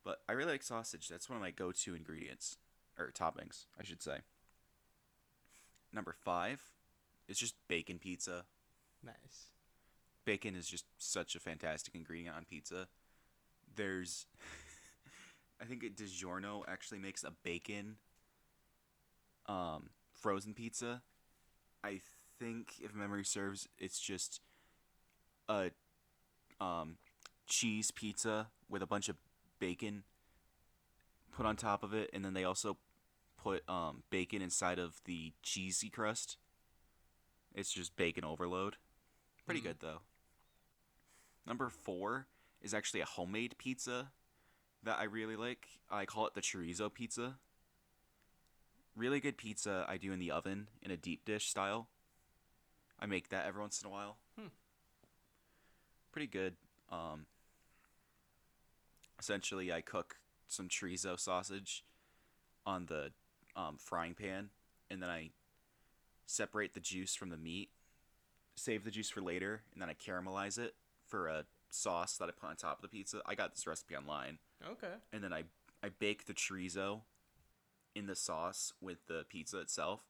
But 0.06 0.22
I 0.30 0.34
really 0.34 0.52
like 0.52 0.64
sausage. 0.64 1.10
That's 1.10 1.28
one 1.28 1.36
of 1.36 1.42
my 1.42 1.50
go-to 1.50 1.96
ingredients 1.96 2.58
or 2.98 3.12
toppings, 3.12 3.66
I 3.78 3.84
should 3.84 4.04
say. 4.04 4.20
Number 5.92 6.14
5 6.14 6.62
is 7.28 7.40
just 7.40 7.56
bacon 7.68 7.98
pizza. 7.98 8.46
Nice. 9.04 9.50
bacon 10.26 10.56
is 10.56 10.68
just 10.68 10.86
such 10.98 11.36
a 11.36 11.40
fantastic 11.40 11.96
ingredient 11.96 12.36
on 12.36 12.46
pizza. 12.46 12.88
There's, 13.76 14.28
I 15.62 15.66
think 15.66 15.84
it 15.84 15.98
DiGiorno 15.98 16.64
actually 16.68 17.00
makes 17.00 17.24
a 17.24 17.32
bacon, 17.44 17.98
um, 19.48 19.90
frozen 20.14 20.54
pizza. 20.54 21.02
I 21.84 22.02
think, 22.40 22.74
if 22.82 22.96
memory 22.96 23.26
serves, 23.26 23.68
it's 23.78 24.00
just 24.00 24.42
a, 25.50 25.72
um, 26.60 26.98
cheese 27.48 27.92
pizza 27.92 28.48
with 28.70 28.82
a 28.82 28.88
bunch 28.88 29.10
of 29.10 29.18
bacon 29.60 30.04
put 31.32 31.46
on 31.46 31.56
top 31.56 31.84
of 31.84 31.94
it, 31.94 32.10
and 32.14 32.24
then 32.24 32.34
they 32.34 32.44
also 32.44 32.78
put 33.42 33.68
um, 33.70 34.04
bacon 34.10 34.42
inside 34.42 34.80
of 34.80 35.02
the 35.06 35.34
cheesy 35.44 35.90
crust. 35.90 36.38
It's 37.54 37.72
just 37.72 37.96
bacon 37.96 38.24
overload. 38.24 38.78
Pretty 39.46 39.62
Mm. 39.62 39.66
good 39.66 39.80
though. 39.80 40.02
Number 41.46 41.70
four 41.70 42.28
is 42.62 42.74
actually 42.74 43.02
a 43.02 43.06
homemade 43.06 43.56
pizza 43.58 44.12
that 44.84 44.98
I 45.00 45.04
really 45.04 45.36
like. 45.36 45.68
I 45.90 46.06
call 46.06 46.26
it 46.28 46.34
the 46.34 46.42
chorizo 46.42 46.92
pizza. 46.92 47.38
Really 48.96 49.20
good 49.20 49.38
pizza 49.38 49.86
I 49.88 49.98
do 49.98 50.12
in 50.14 50.20
the 50.20 50.32
oven 50.32 50.70
in 50.82 50.90
a 50.90 50.98
deep 50.98 51.26
dish 51.26 51.48
style. 51.50 51.90
I 53.00 53.06
make 53.06 53.30
that 53.30 53.46
every 53.46 53.62
once 53.62 53.82
in 53.82 53.88
a 53.88 53.92
while. 53.92 54.18
Hmm. 54.40 54.48
Pretty 56.12 56.28
good. 56.28 56.56
Um, 56.90 57.26
essentially, 59.30 59.74
I 59.74 59.82
cook 59.82 60.18
some 60.48 60.70
chorizo 60.70 61.20
sausage 61.20 61.84
on 62.64 62.86
the 62.86 63.12
um, 63.56 63.78
frying 63.80 64.14
pan, 64.14 64.50
and 64.92 65.02
then 65.02 65.10
I 65.10 65.32
separate 66.28 66.76
the 66.76 66.80
juice 66.80 67.16
from 67.16 67.30
the 67.30 67.38
meat, 67.38 67.70
save 68.56 68.84
the 68.84 68.92
juice 68.92 69.10
for 69.10 69.22
later, 69.22 69.64
and 69.74 69.82
then 69.82 69.90
I 69.90 69.94
caramelize 69.96 70.60
it 70.60 70.76
for 71.08 71.28
a 71.28 71.46
sauce 71.72 72.18
that 72.18 72.30
I 72.30 72.34
put 72.40 72.50
on 72.50 72.56
top 72.56 72.78
of 72.78 72.82
the 72.84 72.88
pizza. 72.88 73.22
I 73.26 73.34
got 73.34 73.52
this 73.56 73.66
recipe 73.66 73.96
online, 73.96 74.38
Okay. 74.64 74.94
and 75.12 75.24
then 75.24 75.34
I 75.34 75.44
I 75.84 75.90
bake 75.90 76.26
the 76.26 76.34
chorizo 76.34 77.02
in 77.96 78.06
the 78.06 78.16
sauce 78.16 78.74
with 78.80 79.08
the 79.08 79.26
pizza 79.28 79.60
itself 79.60 80.02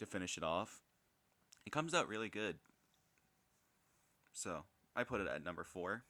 to 0.00 0.06
finish 0.06 0.36
it 0.36 0.42
off. 0.44 0.80
It 1.64 1.70
comes 1.70 1.94
out 1.94 2.08
really 2.08 2.28
good. 2.28 2.56
So 4.32 4.64
I 4.96 5.04
put 5.04 5.20
it 5.20 5.26
at 5.28 5.44
number 5.44 5.64
four. 5.64 6.04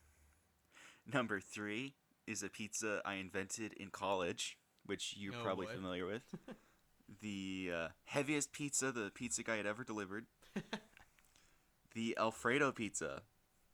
Number 1.12 1.40
three 1.40 1.94
is 2.26 2.42
a 2.42 2.48
pizza 2.48 3.00
I 3.04 3.14
invented 3.14 3.72
in 3.74 3.88
college, 3.90 4.59
which 4.84 5.14
you're 5.16 5.34
Oh, 5.34 5.42
probably 5.42 5.66
boy. 5.66 5.72
familiar 5.74 6.06
with. 6.06 6.22
the 7.22 7.70
uh, 7.74 7.88
heaviest 8.04 8.52
pizza 8.52 8.92
the 8.92 9.11
pizza 9.14 9.42
guy 9.42 9.56
had 9.56 9.66
ever 9.66 9.84
delivered. 9.84 10.26
the 11.94 12.16
Alfredo 12.18 12.72
pizza. 12.72 13.22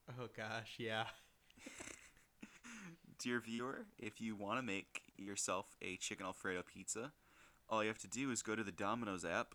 Oh 0.08 0.28
gosh, 0.36 0.74
yeah. 0.78 1.06
Dear 3.18 3.40
viewer, 3.40 3.86
if 3.98 4.20
you 4.20 4.36
want 4.36 4.58
to 4.58 4.62
make 4.62 5.02
yourself 5.16 5.66
a 5.82 5.96
chicken 5.96 6.26
Alfredo 6.26 6.62
pizza, 6.62 7.12
all 7.68 7.82
you 7.82 7.88
have 7.88 7.98
to 7.98 8.08
do 8.08 8.30
is 8.30 8.42
go 8.42 8.54
to 8.54 8.62
the 8.62 8.72
Domino's 8.72 9.24
app 9.24 9.54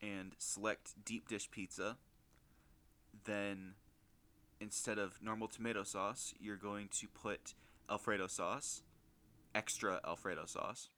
and 0.00 0.32
select 0.38 0.92
deep 1.04 1.28
dish 1.28 1.50
pizza. 1.50 1.98
Then, 3.26 3.74
instead 4.60 4.98
of 4.98 5.22
normal 5.22 5.48
tomato 5.48 5.82
sauce, 5.82 6.34
you're 6.38 6.56
going 6.56 6.88
to 7.00 7.08
put 7.08 7.54
Alfredo 7.90 8.26
sauce, 8.26 8.82
extra 9.54 10.00
Alfredo 10.06 10.46
sauce. 10.46 10.88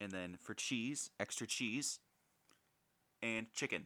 And 0.00 0.12
then 0.12 0.36
for 0.40 0.54
cheese, 0.54 1.10
extra 1.20 1.46
cheese, 1.46 2.00
and 3.22 3.52
chicken. 3.52 3.84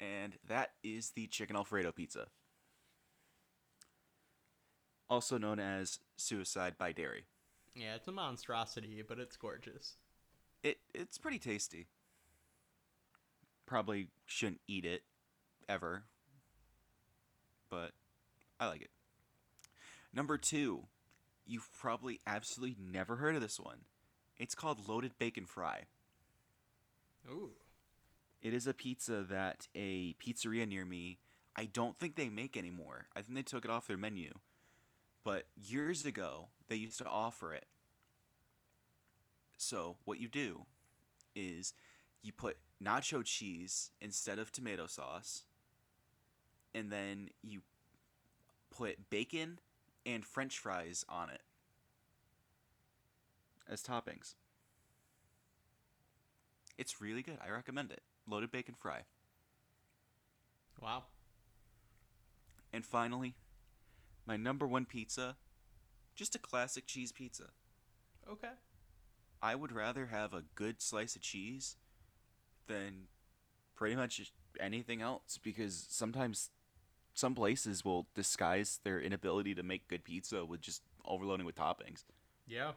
And 0.00 0.36
that 0.46 0.72
is 0.84 1.10
the 1.10 1.26
chicken 1.26 1.56
Alfredo 1.56 1.92
pizza 1.92 2.26
also 5.08 5.38
known 5.38 5.58
as 5.58 5.98
Suicide 6.16 6.76
by 6.78 6.92
Dairy. 6.92 7.24
Yeah, 7.74 7.94
it's 7.94 8.08
a 8.08 8.12
monstrosity, 8.12 9.02
but 9.06 9.18
it's 9.18 9.36
gorgeous. 9.36 9.96
It 10.62 10.78
it's 10.94 11.18
pretty 11.18 11.38
tasty. 11.38 11.86
Probably 13.68 14.08
shouldn't 14.24 14.62
eat 14.66 14.86
it 14.86 15.02
ever, 15.68 16.04
but 17.68 17.90
I 18.58 18.66
like 18.66 18.80
it. 18.80 18.90
Number 20.10 20.38
2. 20.38 20.84
You've 21.46 21.68
probably 21.78 22.20
absolutely 22.26 22.76
never 22.80 23.16
heard 23.16 23.34
of 23.34 23.42
this 23.42 23.60
one. 23.60 23.80
It's 24.38 24.54
called 24.54 24.88
loaded 24.88 25.18
bacon 25.18 25.44
fry. 25.44 25.82
Ooh. 27.30 27.50
It 28.40 28.54
is 28.54 28.66
a 28.66 28.72
pizza 28.72 29.22
that 29.28 29.68
a 29.74 30.14
pizzeria 30.14 30.66
near 30.66 30.86
me, 30.86 31.18
I 31.54 31.66
don't 31.66 31.98
think 31.98 32.16
they 32.16 32.30
make 32.30 32.56
anymore. 32.56 33.08
I 33.14 33.20
think 33.20 33.34
they 33.34 33.42
took 33.42 33.66
it 33.66 33.70
off 33.70 33.86
their 33.86 33.98
menu. 33.98 34.32
But 35.24 35.44
years 35.56 36.06
ago, 36.06 36.48
they 36.68 36.76
used 36.76 36.98
to 36.98 37.06
offer 37.06 37.52
it. 37.52 37.66
So, 39.58 39.96
what 40.06 40.20
you 40.20 40.28
do 40.28 40.66
is 41.34 41.74
you 42.22 42.32
put 42.32 42.56
nacho 42.82 43.24
cheese 43.24 43.90
instead 44.00 44.38
of 44.38 44.52
tomato 44.52 44.86
sauce, 44.86 45.44
and 46.74 46.90
then 46.90 47.30
you 47.42 47.62
put 48.70 49.10
bacon 49.10 49.58
and 50.06 50.24
french 50.24 50.58
fries 50.58 51.04
on 51.08 51.30
it 51.30 51.42
as 53.68 53.82
toppings. 53.82 54.34
It's 56.76 57.00
really 57.00 57.22
good. 57.22 57.38
I 57.44 57.50
recommend 57.50 57.90
it. 57.90 58.02
Loaded 58.26 58.52
bacon 58.52 58.74
fry. 58.78 59.00
Wow. 60.80 61.04
And 62.72 62.84
finally, 62.84 63.34
my 64.26 64.36
number 64.36 64.66
one 64.66 64.84
pizza, 64.84 65.36
just 66.14 66.34
a 66.34 66.38
classic 66.38 66.86
cheese 66.86 67.10
pizza. 67.10 67.48
Okay. 68.30 68.52
I 69.42 69.54
would 69.54 69.72
rather 69.72 70.06
have 70.06 70.32
a 70.32 70.44
good 70.54 70.80
slice 70.80 71.16
of 71.16 71.22
cheese 71.22 71.76
than 72.68 73.08
pretty 73.74 73.96
much 73.96 74.32
anything 74.60 75.02
else 75.02 75.38
because 75.42 75.86
sometimes 75.88 76.50
some 77.14 77.34
places 77.34 77.84
will 77.84 78.06
disguise 78.14 78.80
their 78.84 79.00
inability 79.00 79.54
to 79.54 79.62
make 79.62 79.88
good 79.88 80.04
pizza 80.04 80.44
with 80.44 80.60
just 80.60 80.82
overloading 81.04 81.44
with 81.46 81.56
toppings. 81.56 82.04
Yeah. 82.46 82.72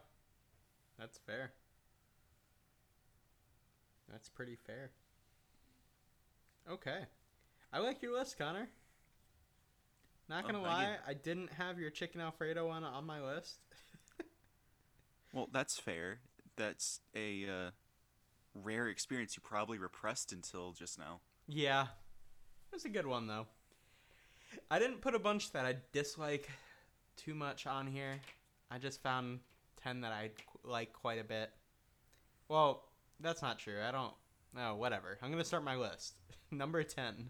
That's 0.97 1.17
fair. 1.19 1.51
That's 4.11 4.29
pretty 4.29 4.55
fair. 4.55 4.91
Okay. 6.69 7.05
I 7.71 7.79
like 7.79 8.01
your 8.01 8.17
list, 8.17 8.37
Connor. 8.37 8.67
Not 10.27 10.43
Oh, 10.43 10.47
gonna 10.47 10.59
you. 10.59 10.65
lie, 10.65 10.97
I 11.07 11.13
didn't 11.13 11.51
have 11.53 11.79
your 11.79 11.89
chicken 11.89 12.21
alfredo 12.21 12.67
one 12.67 12.83
on 12.83 13.05
my 13.05 13.21
list. 13.21 13.59
Well, 15.33 15.47
that's 15.51 15.79
fair. 15.79 16.19
That's 16.57 16.99
a 17.15 17.45
uh, 17.47 17.71
rare 18.53 18.87
experience 18.87 19.35
you 19.35 19.41
probably 19.43 19.77
repressed 19.77 20.31
until 20.31 20.71
just 20.71 20.99
now. 20.99 21.19
Yeah. 21.47 21.83
It 21.83 22.75
was 22.75 22.85
a 22.85 22.89
good 22.89 23.07
one 23.07 23.27
though. 23.27 23.47
I 24.69 24.79
didn't 24.79 25.01
put 25.01 25.15
a 25.15 25.19
bunch 25.19 25.51
that 25.51 25.65
I 25.65 25.75
dislike 25.93 26.49
too 27.15 27.33
much 27.33 27.67
on 27.67 27.87
here. 27.87 28.19
I 28.69 28.77
just 28.77 29.01
found 29.01 29.39
10 29.83 30.01
that 30.01 30.11
I 30.11 30.31
like 30.63 30.93
quite 30.93 31.19
a 31.19 31.23
bit. 31.23 31.51
Well, 32.47 32.83
that's 33.19 33.41
not 33.41 33.59
true. 33.59 33.81
I 33.81 33.91
don't 33.91 34.13
No, 34.55 34.75
whatever. 34.75 35.17
I'm 35.21 35.29
going 35.29 35.41
to 35.41 35.47
start 35.47 35.63
my 35.63 35.75
list. 35.75 36.15
Number 36.51 36.83
10 36.83 37.29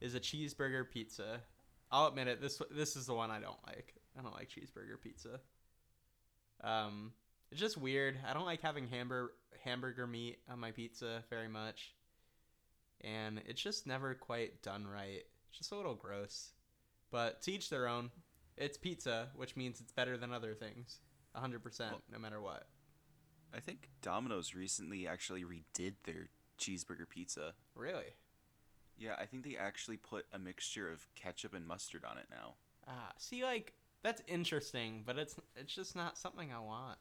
is 0.00 0.14
a 0.14 0.20
cheeseburger 0.20 0.88
pizza. 0.90 1.40
I'll 1.90 2.06
admit 2.06 2.28
it. 2.28 2.40
This 2.40 2.60
this 2.70 2.94
is 2.94 3.06
the 3.06 3.14
one 3.14 3.30
I 3.30 3.40
don't 3.40 3.58
like. 3.66 3.94
I 4.18 4.22
don't 4.22 4.34
like 4.34 4.48
cheeseburger 4.48 5.00
pizza. 5.02 5.40
Um 6.62 7.12
it's 7.50 7.60
just 7.60 7.76
weird. 7.76 8.18
I 8.28 8.32
don't 8.34 8.46
like 8.46 8.62
having 8.62 8.88
hamburger 8.88 9.32
hamburger 9.64 10.06
meat 10.06 10.38
on 10.48 10.58
my 10.58 10.70
pizza 10.70 11.22
very 11.28 11.48
much 11.48 11.94
and 13.02 13.40
it's 13.46 13.60
just 13.60 13.86
never 13.86 14.14
quite 14.14 14.62
done 14.62 14.86
right. 14.86 15.22
It's 15.48 15.58
just 15.58 15.72
a 15.72 15.76
little 15.76 15.94
gross. 15.94 16.52
But 17.10 17.42
to 17.42 17.52
each 17.52 17.70
their 17.70 17.88
own. 17.88 18.10
It's 18.56 18.76
pizza, 18.76 19.28
which 19.34 19.56
means 19.56 19.80
it's 19.80 19.92
better 19.92 20.18
than 20.18 20.32
other 20.32 20.54
things. 20.54 21.00
100%, 21.34 21.90
Well- 21.92 22.02
no 22.10 22.18
matter 22.18 22.40
what. 22.40 22.68
I 23.54 23.60
think 23.60 23.88
Domino's 24.02 24.54
recently 24.54 25.06
actually 25.08 25.44
redid 25.44 25.94
their 26.04 26.28
cheeseburger 26.58 27.08
pizza. 27.08 27.54
Really? 27.74 28.14
Yeah, 28.96 29.16
I 29.18 29.24
think 29.26 29.44
they 29.44 29.56
actually 29.56 29.96
put 29.96 30.26
a 30.32 30.38
mixture 30.38 30.90
of 30.90 31.08
ketchup 31.14 31.54
and 31.54 31.66
mustard 31.66 32.04
on 32.04 32.18
it 32.18 32.26
now. 32.30 32.56
Ah, 32.86 33.12
see, 33.18 33.42
like 33.42 33.72
that's 34.02 34.22
interesting, 34.28 35.02
but 35.04 35.18
it's 35.18 35.36
it's 35.56 35.74
just 35.74 35.96
not 35.96 36.18
something 36.18 36.52
I 36.52 36.60
want. 36.60 36.98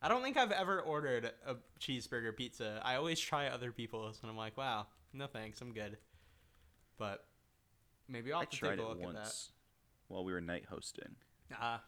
I 0.00 0.08
don't 0.08 0.22
think 0.22 0.36
I've 0.36 0.52
ever 0.52 0.80
ordered 0.80 1.32
a 1.46 1.56
cheeseburger 1.80 2.36
pizza. 2.36 2.80
I 2.84 2.96
always 2.96 3.18
try 3.18 3.48
other 3.48 3.72
people's, 3.72 4.20
and 4.22 4.30
I'm 4.30 4.36
like, 4.36 4.56
wow, 4.56 4.86
no 5.12 5.26
thanks, 5.26 5.60
I'm 5.60 5.72
good. 5.72 5.98
But 6.98 7.24
maybe 8.08 8.32
I'll 8.32 8.38
I 8.38 8.42
have 8.42 8.50
to 8.50 8.56
tried 8.56 8.76
take 8.76 8.86
a 8.86 8.90
it 8.92 8.98
once 8.98 9.50
while 10.08 10.24
we 10.24 10.32
were 10.32 10.40
night 10.40 10.64
hosting. 10.70 11.16
Ah. 11.60 11.82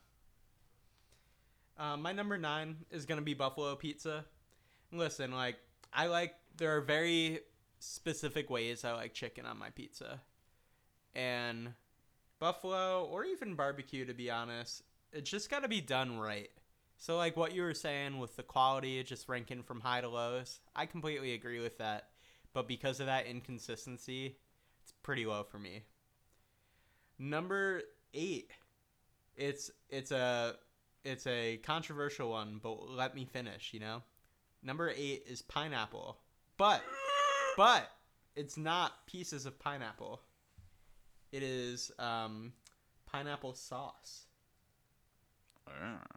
Uh, 1.79 1.97
my 1.97 2.13
number 2.13 2.37
nine 2.37 2.77
is 2.91 3.07
gonna 3.07 3.23
be 3.23 3.35
buffalo 3.35 3.75
pizza. 3.77 4.25
Listen, 4.93 5.33
like 5.33 5.57
I 5.93 6.07
like 6.07 6.35
there 6.57 6.77
are 6.77 6.81
very 6.81 7.41
specific 7.79 8.51
ways 8.51 8.85
I 8.85 8.93
like 8.93 9.15
chicken 9.15 9.47
on 9.47 9.59
my 9.59 9.71
pizza, 9.71 10.21
and 11.15 11.75
buffalo 12.41 13.05
or 13.05 13.25
even 13.25 13.55
barbecue 13.55 14.07
to 14.07 14.15
be 14.15 14.31
honest 14.31 14.83
it's 15.13 15.31
just 15.31 15.51
got 15.51 15.63
to 15.63 15.69
be 15.69 15.81
done 15.81 16.19
right 16.19 16.51
so 17.01 17.17
like 17.17 17.35
what 17.35 17.55
you 17.55 17.63
were 17.63 17.75
saying 17.75 18.19
with 18.19 18.37
the 18.37 18.43
quality 18.43 19.03
just 19.03 19.29
ranking 19.29 19.63
from 19.63 19.81
high 19.81 20.01
to 20.01 20.09
lows 20.09 20.61
i 20.77 20.87
completely 20.87 21.33
agree 21.35 21.59
with 21.59 21.79
that. 21.79 22.09
But 22.53 22.69
because 22.69 23.01
of 23.01 23.07
that 23.07 23.27
inconsistency 23.27 24.37
it's 24.83 24.93
pretty 25.03 25.27
low 25.27 25.43
for 25.43 25.59
me. 25.59 25.83
Number 27.19 27.83
eight 28.15 28.51
it's 29.37 29.71
it's 29.89 30.13
a 30.13 30.55
it's 31.05 31.27
a 31.27 31.57
controversial 31.59 32.31
one 32.31 32.61
but 32.63 32.89
let 32.89 33.15
me 33.15 33.25
finish 33.25 33.71
you 33.73 33.81
know? 33.81 34.03
Number 34.63 34.93
eight 34.95 35.25
is 35.27 35.43
pineapple. 35.43 36.19
But 36.59 36.83
but 37.57 37.91
it's 38.37 38.57
not 38.57 39.07
pieces 39.07 39.47
of 39.47 39.59
pineapple. 39.59 40.21
It 41.33 41.43
is 41.43 41.93
um, 41.99 42.53
pineapple 43.07 43.55
sauce. 43.55 44.27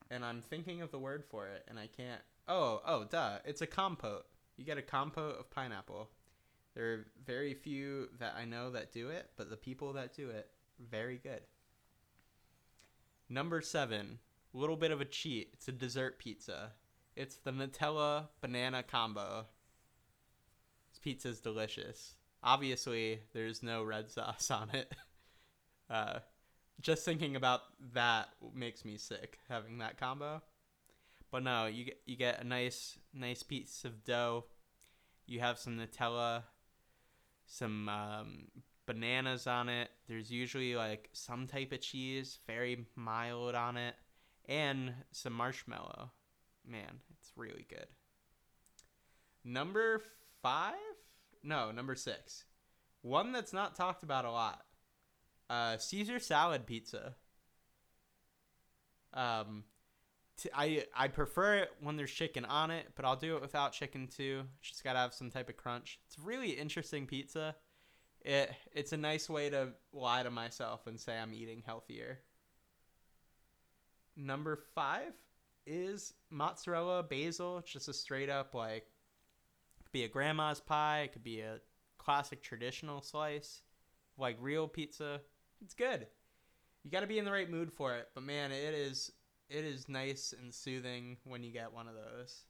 And 0.10 0.24
I'm 0.24 0.42
thinking 0.42 0.82
of 0.82 0.92
the 0.92 1.00
word 1.00 1.24
for 1.30 1.48
it, 1.48 1.66
and 1.68 1.80
I 1.80 1.88
can't. 1.88 2.22
Oh, 2.48 2.82
oh, 2.86 3.06
duh! 3.06 3.38
It's 3.46 3.62
a 3.62 3.68
compote. 3.68 4.26
You 4.58 4.66
get 4.66 4.78
a 4.78 4.84
compote 4.84 5.40
of 5.40 5.50
pineapple. 5.50 6.10
There 6.76 6.94
are 6.94 7.06
very 7.26 7.54
few 7.54 8.10
that 8.20 8.36
I 8.38 8.46
know 8.46 8.72
that 8.72 8.92
do 8.92 9.10
it, 9.10 9.30
but 9.38 9.50
the 9.50 9.58
people 9.58 9.94
that 9.94 10.16
do 10.16 10.30
it, 10.30 10.50
very 10.80 11.18
good. 11.18 11.42
Number 13.30 13.62
seven, 13.62 14.20
a 14.54 14.58
little 14.58 14.76
bit 14.76 14.92
of 14.92 15.02
a 15.02 15.06
cheat. 15.06 15.50
It's 15.54 15.68
a 15.68 15.72
dessert 15.72 16.20
pizza. 16.20 16.72
It's 17.16 17.36
the 17.38 17.52
Nutella 17.52 18.28
banana 18.42 18.84
combo. 18.84 19.46
This 20.92 21.00
pizza's 21.00 21.40
delicious. 21.40 22.16
Obviously, 22.44 23.22
there's 23.34 23.64
no 23.64 23.84
red 23.84 24.10
sauce 24.10 24.52
on 24.52 24.70
it. 24.74 24.92
Uh, 25.90 26.20
just 26.82 27.06
thinking 27.06 27.36
about 27.36 27.62
that 27.94 28.30
makes 28.54 28.84
me 28.86 28.98
sick 28.98 29.40
having 29.50 29.80
that 29.80 30.00
combo. 30.00 30.42
But 31.32 31.44
no, 31.44 31.66
you 31.66 31.86
get 31.86 32.02
you 32.06 32.16
get 32.16 32.42
a 32.42 32.44
nice 32.44 32.98
nice 33.14 33.42
piece 33.44 33.86
of 33.86 34.04
dough. 34.04 34.46
You 35.26 35.40
have 35.40 35.58
some 35.58 35.78
Nutella, 35.78 36.44
some 37.48 37.90
um, 37.90 38.48
bananas 38.86 39.48
on 39.48 39.70
it. 39.70 39.90
There's 40.08 40.32
usually 40.32 40.76
like 40.76 41.10
some 41.14 41.48
type 41.48 41.72
of 41.72 41.82
cheese, 41.82 42.40
very 42.46 42.86
mild 42.96 43.56
on 43.56 43.78
it, 43.78 43.96
and 44.48 44.94
some 45.12 45.34
marshmallow. 45.34 46.12
Man, 46.66 47.00
it's 47.18 47.32
really 47.36 47.66
good. 47.70 47.88
Number 49.44 50.02
five? 50.42 50.76
No, 51.44 51.72
number 51.72 51.96
six. 51.96 52.46
One 53.02 53.32
that's 53.34 53.54
not 53.54 53.76
talked 53.76 54.04
about 54.04 54.26
a 54.26 54.32
lot. 54.32 54.64
Uh, 55.50 55.78
Caesar 55.78 56.20
salad 56.20 56.66
pizza. 56.66 57.16
Um, 59.14 59.64
t- 60.38 60.50
I 60.54 60.86
I 60.96 61.08
prefer 61.08 61.56
it 61.56 61.72
when 61.82 61.96
there's 61.98 62.12
chicken 62.12 62.46
on 62.46 62.72
it, 62.72 62.88
but 62.96 63.06
I'll 63.06 63.16
do 63.16 63.36
it 63.36 63.42
without 63.42 63.74
chicken 63.74 64.08
too. 64.08 64.44
Just 64.62 64.84
gotta 64.84 65.00
have 65.00 65.14
some 65.14 65.30
type 65.30 65.50
of 65.50 65.58
crunch. 65.58 66.00
It's 66.08 66.18
really 66.18 66.52
interesting 66.52 67.06
pizza. 67.06 67.56
It 68.22 68.52
it's 68.72 68.94
a 68.94 68.98
nice 68.98 69.30
way 69.30 69.50
to 69.50 69.70
lie 69.92 70.24
to 70.24 70.32
myself 70.32 70.88
and 70.88 71.00
say 71.00 71.18
I'm 71.18 71.34
eating 71.34 71.62
healthier. 71.66 72.20
Number 74.16 74.58
five 74.76 75.14
is 75.66 76.14
mozzarella 76.30 77.04
basil. 77.04 77.58
It's 77.60 77.72
just 77.72 77.88
a 77.88 77.94
straight 77.94 78.30
up 78.30 78.54
like 78.54 78.86
could 79.84 79.92
be 79.92 80.04
a 80.04 80.08
grandma's 80.10 80.60
pie. 80.60 81.02
It 81.02 81.14
could 81.14 81.24
be 81.24 81.42
a 81.42 81.60
classic 81.98 82.42
traditional 82.42 83.02
slice, 83.02 83.62
like 84.18 84.38
real 84.40 84.68
pizza. 84.68 85.22
It's 85.62 85.74
good. 85.74 86.08
You 86.84 86.92
got 86.92 87.02
to 87.02 87.08
be 87.08 87.20
in 87.20 87.26
the 87.26 87.32
right 87.32 87.50
mood 87.50 87.72
for 87.72 87.96
it, 87.96 88.10
but 88.14 88.24
man, 88.24 88.52
it 88.52 88.74
is 88.74 89.12
it 89.50 89.66
is 89.66 89.88
nice 89.88 90.34
and 90.38 90.54
soothing 90.54 91.18
when 91.24 91.44
you 91.44 91.52
get 91.52 91.74
one 91.74 91.88
of 91.88 91.96
those. 91.96 92.46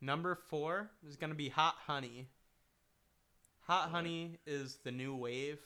Number 0.00 0.34
four 0.34 0.90
is 1.06 1.16
gonna 1.16 1.34
be 1.34 1.48
hot 1.48 1.76
honey. 1.86 2.28
Hot 3.66 3.90
honey 3.90 4.38
is 4.46 4.78
the 4.84 4.90
new 4.92 5.14
wave. 5.16 5.60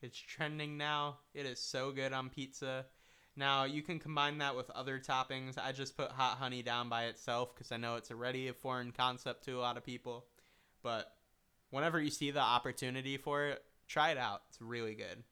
It's 0.00 0.18
trending 0.18 0.76
now. 0.76 1.18
It 1.34 1.46
is 1.46 1.58
so 1.58 1.90
good 1.90 2.12
on 2.12 2.28
pizza. 2.28 2.86
Now 3.34 3.64
you 3.64 3.82
can 3.82 3.98
combine 3.98 4.38
that 4.38 4.56
with 4.56 4.70
other 4.70 4.98
toppings. 5.00 5.58
I 5.58 5.72
just 5.72 5.96
put 5.96 6.12
hot 6.12 6.36
honey 6.38 6.62
down 6.62 6.88
by 6.88 7.04
itself 7.06 7.54
because 7.54 7.72
I 7.72 7.76
know 7.76 7.96
it's 7.96 8.10
already 8.10 8.48
a 8.48 8.52
foreign 8.52 8.92
concept 8.92 9.44
to 9.44 9.58
a 9.58 9.60
lot 9.60 9.76
of 9.76 9.84
people. 9.84 10.26
But 10.82 11.12
whenever 11.70 12.00
you 12.00 12.10
see 12.10 12.30
the 12.30 12.40
opportunity 12.40 13.16
for 13.16 13.46
it, 13.46 13.64
try 13.88 14.10
it 14.10 14.18
out. 14.18 14.42
It's 14.48 14.60
really 14.60 14.94
good. 14.94 15.24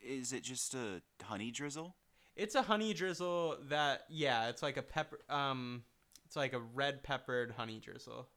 Is 0.00 0.32
it 0.32 0.42
just 0.42 0.74
a 0.74 1.02
honey 1.22 1.50
drizzle? 1.50 1.96
It's 2.36 2.54
a 2.54 2.62
honey 2.62 2.92
drizzle 2.94 3.58
that 3.68 4.02
yeah, 4.08 4.48
it's 4.48 4.62
like 4.62 4.76
a 4.76 4.82
pepper 4.82 5.20
um 5.28 5.84
it's 6.26 6.36
like 6.36 6.52
a 6.52 6.60
red 6.60 7.02
peppered 7.02 7.52
honey 7.52 7.78
drizzle. 7.80 8.28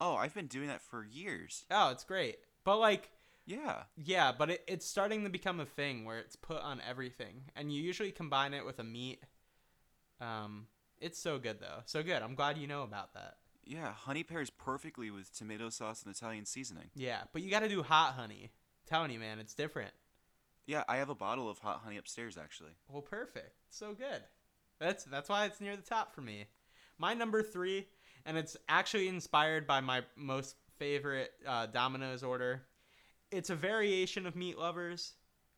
Oh, 0.00 0.14
I've 0.14 0.34
been 0.34 0.46
doing 0.46 0.68
that 0.68 0.82
for 0.82 1.04
years. 1.04 1.64
Oh, 1.70 1.90
it's 1.90 2.04
great. 2.04 2.36
But 2.64 2.78
like 2.78 3.10
Yeah. 3.46 3.84
yeah, 3.96 4.32
but 4.36 4.50
it, 4.50 4.64
it's 4.68 4.86
starting 4.86 5.24
to 5.24 5.30
become 5.30 5.58
a 5.58 5.66
thing 5.66 6.04
where 6.04 6.18
it's 6.18 6.36
put 6.36 6.60
on 6.60 6.80
everything 6.88 7.44
and 7.56 7.72
you 7.72 7.82
usually 7.82 8.12
combine 8.12 8.54
it 8.54 8.64
with 8.64 8.78
a 8.78 8.84
meat. 8.84 9.20
Um 10.20 10.66
it's 11.00 11.18
so 11.18 11.38
good 11.38 11.60
though. 11.60 11.80
So 11.86 12.02
good. 12.02 12.22
I'm 12.22 12.34
glad 12.34 12.58
you 12.58 12.66
know 12.66 12.82
about 12.82 13.14
that. 13.14 13.36
Yeah, 13.68 13.92
honey 13.92 14.22
pairs 14.22 14.48
perfectly 14.48 15.10
with 15.10 15.36
tomato 15.36 15.68
sauce 15.68 16.02
and 16.02 16.14
Italian 16.14 16.46
seasoning. 16.46 16.90
Yeah, 16.94 17.20
but 17.34 17.42
you 17.42 17.50
got 17.50 17.60
to 17.60 17.68
do 17.68 17.82
hot 17.82 18.14
honey. 18.14 18.50
you, 18.90 19.18
man, 19.18 19.38
it's 19.38 19.52
different. 19.52 19.90
Yeah, 20.66 20.84
I 20.88 20.96
have 20.96 21.10
a 21.10 21.14
bottle 21.14 21.50
of 21.50 21.58
hot 21.58 21.82
honey 21.84 21.98
upstairs 21.98 22.38
actually. 22.38 22.72
Well, 22.88 23.02
perfect. 23.02 23.52
So 23.68 23.92
good. 23.92 24.22
That's 24.80 25.04
that's 25.04 25.28
why 25.28 25.44
it's 25.44 25.60
near 25.60 25.76
the 25.76 25.82
top 25.82 26.14
for 26.14 26.22
me. 26.22 26.46
My 26.98 27.12
number 27.12 27.42
three, 27.42 27.86
and 28.24 28.38
it's 28.38 28.56
actually 28.70 29.08
inspired 29.08 29.66
by 29.66 29.80
my 29.80 30.02
most 30.16 30.56
favorite 30.78 31.32
uh, 31.46 31.66
Domino's 31.66 32.22
order. 32.22 32.62
It's 33.30 33.50
a 33.50 33.54
variation 33.54 34.26
of 34.26 34.34
meat 34.34 34.58
lovers. 34.58 35.12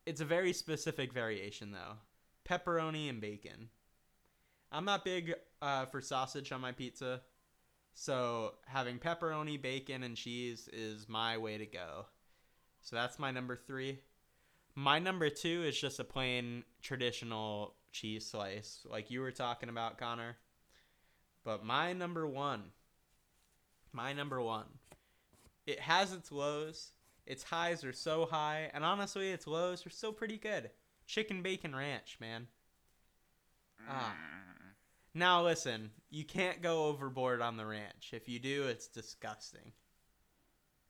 It's 0.05 0.19
a 0.19 0.25
very 0.25 0.51
specific 0.51 1.13
variation 1.13 1.71
though. 1.71 1.95
Pepperoni 2.49 3.09
and 3.09 3.21
bacon. 3.21 3.69
I'm 4.71 4.85
not 4.85 5.05
big 5.05 5.33
uh, 5.61 5.85
for 5.85 6.01
sausage 6.01 6.51
on 6.51 6.61
my 6.61 6.71
pizza, 6.71 7.21
so 7.93 8.53
having 8.65 8.99
pepperoni, 8.99 9.61
bacon, 9.61 10.03
and 10.03 10.15
cheese 10.15 10.69
is 10.71 11.07
my 11.09 11.37
way 11.37 11.57
to 11.57 11.65
go. 11.65 12.05
So 12.81 12.95
that's 12.95 13.19
my 13.19 13.31
number 13.31 13.55
three. 13.55 13.99
My 14.75 14.99
number 14.99 15.29
two 15.29 15.63
is 15.63 15.79
just 15.79 15.99
a 15.99 16.03
plain 16.03 16.63
traditional 16.81 17.75
cheese 17.91 18.25
slice, 18.25 18.85
like 18.89 19.11
you 19.11 19.21
were 19.21 19.31
talking 19.31 19.69
about, 19.69 19.97
Connor. 19.97 20.37
But 21.43 21.65
my 21.65 21.93
number 21.93 22.25
one, 22.25 22.63
my 23.91 24.13
number 24.13 24.41
one, 24.41 24.65
it 25.65 25.79
has 25.79 26.13
its 26.13 26.31
lows. 26.31 26.91
Its 27.25 27.43
highs 27.43 27.83
are 27.83 27.93
so 27.93 28.25
high, 28.25 28.71
and 28.73 28.83
honestly, 28.83 29.29
its 29.29 29.45
lows 29.45 29.85
are 29.85 29.91
still 29.91 30.13
pretty 30.13 30.37
good. 30.37 30.71
Chicken 31.05 31.41
bacon 31.43 31.75
ranch, 31.75 32.17
man. 32.19 32.47
Ah. 33.87 34.15
Now 35.13 35.43
listen, 35.43 35.91
you 36.11 36.23
can't 36.25 36.61
go 36.61 36.85
overboard 36.85 37.41
on 37.41 37.57
the 37.57 37.65
ranch. 37.65 38.11
If 38.13 38.27
you 38.29 38.37
do, 38.39 38.65
it's 38.67 38.87
disgusting. 38.87 39.71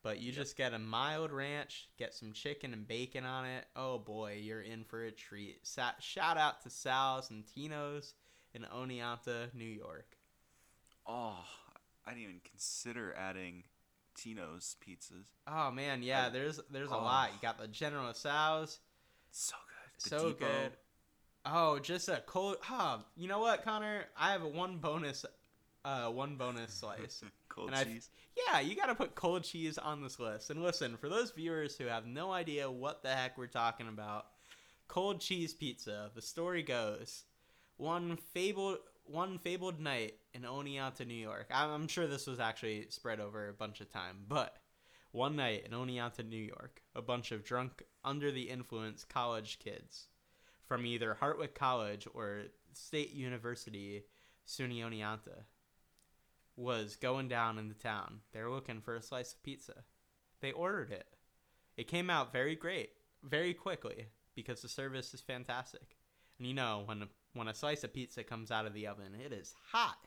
But 0.03 0.19
you 0.19 0.31
just 0.31 0.57
get 0.57 0.73
a 0.73 0.79
mild 0.79 1.31
ranch, 1.31 1.87
get 1.99 2.13
some 2.15 2.33
chicken 2.33 2.73
and 2.73 2.87
bacon 2.87 3.23
on 3.23 3.45
it. 3.45 3.65
Oh 3.75 3.99
boy, 3.99 4.39
you're 4.41 4.61
in 4.61 4.83
for 4.83 5.03
a 5.03 5.11
treat. 5.11 5.59
Sa- 5.61 5.91
shout 5.99 6.37
out 6.37 6.61
to 6.63 6.71
Sal's 6.71 7.29
and 7.29 7.43
Tino's 7.45 8.15
in 8.55 8.63
Oneonta, 8.63 9.53
New 9.53 9.63
York. 9.63 10.17
Oh, 11.07 11.37
I 12.05 12.09
didn't 12.11 12.23
even 12.23 12.41
consider 12.49 13.13
adding 13.15 13.63
Tino's 14.17 14.75
pizzas. 14.83 15.25
Oh 15.47 15.69
man, 15.69 16.01
yeah, 16.01 16.29
there's 16.29 16.59
there's 16.71 16.89
a 16.89 16.95
Oh. 16.95 17.03
lot. 17.03 17.31
You 17.33 17.39
got 17.39 17.59
the 17.59 17.67
General 17.67 18.13
Sal's, 18.15 18.79
So 19.29 19.55
good. 19.67 20.03
The 20.03 20.09
so 20.09 20.29
Depot. 20.29 20.47
good. 20.47 20.71
Oh, 21.45 21.79
just 21.79 22.07
a 22.09 22.21
cold. 22.25 22.57
Huh. 22.61 22.99
You 23.15 23.27
know 23.27 23.39
what, 23.39 23.63
Connor? 23.63 24.05
I 24.17 24.31
have 24.31 24.43
a 24.43 24.47
one 24.47 24.77
bonus, 24.77 25.25
uh, 25.83 26.07
one 26.07 26.35
bonus 26.35 26.73
slice. 26.73 27.23
Cold 27.49 27.67
And 27.67 27.75
I- 27.75 27.83
cheese. 27.83 28.09
Yeah, 28.47 28.61
you 28.61 28.75
got 28.77 28.85
to 28.85 28.95
put 28.95 29.13
cold 29.13 29.43
cheese 29.43 29.77
on 29.77 30.01
this 30.01 30.17
list. 30.17 30.51
And 30.51 30.63
listen, 30.63 30.95
for 30.95 31.09
those 31.09 31.31
viewers 31.31 31.75
who 31.75 31.85
have 31.87 32.05
no 32.05 32.31
idea 32.31 32.71
what 32.71 33.03
the 33.03 33.09
heck 33.09 33.37
we're 33.37 33.47
talking 33.47 33.89
about, 33.89 34.27
cold 34.87 35.19
cheese 35.19 35.53
pizza. 35.53 36.11
The 36.15 36.21
story 36.21 36.63
goes, 36.63 37.25
one 37.77 38.15
fabled 38.33 38.77
one 39.03 39.37
fabled 39.39 39.81
night 39.81 40.13
in 40.33 40.43
Oneonta, 40.43 41.05
New 41.05 41.13
York. 41.13 41.47
I'm, 41.53 41.71
I'm 41.71 41.87
sure 41.89 42.07
this 42.07 42.27
was 42.27 42.39
actually 42.39 42.85
spread 42.89 43.19
over 43.19 43.49
a 43.49 43.53
bunch 43.53 43.81
of 43.81 43.91
time, 43.91 44.19
but 44.29 44.55
one 45.11 45.35
night 45.35 45.65
in 45.65 45.71
Oneonta, 45.71 46.25
New 46.25 46.37
York, 46.37 46.81
a 46.95 47.01
bunch 47.01 47.33
of 47.33 47.43
drunk, 47.43 47.83
under 48.05 48.31
the 48.31 48.43
influence 48.43 49.03
college 49.03 49.59
kids 49.59 50.07
from 50.71 50.85
either 50.85 51.17
Hartwick 51.19 51.53
College 51.53 52.07
or 52.13 52.43
State 52.71 53.11
University, 53.11 54.05
SUNY 54.47 54.79
Oneonta 54.79 55.43
was 56.55 56.95
going 56.95 57.27
down 57.27 57.57
in 57.59 57.67
the 57.67 57.73
town. 57.73 58.21
They 58.31 58.41
were 58.41 58.49
looking 58.49 58.79
for 58.79 58.95
a 58.95 59.01
slice 59.01 59.33
of 59.33 59.43
pizza. 59.43 59.83
They 60.39 60.53
ordered 60.53 60.89
it. 60.89 61.07
It 61.75 61.89
came 61.89 62.09
out 62.09 62.31
very 62.31 62.55
great, 62.55 62.91
very 63.21 63.53
quickly 63.53 64.07
because 64.33 64.61
the 64.61 64.69
service 64.69 65.13
is 65.13 65.19
fantastic. 65.19 65.97
And 66.37 66.47
you 66.47 66.53
know, 66.53 66.83
when 66.85 67.03
when 67.33 67.49
a 67.49 67.53
slice 67.53 67.83
of 67.83 67.93
pizza 67.93 68.23
comes 68.23 68.49
out 68.49 68.65
of 68.65 68.73
the 68.73 68.87
oven, 68.87 69.13
it 69.13 69.33
is 69.33 69.53
hot. 69.73 69.97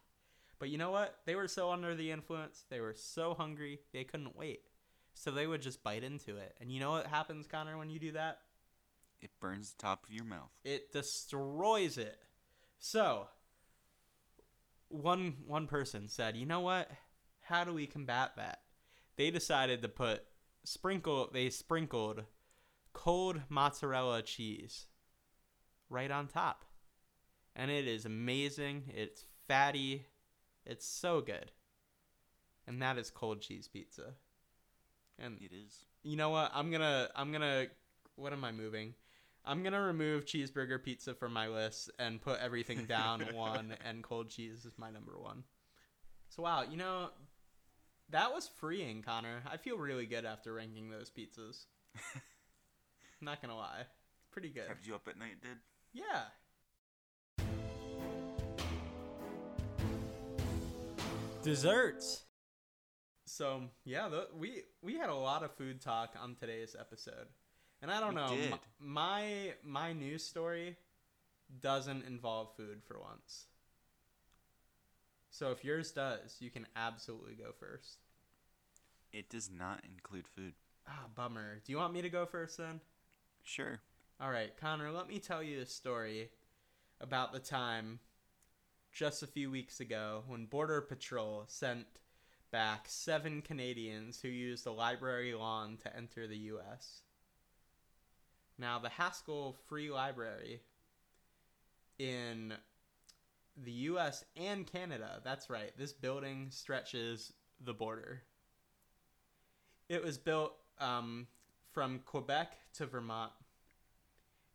But 0.59 0.71
you 0.71 0.79
know 0.79 0.93
what? 0.93 1.19
They 1.27 1.35
were 1.35 1.47
so 1.47 1.73
under 1.73 1.95
the 1.95 2.11
influence, 2.11 2.65
they 2.71 2.81
were 2.81 2.95
so 2.97 3.35
hungry, 3.35 3.81
they 3.93 4.05
couldn't 4.05 4.35
wait. 4.35 4.63
So 5.13 5.31
they 5.31 5.47
would 5.47 5.61
just 5.61 5.85
bite 5.85 6.05
into 6.05 6.39
it. 6.39 6.57
And 6.59 6.73
you 6.73 6.81
know 6.81 6.93
what 6.93 7.07
happens, 7.07 7.47
Connor, 7.47 7.77
when 7.77 7.91
you 7.91 7.99
do 7.99 8.13
that? 8.13 8.39
It 9.25 9.31
burns 9.41 9.73
the 9.73 9.83
top 9.83 10.05
of 10.05 10.13
your 10.13 10.25
mouth. 10.27 10.51
it 10.65 10.93
destroys 10.93 11.97
it. 11.99 12.19
So 12.79 13.27
one 14.89 15.37
one 15.47 15.67
person 15.67 16.09
said, 16.09 16.37
"You 16.37 16.47
know 16.47 16.61
what? 16.61 16.91
How 17.41 17.65
do 17.65 17.73
we 17.73 17.87
combat 17.87 18.37
that?" 18.37 18.61
They 19.17 19.31
decided 19.31 19.83
to 19.83 19.89
put 19.89 20.25
sprinkle 20.65 21.31
they 21.33 21.51
sprinkled 21.51 22.25
cold 22.93 23.41
mozzarella 23.49 24.23
cheese 24.23 24.87
right 25.89 26.11
on 26.11 26.29
top. 26.29 26.65
And 27.57 27.71
it 27.71 27.87
is 27.87 28.05
amazing. 28.05 28.93
It's 28.95 29.25
fatty. 29.49 30.07
It's 30.67 30.87
so 30.87 31.21
good. 31.21 31.51
And 32.67 32.81
that 32.83 32.99
is 32.99 33.11
cold 33.11 33.41
cheese 33.41 33.69
pizza. 33.69 34.15
And 35.19 35.39
It 35.41 35.53
is. 35.53 35.85
you 36.03 36.17
know 36.17 36.31
what? 36.31 36.51
I'm 36.55 36.71
gonna 36.71 37.09
I'm 37.17 37.33
gonna 37.33 37.67
what 38.17 38.33
am 38.33 38.45
I 38.45 38.53
moving? 38.53 38.95
I'm 39.47 39.63
gonna 39.63 39.81
remove 39.81 40.25
cheeseburger 40.25 40.83
pizza 40.83 41.15
from 41.15 41.33
my 41.33 41.49
list 41.49 41.91
and 41.99 42.21
put 42.21 42.41
everything 42.41 42.85
down 42.89 43.21
one 43.35 43.77
and 43.85 44.03
cold 44.03 44.31
cheese 44.31 44.65
is 44.65 44.79
my 44.79 44.91
number 44.91 45.19
one. 45.19 45.45
So 46.31 46.43
wow, 46.43 46.63
you 46.63 46.77
know 46.77 47.11
that 48.11 48.33
was 48.33 48.49
freeing, 48.59 49.03
Connor. 49.03 49.43
I 49.51 49.57
feel 49.59 49.77
really 49.77 50.07
good 50.07 50.25
after 50.25 50.55
ranking 50.55 50.91
those 50.91 51.11
pizzas. 51.11 51.67
Not 53.21 53.43
gonna 53.43 53.57
lie. 53.57 53.85
Pretty 54.31 54.49
good. 54.49 54.67
Kept 54.67 54.87
you 54.87 54.95
up 54.95 55.07
at 55.09 55.19
night, 55.19 55.43
did? 55.43 55.59
Yeah. 55.93 56.23
Desserts. 61.43 62.23
So 63.27 63.65
yeah, 63.85 64.09
th- 64.09 64.29
we 64.35 64.63
we 64.83 64.97
had 64.97 65.11
a 65.11 65.15
lot 65.15 65.43
of 65.43 65.55
food 65.57 65.81
talk 65.83 66.15
on 66.21 66.35
today's 66.35 66.75
episode, 66.79 67.27
and 67.85 67.93
I 67.93 68.01
don't 68.01 68.11
We 68.11 68.15
know 68.15 68.55
m- 68.55 68.59
my 68.81 69.53
my 69.63 69.93
news 69.93 70.25
story 70.25 70.77
doesn't 71.61 72.07
involve 72.07 72.49
food 72.57 72.83
for 72.83 72.99
once. 72.99 73.45
So 75.31 75.51
if 75.51 75.63
yours 75.63 75.91
does, 75.93 76.37
you 76.41 76.51
can 76.51 76.67
absolutely 76.75 77.35
go 77.35 77.53
first. 77.61 77.99
It 79.13 79.29
does 79.29 79.51
not 79.51 79.83
include 79.85 80.27
food. 80.27 80.55
Ah, 80.89 81.05
bummer. 81.15 81.61
Do 81.65 81.73
you 81.73 81.79
want 81.79 81.93
me 81.93 82.01
to 82.01 82.09
go 82.09 82.25
first 82.25 82.57
then? 82.57 82.81
Sure. 83.43 83.81
All 84.19 84.31
right, 84.31 84.57
Connor, 84.57 84.91
let 84.91 85.07
me 85.07 85.19
tell 85.19 85.43
you 85.43 85.61
a 85.61 85.67
story 85.67 86.31
about 87.03 87.33
the 87.35 87.39
time 87.39 87.99
just 88.93 89.23
a 89.23 89.27
few 89.27 89.51
weeks 89.51 89.81
ago 89.81 90.23
when 90.27 90.47
Border 90.47 90.81
Patrol 90.81 91.45
sent 91.49 91.87
back 92.51 92.87
seven 92.89 93.43
Canadians 93.43 94.21
who 94.23 94.29
used 94.29 94.65
the 94.65 94.73
library 94.73 95.35
lawn 95.35 95.77
to 95.83 95.95
enter 95.95 96.27
the 96.27 96.37
U.S. 96.37 97.03
Now, 98.59 98.79
the 98.79 98.89
Haskell 98.89 99.57
Free 99.69 99.91
Library 99.91 100.61
in 101.99 102.55
the 103.57 103.73
U.S. 103.73 104.25
and 104.37 104.67
Canada, 104.67 105.21
that's 105.25 105.51
right, 105.51 105.73
this 105.77 105.93
building 105.93 106.49
stretches 106.51 107.33
the 107.61 107.75
border. 107.75 108.23
It 109.89 110.03
was 110.03 110.19
built 110.19 110.55
um, 110.79 111.27
from 111.73 112.01
Quebec 112.01 112.57
to 112.75 112.87
Vermont. 112.87 113.33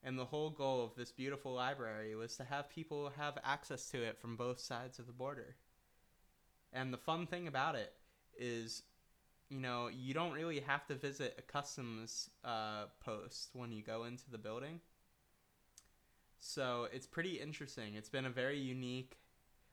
And 0.02 0.18
the 0.18 0.26
whole 0.26 0.50
goal 0.50 0.84
of 0.84 0.96
this 0.96 1.12
beautiful 1.12 1.54
library 1.54 2.16
was 2.16 2.38
to 2.38 2.46
have 2.46 2.70
people 2.70 3.12
have 3.18 3.38
access 3.44 3.90
to 3.90 4.02
it 4.02 4.18
from 4.18 4.38
both 4.38 4.60
sides 4.60 4.98
of 4.98 5.08
the 5.08 5.14
border. 5.14 5.56
And 6.72 6.94
the 6.94 6.98
fun 6.98 7.28
thing 7.28 7.48
about 7.48 7.76
it 7.76 7.94
is, 8.38 8.84
you 9.50 9.60
know, 9.60 9.88
you 9.88 10.14
don't 10.14 10.34
really 10.34 10.60
have 10.60 10.86
to 10.88 10.96
visit 10.96 11.36
a 11.38 11.42
customs 11.42 12.30
uh, 12.46 12.86
post 13.04 13.50
when 13.54 13.72
you 13.72 13.82
go 13.82 14.04
into 14.04 14.30
the 14.30 14.38
building. 14.38 14.80
So 16.40 16.88
it's 16.94 17.08
pretty 17.08 17.40
interesting. 17.40 17.96
It's 17.96 18.10
been 18.10 18.26
a 18.26 18.30
very 18.30 18.60
unique 18.60 19.18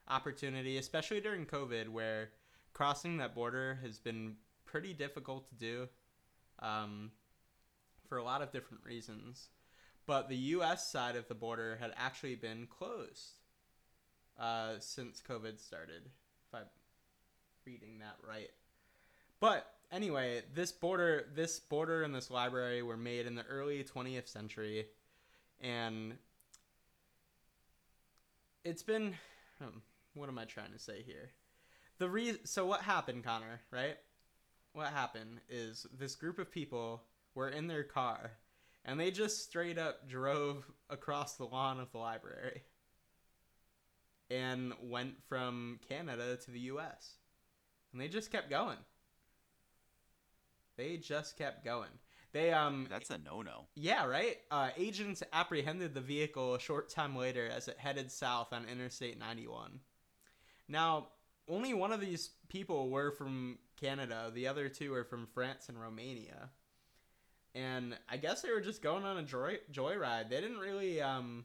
opportunity, 0.09 0.79
especially 0.79 1.20
during 1.20 1.47
COVID, 1.47 1.89
where 1.91 2.31
crossing 2.72 3.18
that 3.18 3.35
border 3.35 3.79
has 3.83 3.99
been 3.99 4.37
pretty 4.64 4.93
difficult 4.93 5.49
to 5.49 5.55
do 5.55 5.89
um, 6.59 7.11
for 8.09 8.18
a 8.18 8.24
lot 8.24 8.43
of 8.43 8.51
different 8.53 8.83
reasons. 8.85 9.49
but 10.07 10.29
the 10.29 10.37
U.S. 10.37 10.87
side 10.91 11.16
of 11.16 11.27
the 11.29 11.35
border 11.35 11.77
had 11.81 11.93
actually 11.97 12.37
been 12.37 12.66
closed 12.66 13.41
uh, 14.39 14.74
since 14.79 15.20
COVID 15.29 15.59
started. 15.59 16.03
If 16.49 16.55
I'm 16.55 16.66
reading 17.66 17.99
that 17.99 18.16
right, 18.27 18.51
but 19.41 19.66
anyway, 19.91 20.43
this 20.55 20.72
border, 20.72 21.26
this 21.34 21.61
border, 21.61 22.03
and 22.03 22.14
this 22.14 22.30
library 22.30 22.82
were 22.82 22.97
made 22.97 23.26
in 23.26 23.34
the 23.34 23.45
early 23.47 23.84
20th 23.84 24.28
century, 24.28 24.87
and 25.61 26.16
it's 28.64 28.82
been. 28.82 29.14
Hmm, 29.62 29.78
what 30.14 30.28
am 30.28 30.39
I 30.39 30.45
trying 30.45 30.72
to 30.72 30.78
say 30.78 31.03
here? 31.03 31.30
The 31.99 32.09
re- 32.09 32.39
so 32.45 32.66
what 32.66 32.82
happened, 32.82 33.24
Connor? 33.24 33.61
Right? 33.70 33.97
What 34.72 34.89
happened 34.89 35.41
is 35.49 35.87
this 35.99 36.14
group 36.14 36.39
of 36.39 36.51
people 36.51 37.03
were 37.34 37.49
in 37.49 37.66
their 37.66 37.84
car, 37.84 38.32
and 38.84 39.01
they 39.01 39.11
just 39.11 39.45
straight 39.45 39.78
up 39.78 40.09
drove 40.09 40.70
across 40.91 41.34
the 41.34 41.47
lawn 41.47 41.80
of 41.80 41.91
the 41.93 41.99
library, 41.99 42.62
and 44.30 44.74
went 44.82 45.14
from 45.28 45.78
Canada 45.89 46.37
to 46.37 46.51
the 46.51 46.61
U.S. 46.61 47.14
And 47.93 48.01
they 48.01 48.09
just 48.09 48.30
kept 48.30 48.51
going. 48.51 48.76
They 50.77 50.97
just 50.97 51.37
kept 51.37 51.64
going. 51.64 51.91
They 52.33 52.53
um 52.53 52.87
That's 52.91 53.11
a 53.11 53.18
no-no. 53.18 53.66
yeah, 53.74 54.05
right. 54.05 54.37
Uh, 54.51 54.70
agents 54.77 55.22
apprehended 55.33 55.95
the 55.95 56.01
vehicle 56.01 56.55
a 56.55 56.61
short 56.61 56.89
time 56.91 57.16
later 57.16 57.49
as 57.49 57.68
it 57.68 57.79
headed 57.79 58.11
south 58.12 58.53
on 58.53 58.66
Interstate 58.66 59.18
91. 59.18 59.81
Now, 60.68 61.09
only 61.49 61.72
one 61.74 61.93
of 61.93 62.01
these 62.01 62.31
people 62.49 62.91
were 62.91 63.11
from 63.12 63.59
Canada. 63.81 64.31
The 64.35 64.49
other 64.49 64.68
two 64.68 64.93
are 64.95 65.05
from 65.05 65.27
France 65.33 65.68
and 65.68 65.81
Romania. 65.81 66.51
And 67.55 67.97
I 68.09 68.18
guess 68.18 68.43
they 68.43 68.51
were 68.51 68.61
just 68.61 68.83
going 68.83 69.05
on 69.05 69.16
a 69.16 69.22
joy 69.22 69.59
joyride. 69.72 70.29
They 70.29 70.41
didn't 70.41 70.59
really. 70.59 71.01
Um, 71.01 71.45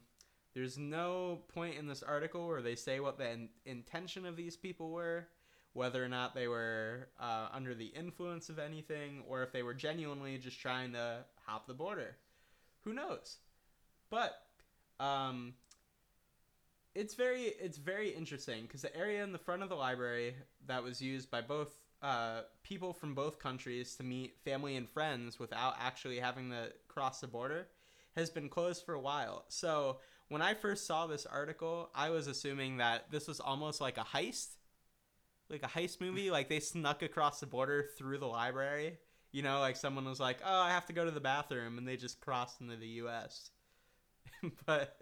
there's 0.54 0.76
no 0.76 1.40
point 1.54 1.76
in 1.78 1.86
this 1.86 2.02
article 2.02 2.46
where 2.46 2.60
they 2.60 2.74
say 2.74 3.00
what 3.00 3.16
the 3.16 3.30
in- 3.30 3.48
intention 3.64 4.26
of 4.26 4.36
these 4.36 4.56
people 4.56 4.90
were, 4.90 5.28
whether 5.74 6.04
or 6.04 6.08
not 6.08 6.34
they 6.34 6.48
were 6.48 7.08
uh, 7.20 7.48
under 7.52 7.74
the 7.74 7.86
influence 7.86 8.48
of 8.48 8.58
anything, 8.58 9.22
or 9.28 9.42
if 9.42 9.52
they 9.52 9.62
were 9.62 9.74
genuinely 9.74 10.38
just 10.38 10.60
trying 10.60 10.92
to 10.92 11.18
hop 11.46 11.66
the 11.66 11.74
border. 11.74 12.16
Who 12.84 12.92
knows? 12.92 13.38
But 14.10 14.42
um, 15.00 15.54
it's 16.94 17.14
very 17.14 17.44
it's 17.60 17.78
very 17.78 18.10
interesting 18.10 18.62
because 18.62 18.82
the 18.82 18.94
area 18.96 19.22
in 19.24 19.32
the 19.32 19.38
front 19.38 19.62
of 19.62 19.68
the 19.68 19.74
library 19.74 20.34
that 20.66 20.82
was 20.82 21.00
used 21.00 21.30
by 21.30 21.40
both 21.40 21.74
uh, 22.02 22.42
people 22.62 22.92
from 22.92 23.14
both 23.14 23.38
countries 23.38 23.94
to 23.96 24.02
meet 24.02 24.36
family 24.44 24.76
and 24.76 24.88
friends 24.88 25.38
without 25.38 25.76
actually 25.80 26.18
having 26.18 26.50
to 26.50 26.72
cross 26.88 27.20
the 27.20 27.26
border 27.26 27.68
has 28.16 28.28
been 28.28 28.48
closed 28.48 28.84
for 28.84 28.94
a 28.94 29.00
while. 29.00 29.44
So 29.48 29.98
when 30.28 30.42
I 30.42 30.54
first 30.54 30.86
saw 30.86 31.06
this 31.06 31.26
article, 31.26 31.90
I 31.94 32.10
was 32.10 32.26
assuming 32.26 32.78
that 32.78 33.10
this 33.10 33.28
was 33.28 33.40
almost 33.40 33.80
like 33.80 33.98
a 33.98 34.04
heist, 34.04 34.48
like 35.52 35.62
a 35.64 35.68
heist 35.68 36.00
movie. 36.00 36.30
like 36.30 36.48
they 36.48 36.60
snuck 36.60 37.02
across 37.02 37.40
the 37.40 37.46
border 37.46 37.86
through 37.98 38.18
the 38.18 38.26
library. 38.26 38.98
You 39.32 39.42
know, 39.42 39.60
like 39.60 39.76
someone 39.76 40.04
was 40.04 40.20
like, 40.20 40.38
"Oh, 40.44 40.60
I 40.60 40.70
have 40.70 40.86
to 40.86 40.92
go 40.92 41.04
to 41.04 41.10
the 41.10 41.20
bathroom," 41.20 41.78
and 41.78 41.86
they 41.88 41.96
just 41.96 42.20
crossed 42.20 42.60
into 42.60 42.76
the 42.76 42.86
U.S. 42.88 43.50
but 44.66 44.96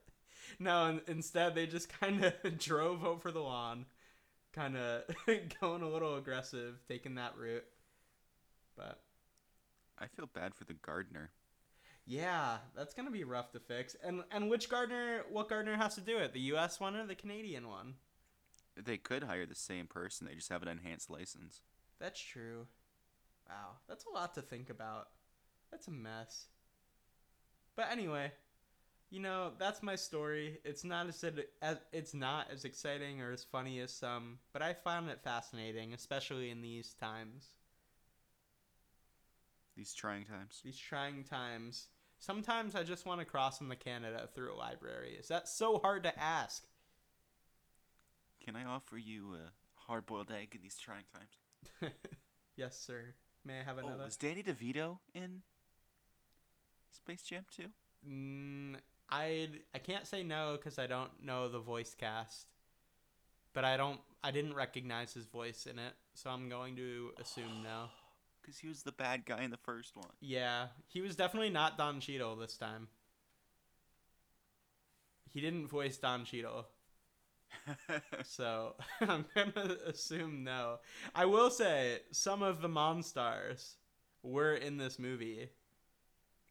no, 0.59 1.01
instead 1.09 1.55
they 1.55 1.66
just 1.66 1.88
kind 2.01 2.24
of 2.24 2.34
drove 2.59 3.05
over 3.05 3.30
the 3.32 3.40
lawn, 3.40 3.86
kind 4.53 4.76
of 4.76 5.03
going 5.61 5.82
a 5.82 5.88
little 5.88 6.16
aggressive, 6.16 6.80
taking 6.88 7.16
that 7.16 7.36
route. 7.36 7.64
But 8.76 9.01
I 9.98 10.07
feel 10.09 10.26
bad 10.32 10.55
for 10.55 10.64
the 10.64 10.74
gardener. 10.74 11.30
yeah, 12.07 12.59
that's 12.74 12.94
gonna 12.94 13.11
be 13.11 13.24
rough 13.24 13.53
to 13.53 13.61
fix. 13.61 13.94
And 14.03 14.22
and 14.30 14.48
which 14.51 14.68
gardener? 14.68 15.24
What 15.30 15.48
gardener 15.48 15.76
has 15.76 15.94
to 15.96 16.01
do 16.01 16.18
it? 16.18 16.32
The 16.32 16.40
U.S. 16.53 16.80
one 16.80 16.96
or 16.96 17.07
the 17.07 17.14
Canadian 17.14 17.68
one? 17.68 17.94
They 18.85 18.99
could 18.99 19.24
hire 19.24 19.47
the 19.47 19.55
same 19.55 19.87
person. 19.87 20.26
They 20.26 20.35
just 20.35 20.49
have 20.51 20.62
an 20.62 20.68
enhanced 20.68 21.11
license. 21.11 21.62
That's 21.99 22.20
true. 22.20 22.66
Wow, 23.49 23.78
that's 23.89 24.05
a 24.07 24.11
lot 24.11 24.35
to 24.35 24.43
think 24.43 24.70
about. 24.70 25.09
That's 25.70 25.89
a 25.89 25.91
mess. 25.93 26.47
But 27.76 27.91
anyway, 27.91 28.33
you 29.11 29.20
know 29.20 29.53
that's 29.59 29.83
my 29.83 29.97
story. 29.97 30.61
It's 30.64 30.85
not 30.85 31.09
as, 31.09 31.24
as 31.62 31.78
it's 31.93 32.14
not 32.14 32.51
as 32.51 32.64
exciting 32.64 33.20
or 33.20 33.33
as 33.33 33.45
funny 33.45 33.81
as 33.81 33.93
some, 33.93 34.39
but 34.53 34.62
I 34.62 34.74
found 34.74 35.11
it 35.11 35.22
fascinating, 35.22 35.93
especially 35.95 36.51
in 36.51 36.61
these 36.62 36.95
times, 36.95 37.55
These 39.76 39.95
trying 39.95 40.24
times. 40.26 40.61
these 40.62 40.78
trying 40.78 41.24
times. 41.24 41.89
Sometimes 42.18 42.74
I 42.74 42.83
just 42.83 43.07
want 43.07 43.20
to 43.20 43.24
cross 43.24 43.61
into 43.61 43.76
Canada 43.76 44.28
through 44.35 44.53
a 44.53 44.57
library. 44.57 45.14
Is 45.18 45.28
that 45.28 45.49
so 45.49 45.78
hard 45.78 46.03
to 46.05 46.18
ask? 46.18 46.66
Can 48.45 48.57
I 48.57 48.64
offer 48.64 48.97
you 48.97 49.34
a 49.34 49.53
hard-boiled 49.86 50.30
egg 50.30 50.55
in 50.55 50.62
these 50.62 50.76
trying 50.76 51.05
times? 51.12 51.93
yes, 52.57 52.78
sir. 52.78 53.14
May 53.45 53.61
I 53.61 53.62
have 53.62 53.78
another? 53.78 53.82
Oh, 53.82 53.95
another? 53.95 54.05
was 54.07 54.16
Danny 54.16 54.43
DeVito 54.43 54.99
in 55.14 55.43
Space 56.91 57.22
Jam 57.22 57.45
2? 57.57 57.64
Mm, 58.09 58.76
I 59.11 59.49
I 59.74 59.78
can't 59.78 60.07
say 60.07 60.22
no 60.22 60.57
because 60.57 60.78
I 60.78 60.86
don't 60.86 61.11
know 61.22 61.49
the 61.49 61.59
voice 61.59 61.95
cast, 61.95 62.47
but 63.53 63.64
I 63.64 63.76
don't 63.76 64.01
I 64.22 64.30
didn't 64.30 64.55
recognize 64.55 65.12
his 65.12 65.26
voice 65.26 65.66
in 65.66 65.78
it, 65.78 65.93
so 66.14 66.30
I'm 66.30 66.49
going 66.49 66.76
to 66.76 67.11
assume 67.20 67.62
no. 67.62 67.86
Because 68.43 68.59
he 68.59 68.68
was 68.68 68.82
the 68.82 68.93
bad 68.93 69.26
guy 69.26 69.43
in 69.43 69.51
the 69.51 69.59
first 69.59 69.95
one. 69.95 70.09
Yeah, 70.18 70.68
he 70.88 71.03
was 71.03 71.14
definitely 71.14 71.51
not 71.51 71.76
Don 71.76 72.01
Cheadle 72.01 72.36
this 72.36 72.57
time. 72.57 72.88
He 75.30 75.43
didn't 75.43 75.66
voice 75.66 75.99
Don 75.99 76.24
Cheadle, 76.24 76.66
so 78.24 78.74
I'm 79.01 79.24
gonna 79.34 79.76
assume 79.86 80.44
no. 80.44 80.78
I 81.14 81.24
will 81.26 81.51
say 81.51 82.01
some 82.11 82.42
of 82.42 82.62
the 82.62 82.68
Monstars 82.68 83.74
were 84.22 84.55
in 84.55 84.76
this 84.76 84.98
movie. 84.98 85.48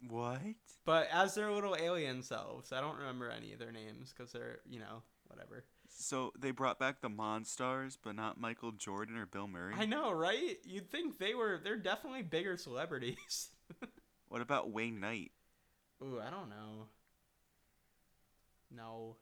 what? 0.07 0.41
But 0.85 1.07
as 1.11 1.35
their 1.35 1.51
little 1.51 1.75
alien 1.75 2.23
selves, 2.23 2.71
I 2.71 2.81
don't 2.81 2.97
remember 2.97 3.29
any 3.29 3.53
of 3.53 3.59
their 3.59 3.71
names 3.71 4.13
because 4.15 4.31
they're, 4.31 4.59
you 4.67 4.79
know, 4.79 5.03
whatever. 5.27 5.63
So 5.87 6.31
they 6.39 6.51
brought 6.51 6.79
back 6.79 7.01
the 7.01 7.09
Monstars, 7.09 7.97
but 8.01 8.15
not 8.15 8.39
Michael 8.39 8.71
Jordan 8.71 9.17
or 9.17 9.25
Bill 9.25 9.47
Murray? 9.47 9.73
I 9.77 9.85
know, 9.85 10.11
right? 10.11 10.57
You'd 10.63 10.89
think 10.89 11.19
they 11.19 11.33
were, 11.35 11.59
they're 11.63 11.77
definitely 11.77 12.23
bigger 12.23 12.57
celebrities. 12.57 13.49
What 14.29 14.41
about 14.41 14.69
Wayne 14.71 14.99
Knight? 14.99 15.31
Ooh, 16.03 16.21
I 16.25 16.29
don't 16.29 16.49
know. 16.49 16.85
No. 18.69 19.15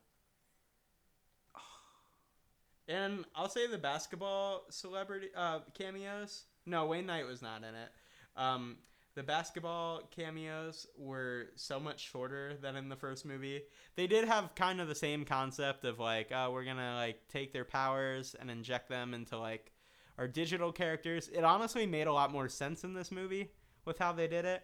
And 2.88 3.26
I'll 3.34 3.50
say 3.50 3.66
the 3.66 3.78
basketball 3.78 4.64
celebrity 4.70 5.28
uh, 5.36 5.60
cameos. 5.74 6.44
No, 6.64 6.86
Wayne 6.86 7.06
Knight 7.06 7.26
was 7.26 7.42
not 7.42 7.58
in 7.58 7.74
it. 7.74 7.90
Um, 8.36 8.78
the 9.14 9.22
basketball 9.22 10.02
cameos 10.14 10.86
were 10.96 11.48
so 11.56 11.78
much 11.78 12.08
shorter 12.08 12.54
than 12.62 12.76
in 12.76 12.88
the 12.88 12.96
first 12.96 13.26
movie. 13.26 13.62
They 13.96 14.06
did 14.06 14.26
have 14.26 14.54
kind 14.54 14.80
of 14.80 14.88
the 14.88 14.94
same 14.94 15.24
concept 15.24 15.84
of 15.84 15.98
like, 15.98 16.30
oh, 16.32 16.52
we're 16.52 16.64
gonna 16.64 16.94
like 16.94 17.26
take 17.28 17.52
their 17.52 17.64
powers 17.64 18.36
and 18.38 18.50
inject 18.50 18.88
them 18.88 19.14
into 19.14 19.36
like 19.36 19.72
our 20.18 20.28
digital 20.28 20.72
characters. 20.72 21.28
It 21.28 21.44
honestly 21.44 21.84
made 21.84 22.06
a 22.06 22.12
lot 22.12 22.32
more 22.32 22.48
sense 22.48 22.84
in 22.84 22.94
this 22.94 23.10
movie 23.10 23.50
with 23.84 23.98
how 23.98 24.12
they 24.12 24.28
did 24.28 24.44
it. 24.44 24.62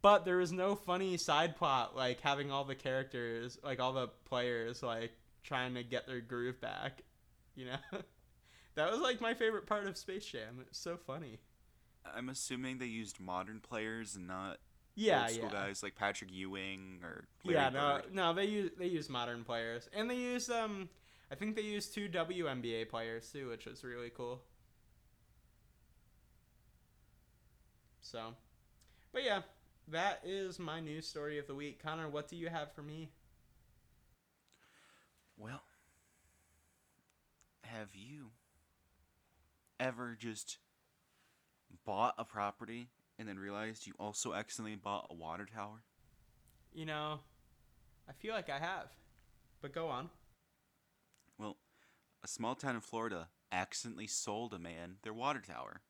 But 0.00 0.24
there 0.24 0.38
was 0.38 0.52
no 0.52 0.74
funny 0.74 1.16
side 1.16 1.54
plot 1.54 1.94
like 1.94 2.20
having 2.20 2.50
all 2.50 2.64
the 2.64 2.74
characters, 2.74 3.58
like 3.62 3.78
all 3.78 3.92
the 3.92 4.08
players, 4.24 4.82
like 4.82 5.12
trying 5.44 5.74
to 5.74 5.84
get 5.84 6.06
their 6.06 6.20
groove 6.20 6.60
back. 6.60 7.02
You 7.54 7.66
know, 7.66 7.78
that 8.74 8.90
was 8.90 9.00
like 9.00 9.20
my 9.20 9.34
favorite 9.34 9.66
part 9.66 9.86
of 9.86 9.96
Space 9.96 10.24
Jam. 10.26 10.58
It's 10.66 10.78
so 10.78 10.96
funny. 10.96 11.38
I'm 12.04 12.28
assuming 12.28 12.78
they 12.78 12.86
used 12.86 13.20
modern 13.20 13.60
players 13.60 14.14
and 14.16 14.26
not 14.26 14.58
Yeah, 14.94 15.20
old 15.20 15.30
school 15.30 15.48
yeah, 15.48 15.48
guys 15.48 15.82
like 15.82 15.94
Patrick 15.96 16.30
Ewing 16.32 17.00
or 17.02 17.28
Larry 17.44 17.64
yeah. 17.64 17.70
No, 17.70 18.00
Bird. 18.02 18.14
no, 18.14 18.32
they 18.34 18.44
use 18.46 18.70
they 18.78 18.86
use 18.86 19.08
modern 19.08 19.44
players, 19.44 19.88
and 19.92 20.10
they 20.10 20.16
use 20.16 20.48
um, 20.50 20.88
I 21.30 21.34
think 21.34 21.56
they 21.56 21.62
used 21.62 21.94
two 21.94 22.08
WNBA 22.08 22.88
players 22.88 23.30
too, 23.32 23.48
which 23.48 23.66
was 23.66 23.84
really 23.84 24.10
cool. 24.10 24.42
So, 28.00 28.34
but 29.12 29.24
yeah, 29.24 29.42
that 29.88 30.20
is 30.24 30.58
my 30.58 30.80
news 30.80 31.06
story 31.08 31.38
of 31.38 31.46
the 31.46 31.54
week. 31.54 31.82
Connor, 31.82 32.08
what 32.08 32.28
do 32.28 32.36
you 32.36 32.48
have 32.48 32.72
for 32.72 32.82
me? 32.82 33.10
Well, 35.36 35.62
have 37.72 37.94
you 37.94 38.30
ever 39.80 40.16
just 40.18 40.58
bought 41.86 42.14
a 42.18 42.24
property 42.24 42.88
and 43.18 43.26
then 43.26 43.38
realized 43.38 43.86
you 43.86 43.94
also 43.98 44.34
accidentally 44.34 44.76
bought 44.76 45.06
a 45.10 45.14
water 45.14 45.46
tower? 45.46 45.82
You 46.74 46.86
know, 46.86 47.20
I 48.08 48.12
feel 48.12 48.34
like 48.34 48.50
I 48.50 48.58
have, 48.58 48.90
but 49.60 49.72
go 49.72 49.88
on. 49.88 50.10
Well, 51.38 51.56
a 52.22 52.28
small 52.28 52.54
town 52.54 52.74
in 52.74 52.80
Florida 52.80 53.28
accidentally 53.50 54.06
sold 54.06 54.52
a 54.54 54.58
man 54.58 54.96
their 55.02 55.14
water 55.14 55.40
tower. 55.40 55.80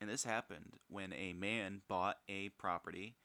And 0.00 0.08
this 0.08 0.24
happened 0.24 0.74
when 0.88 1.12
a 1.12 1.32
man 1.32 1.80
bought 1.88 2.18
a 2.28 2.50
property 2.50 3.16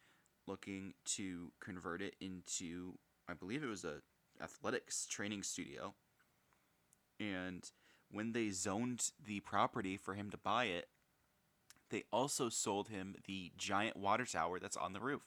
looking 0.48 0.94
to 1.06 1.52
convert 1.60 2.02
it 2.02 2.16
into 2.20 2.94
I 3.30 3.34
believe 3.34 3.64
it 3.64 3.68
was 3.68 3.86
a 3.86 4.02
athletics 4.42 5.06
training 5.06 5.44
studio. 5.44 5.94
And 7.32 7.70
when 8.12 8.34
they 8.34 8.50
zoned 8.50 9.12
the 9.24 9.40
property 9.42 9.98
for 9.98 10.14
him 10.14 10.30
to 10.32 10.38
buy 10.38 10.66
it, 10.66 10.88
they 11.90 12.04
also 12.12 12.50
sold 12.50 12.90
him 12.90 13.16
the 13.26 13.52
giant 13.58 13.96
water 13.96 14.26
tower 14.26 14.60
that's 14.60 14.78
on 14.78 14.94
the 14.94 15.00
roof. 15.00 15.22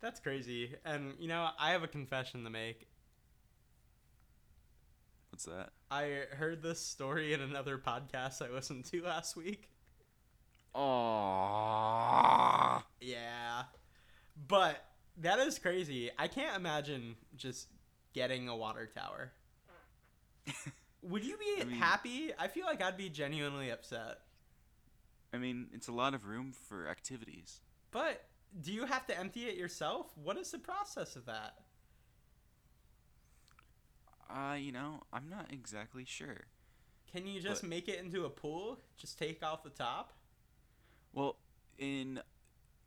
That's 0.00 0.20
crazy. 0.20 0.74
And 0.84 1.14
you 1.18 1.28
know, 1.28 1.48
I 1.58 1.70
have 1.70 1.82
a 1.82 1.88
confession 1.88 2.44
to 2.44 2.50
make. 2.50 2.88
What's 5.30 5.44
that? 5.44 5.70
I 5.90 6.24
heard 6.32 6.62
this 6.62 6.80
story 6.80 7.32
in 7.32 7.40
another 7.40 7.78
podcast 7.78 8.46
I 8.46 8.52
listened 8.52 8.84
to 8.86 9.02
last 9.02 9.36
week. 9.36 9.70
Oh. 10.74 12.82
Yeah. 13.00 13.62
But 14.48 14.84
that 15.18 15.38
is 15.38 15.58
crazy. 15.58 16.10
I 16.18 16.28
can't 16.28 16.56
imagine 16.56 17.16
just 17.36 17.68
getting 18.12 18.48
a 18.48 18.56
water 18.56 18.86
tower. 18.94 19.32
Would 21.02 21.24
you 21.24 21.36
be 21.36 21.60
I 21.60 21.64
mean- 21.64 21.76
happy? 21.76 22.30
I 22.38 22.48
feel 22.48 22.66
like 22.66 22.82
I'd 22.82 22.96
be 22.96 23.08
genuinely 23.08 23.70
upset. 23.70 24.20
I 25.34 25.38
mean, 25.38 25.68
it's 25.72 25.88
a 25.88 25.92
lot 25.92 26.14
of 26.14 26.26
room 26.26 26.52
for 26.52 26.86
activities. 26.88 27.60
But 27.90 28.24
do 28.60 28.72
you 28.72 28.84
have 28.86 29.06
to 29.06 29.18
empty 29.18 29.46
it 29.46 29.56
yourself? 29.56 30.06
What 30.22 30.36
is 30.36 30.50
the 30.50 30.58
process 30.58 31.16
of 31.16 31.24
that? 31.26 31.54
Uh, 34.30 34.54
you 34.54 34.72
know, 34.72 35.00
I'm 35.12 35.28
not 35.28 35.46
exactly 35.50 36.04
sure. 36.04 36.42
Can 37.12 37.26
you 37.26 37.40
just 37.40 37.62
But- 37.62 37.70
make 37.70 37.88
it 37.88 37.98
into 37.98 38.24
a 38.24 38.30
pool? 38.30 38.78
Just 38.96 39.18
take 39.18 39.42
off 39.42 39.62
the 39.62 39.70
top? 39.70 40.12
Well, 41.12 41.36
in 41.78 42.20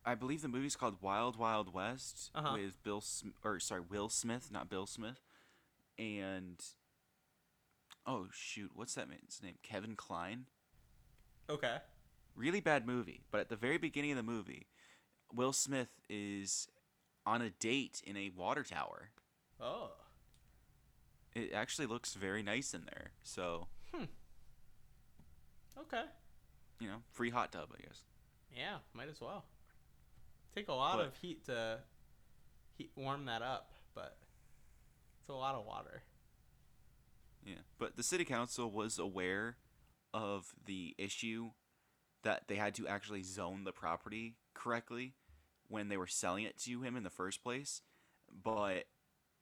I 0.05 0.13
believe 0.15 0.41
the 0.43 0.47
movie's 0.47 0.75
called 0.75 0.97
Wild 1.01 1.35
Wild 1.37 1.73
West 1.73 2.29
Uh-huh. 2.35 2.53
with 2.57 2.81
Bill 2.83 3.01
Sm- 3.01 3.29
or 3.43 3.59
sorry, 3.59 3.81
Will 3.81 4.09
Smith, 4.09 4.51
not 4.51 4.69
Bill 4.69 4.85
Smith. 4.85 5.19
And 5.97 6.63
oh 8.05 8.27
shoot, 8.31 8.71
what's 8.75 8.93
that 8.95 9.09
man's 9.09 9.39
name? 9.43 9.55
Kevin 9.63 9.95
Kline. 9.95 10.45
Okay. 11.49 11.77
Really 12.35 12.59
bad 12.59 12.85
movie, 12.85 13.21
but 13.31 13.39
at 13.39 13.49
the 13.49 13.55
very 13.55 13.77
beginning 13.77 14.11
of 14.11 14.17
the 14.17 14.23
movie, 14.23 14.67
Will 15.33 15.53
Smith 15.53 15.89
is 16.09 16.67
on 17.25 17.41
a 17.41 17.49
date 17.49 18.01
in 18.05 18.15
a 18.17 18.29
water 18.29 18.63
tower. 18.63 19.09
Oh. 19.59 19.91
It 21.33 21.51
actually 21.53 21.87
looks 21.87 22.13
very 22.13 22.43
nice 22.43 22.73
in 22.73 22.85
there. 22.85 23.11
So, 23.23 23.67
Okay. 25.77 26.03
you 26.79 26.87
know, 26.87 27.01
free 27.11 27.29
hot 27.29 27.51
tub, 27.51 27.69
I 27.77 27.81
guess. 27.81 28.03
Yeah, 28.55 28.77
might 28.93 29.09
as 29.09 29.19
well. 29.21 29.45
Take 30.55 30.69
a 30.69 30.73
lot 30.73 30.97
But- 30.97 31.07
of 31.07 31.17
heat 31.17 31.43
to 31.45 31.83
heat 32.77 32.91
warm 32.95 33.25
that 33.25 33.41
up, 33.41 33.71
but 33.93 34.17
it's 35.19 35.29
a 35.29 35.33
lot 35.33 35.55
of 35.55 35.65
water. 35.65 36.03
Yeah, 37.43 37.61
but 37.77 37.95
the 37.97 38.03
city 38.03 38.25
council 38.25 38.71
was 38.71 38.97
aware 38.97 39.57
of 40.13 40.55
the 40.65 40.95
issue 40.97 41.51
that 42.23 42.47
they 42.47 42.55
had 42.55 42.73
to 42.75 42.87
actually 42.87 43.21
zone 43.21 43.65
the 43.65 43.71
property 43.71 44.37
correctly 44.53 45.13
when 45.67 45.89
they 45.89 45.97
were 45.97 46.07
selling 46.07 46.43
it 46.45 46.57
to 46.59 46.81
him 46.81 46.95
in 46.95 47.03
the 47.03 47.09
first 47.09 47.43
place, 47.43 47.81
but 48.31 48.87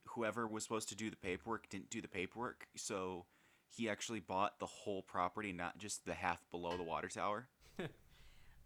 whoever 0.07 0.47
was 0.47 0.63
supposed 0.63 0.89
to 0.89 0.95
do 0.95 1.09
the 1.09 1.15
paperwork 1.15 1.69
didn't 1.69 1.89
do 1.89 2.01
the 2.01 2.07
paperwork, 2.07 2.67
so 2.75 3.25
he 3.67 3.87
actually 3.89 4.19
bought 4.19 4.59
the 4.59 4.65
whole 4.65 5.01
property, 5.01 5.53
not 5.53 5.77
just 5.77 6.05
the 6.05 6.13
half 6.13 6.49
below 6.51 6.75
the 6.75 6.83
water 6.83 7.07
tower. 7.07 7.47
All 7.79 7.87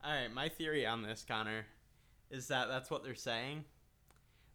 right, 0.03 0.31
my 0.33 0.49
theory 0.49 0.85
on 0.85 1.03
this, 1.03 1.23
Connor, 1.27 1.65
is 2.29 2.47
that 2.47 2.67
that's 2.67 2.89
what 2.89 3.03
they're 3.03 3.15
saying, 3.15 3.65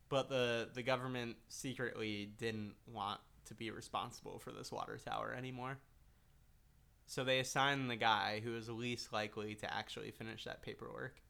but 0.09 0.29
the 0.29 0.69
the 0.75 0.83
government 0.83 1.37
secretly 1.49 2.31
didn't 2.39 2.75
want 2.87 3.21
to 3.47 3.55
be 3.55 3.71
responsible 3.71 4.39
for 4.39 4.53
this 4.53 4.71
water 4.71 4.99
tower 4.99 5.35
anymore. 5.37 5.79
So 7.07 7.25
they 7.25 7.41
assigned 7.41 7.91
the 7.91 7.97
guy 7.97 8.41
who 8.43 8.57
is 8.57 8.69
least 8.69 9.13
likely 9.13 9.55
to 9.57 9.75
actually 9.75 10.11
finish 10.13 10.45
that 10.45 10.63
paperwork. 10.63 11.21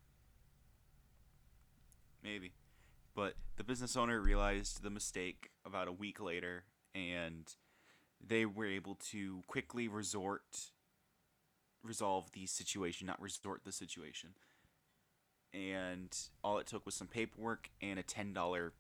Maybe. 2.22 2.52
But 3.14 3.34
the 3.56 3.64
business 3.64 3.96
owner 3.96 4.20
realized 4.20 4.82
the 4.82 4.90
mistake 4.90 5.50
about 5.66 5.88
a 5.88 5.92
week 5.92 6.20
later 6.20 6.64
and 6.94 7.52
they 8.24 8.46
were 8.46 8.66
able 8.66 8.94
to 9.10 9.42
quickly 9.46 9.88
resort 9.88 10.70
resolve 11.82 12.30
the 12.32 12.46
situation, 12.46 13.06
not 13.06 13.20
resort 13.20 13.64
the 13.64 13.72
situation. 13.72 14.30
And 15.54 16.16
all 16.42 16.58
it 16.58 16.66
took 16.66 16.86
was 16.86 16.94
some 16.94 17.06
paperwork 17.08 17.68
and 17.82 17.98
a 17.98 18.02
$10 18.02 18.70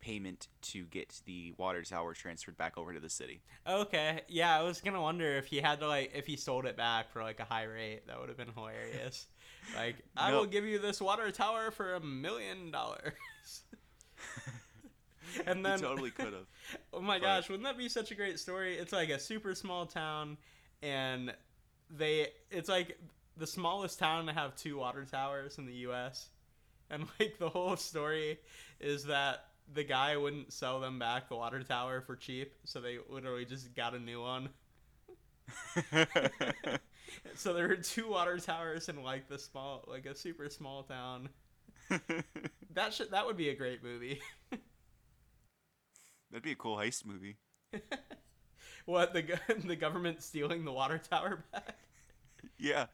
payment 0.00 0.46
to 0.62 0.84
get 0.84 1.20
the 1.26 1.52
water 1.58 1.82
tower 1.82 2.14
transferred 2.14 2.56
back 2.56 2.78
over 2.78 2.94
to 2.94 3.00
the 3.00 3.10
city. 3.10 3.40
Okay, 3.68 4.20
yeah, 4.28 4.56
I 4.56 4.62
was 4.62 4.80
gonna 4.80 5.02
wonder 5.02 5.36
if 5.36 5.46
he 5.46 5.56
had 5.56 5.80
to 5.80 5.88
like 5.88 6.12
if 6.14 6.24
he 6.26 6.36
sold 6.36 6.66
it 6.66 6.76
back 6.76 7.10
for 7.10 7.22
like 7.22 7.40
a 7.40 7.44
high 7.44 7.64
rate. 7.64 8.06
That 8.06 8.20
would 8.20 8.28
have 8.28 8.38
been 8.38 8.52
hilarious. 8.54 9.26
like, 9.76 9.96
I 10.16 10.32
will 10.32 10.46
give 10.46 10.64
you 10.64 10.78
this 10.78 11.00
water 11.00 11.30
tower 11.32 11.72
for 11.72 11.94
a 11.94 12.00
million 12.00 12.70
dollars. 12.70 13.12
And 15.46 15.58
He 15.58 15.62
then 15.62 15.78
totally 15.80 16.10
could 16.10 16.32
have. 16.32 16.46
Oh 16.92 17.00
my 17.02 17.18
But- 17.18 17.24
gosh, 17.26 17.48
wouldn't 17.50 17.64
that 17.64 17.76
be 17.76 17.88
such 17.88 18.10
a 18.10 18.14
great 18.14 18.38
story? 18.40 18.76
It's 18.78 18.92
like 18.92 19.10
a 19.10 19.18
super 19.18 19.54
small 19.54 19.84
town 19.84 20.38
and 20.82 21.34
they 21.90 22.28
it's 22.50 22.68
like 22.68 22.98
the 23.38 23.46
smallest 23.46 23.98
town 23.98 24.26
to 24.26 24.32
have 24.32 24.56
two 24.56 24.78
water 24.78 25.04
towers 25.04 25.58
in 25.58 25.66
the 25.66 25.74
US. 25.88 26.30
And 26.90 27.06
like 27.20 27.38
the 27.38 27.48
whole 27.48 27.76
story 27.76 28.38
is 28.80 29.04
that 29.04 29.44
the 29.72 29.84
guy 29.84 30.16
wouldn't 30.16 30.52
sell 30.52 30.80
them 30.80 30.98
back 30.98 31.28
the 31.28 31.36
water 31.36 31.62
tower 31.62 32.00
for 32.00 32.16
cheap, 32.16 32.54
so 32.64 32.80
they 32.80 32.98
literally 33.08 33.44
just 33.44 33.74
got 33.74 33.94
a 33.94 33.98
new 33.98 34.20
one. 34.22 34.48
So 37.34 37.52
there 37.54 37.68
were 37.68 37.76
two 37.76 38.08
water 38.08 38.38
towers 38.38 38.88
in 38.88 39.02
like 39.02 39.28
the 39.28 39.38
small 39.38 39.84
like 39.88 40.06
a 40.06 40.14
super 40.14 40.48
small 40.48 40.82
town. 40.82 41.28
That 42.74 42.92
should 42.94 43.10
that 43.10 43.26
would 43.26 43.36
be 43.36 43.48
a 43.48 43.54
great 43.56 43.82
movie. 43.82 44.20
That'd 46.30 46.42
be 46.42 46.52
a 46.52 46.56
cool 46.56 46.76
heist 46.76 47.06
movie. 47.06 47.38
what 48.84 49.12
the 49.12 49.40
the 49.64 49.76
government 49.76 50.22
stealing 50.22 50.64
the 50.64 50.72
water 50.72 50.98
tower 50.98 51.44
back? 51.52 51.76
Yeah, 52.58 52.86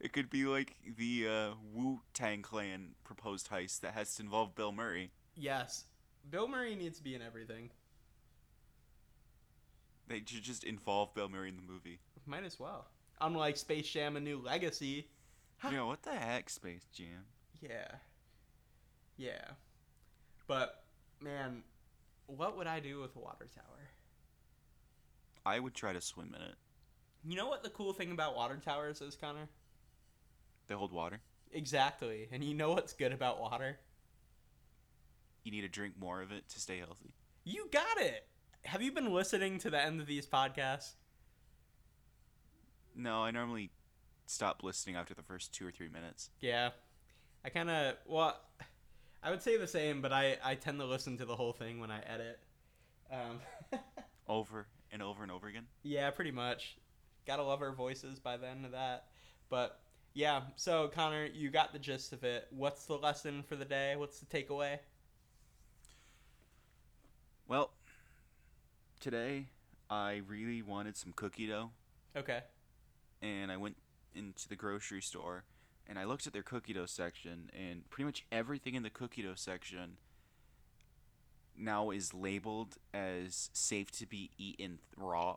it 0.00 0.12
could 0.12 0.30
be 0.30 0.44
like 0.44 0.76
the 0.96 1.26
uh, 1.28 1.54
Wu 1.72 2.00
Tang 2.12 2.42
Clan 2.42 2.94
proposed 3.04 3.50
heist 3.50 3.80
that 3.80 3.94
has 3.94 4.14
to 4.16 4.22
involve 4.22 4.54
Bill 4.54 4.72
Murray. 4.72 5.10
Yes. 5.34 5.84
Bill 6.30 6.48
Murray 6.48 6.74
needs 6.74 6.98
to 6.98 7.04
be 7.04 7.14
in 7.14 7.22
everything. 7.22 7.70
They 10.08 10.22
should 10.24 10.42
just 10.42 10.64
involve 10.64 11.14
Bill 11.14 11.28
Murray 11.28 11.48
in 11.48 11.56
the 11.56 11.62
movie. 11.62 12.00
Might 12.26 12.44
as 12.44 12.58
well. 12.58 12.86
Unlike 13.20 13.56
Space 13.56 13.88
Jam: 13.88 14.16
A 14.16 14.20
New 14.20 14.38
Legacy. 14.38 15.08
Huh. 15.58 15.68
You 15.70 15.76
know 15.76 15.86
what 15.86 16.02
the 16.02 16.12
heck, 16.12 16.50
Space 16.50 16.84
Jam? 16.92 17.26
Yeah. 17.60 17.88
Yeah. 19.16 19.44
But 20.46 20.84
man, 21.20 21.62
what 22.26 22.56
would 22.56 22.66
I 22.66 22.80
do 22.80 23.00
with 23.00 23.16
a 23.16 23.18
water 23.18 23.48
tower? 23.54 23.88
I 25.46 25.58
would 25.58 25.74
try 25.74 25.92
to 25.92 26.00
swim 26.00 26.34
in 26.34 26.42
it. 26.42 26.54
You 27.26 27.36
know 27.36 27.48
what 27.48 27.62
the 27.62 27.70
cool 27.70 27.92
thing 27.92 28.12
about 28.12 28.36
water 28.36 28.60
towers 28.62 29.00
is, 29.00 29.16
Connor? 29.16 29.48
They 30.66 30.74
hold 30.74 30.92
water. 30.92 31.20
Exactly. 31.52 32.28
And 32.32 32.42
you 32.42 32.54
know 32.54 32.72
what's 32.72 32.92
good 32.92 33.12
about 33.12 33.40
water? 33.40 33.78
You 35.44 35.52
need 35.52 35.60
to 35.62 35.68
drink 35.68 35.94
more 35.98 36.22
of 36.22 36.32
it 36.32 36.48
to 36.50 36.60
stay 36.60 36.78
healthy. 36.78 37.14
You 37.44 37.68
got 37.70 37.98
it. 37.98 38.26
Have 38.64 38.80
you 38.82 38.92
been 38.92 39.12
listening 39.12 39.58
to 39.58 39.70
the 39.70 39.80
end 39.80 40.00
of 40.00 40.06
these 40.06 40.26
podcasts? 40.26 40.92
No, 42.96 43.22
I 43.24 43.30
normally 43.30 43.70
stop 44.26 44.62
listening 44.62 44.96
after 44.96 45.14
the 45.14 45.22
first 45.22 45.52
two 45.52 45.66
or 45.66 45.70
three 45.70 45.88
minutes. 45.88 46.30
Yeah. 46.40 46.70
I 47.44 47.50
kind 47.50 47.68
of 47.68 47.96
well, 48.06 48.40
I 49.22 49.30
would 49.30 49.42
say 49.42 49.58
the 49.58 49.66
same, 49.66 50.00
but 50.00 50.12
I 50.12 50.38
I 50.42 50.54
tend 50.54 50.78
to 50.80 50.86
listen 50.86 51.18
to 51.18 51.26
the 51.26 51.36
whole 51.36 51.52
thing 51.52 51.78
when 51.80 51.90
I 51.90 52.00
edit. 52.00 52.40
Um, 53.12 53.40
Over 54.26 54.66
and 54.90 55.02
over 55.02 55.22
and 55.22 55.30
over 55.30 55.46
again. 55.48 55.66
yeah, 55.82 56.10
pretty 56.10 56.30
much. 56.30 56.78
Gotta 57.26 57.42
love 57.42 57.60
our 57.60 57.72
voices 57.72 58.18
by 58.18 58.38
the 58.38 58.48
end 58.48 58.64
of 58.64 58.72
that. 58.72 59.04
But 59.50 59.78
yeah, 60.14 60.42
so 60.56 60.88
Connor, 60.88 61.26
you 61.26 61.50
got 61.50 61.72
the 61.72 61.78
gist 61.78 62.12
of 62.12 62.22
it. 62.24 62.46
What's 62.50 62.86
the 62.86 62.94
lesson 62.94 63.42
for 63.42 63.56
the 63.56 63.64
day? 63.64 63.96
What's 63.96 64.20
the 64.20 64.26
takeaway? 64.26 64.78
Well, 67.48 67.70
today 69.00 69.46
I 69.90 70.22
really 70.26 70.62
wanted 70.62 70.96
some 70.96 71.12
cookie 71.14 71.46
dough, 71.48 71.70
Okay. 72.16 72.40
and 73.20 73.50
I 73.52 73.56
went 73.56 73.76
into 74.14 74.48
the 74.48 74.56
grocery 74.56 75.02
store 75.02 75.44
and 75.86 75.98
I 75.98 76.04
looked 76.04 76.26
at 76.26 76.32
their 76.32 76.42
cookie 76.42 76.72
dough 76.72 76.86
section, 76.86 77.50
and 77.52 77.88
pretty 77.90 78.04
much 78.06 78.24
everything 78.32 78.74
in 78.74 78.82
the 78.82 78.88
cookie 78.88 79.20
dough 79.20 79.34
section 79.34 79.98
now 81.58 81.90
is 81.90 82.14
labeled 82.14 82.78
as 82.94 83.50
safe 83.52 83.90
to 83.92 84.06
be 84.06 84.30
eaten 84.38 84.78
raw 84.96 85.36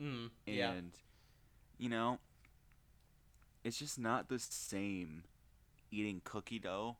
Mm. 0.00 0.30
and 0.46 0.56
Yeah. 0.56 0.72
you 1.78 1.88
know 1.88 2.20
it's 3.66 3.78
just 3.78 3.98
not 3.98 4.28
the 4.28 4.38
same 4.38 5.24
eating 5.90 6.20
cookie 6.22 6.60
dough 6.60 6.96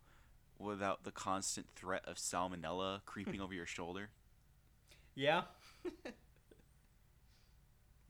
without 0.59 1.05
the 1.05 1.13
constant 1.13 1.69
threat 1.77 2.03
of 2.09 2.17
salmonella 2.17 3.03
creeping 3.07 3.41
over 3.41 3.55
your 3.55 3.67
shoulder. 3.67 4.09
Yeah. 5.15 5.43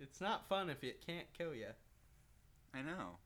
it's 0.01 0.23
not 0.23 0.49
fun 0.49 0.71
if 0.71 0.83
it 0.83 1.07
can't 1.07 1.27
kill 1.37 1.55
you. 1.55 1.67
I 2.73 2.81
know. 2.81 3.19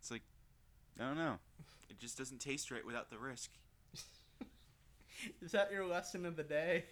It's 0.00 0.10
like, 0.10 0.22
I 0.98 1.02
don't 1.02 1.18
know. 1.18 1.36
It 1.90 1.98
just 1.98 2.16
doesn't 2.16 2.38
taste 2.38 2.70
right 2.70 2.86
without 2.86 3.10
the 3.10 3.18
risk. 3.18 3.50
Is 5.42 5.52
that 5.52 5.70
your 5.70 5.84
lesson 5.84 6.24
of 6.24 6.36
the 6.36 6.42
day? 6.42 6.86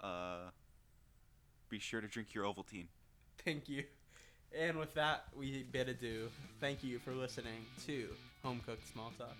Uh, 0.00 0.50
be 1.68 1.80
sure 1.80 2.00
to 2.00 2.06
drink 2.06 2.34
your 2.34 2.44
Ovaltine. 2.44 2.86
Thank 3.44 3.68
you. 3.68 3.84
And 4.56 4.78
with 4.78 4.94
that, 4.94 5.24
we 5.36 5.64
bid 5.64 5.88
adieu. 5.88 6.28
Thank 6.60 6.84
you 6.84 6.98
for 6.98 7.14
listening 7.14 7.64
to 7.86 8.08
Home 8.42 8.60
Cooked 8.64 8.86
Small 8.86 9.12
Talk. 9.18 9.36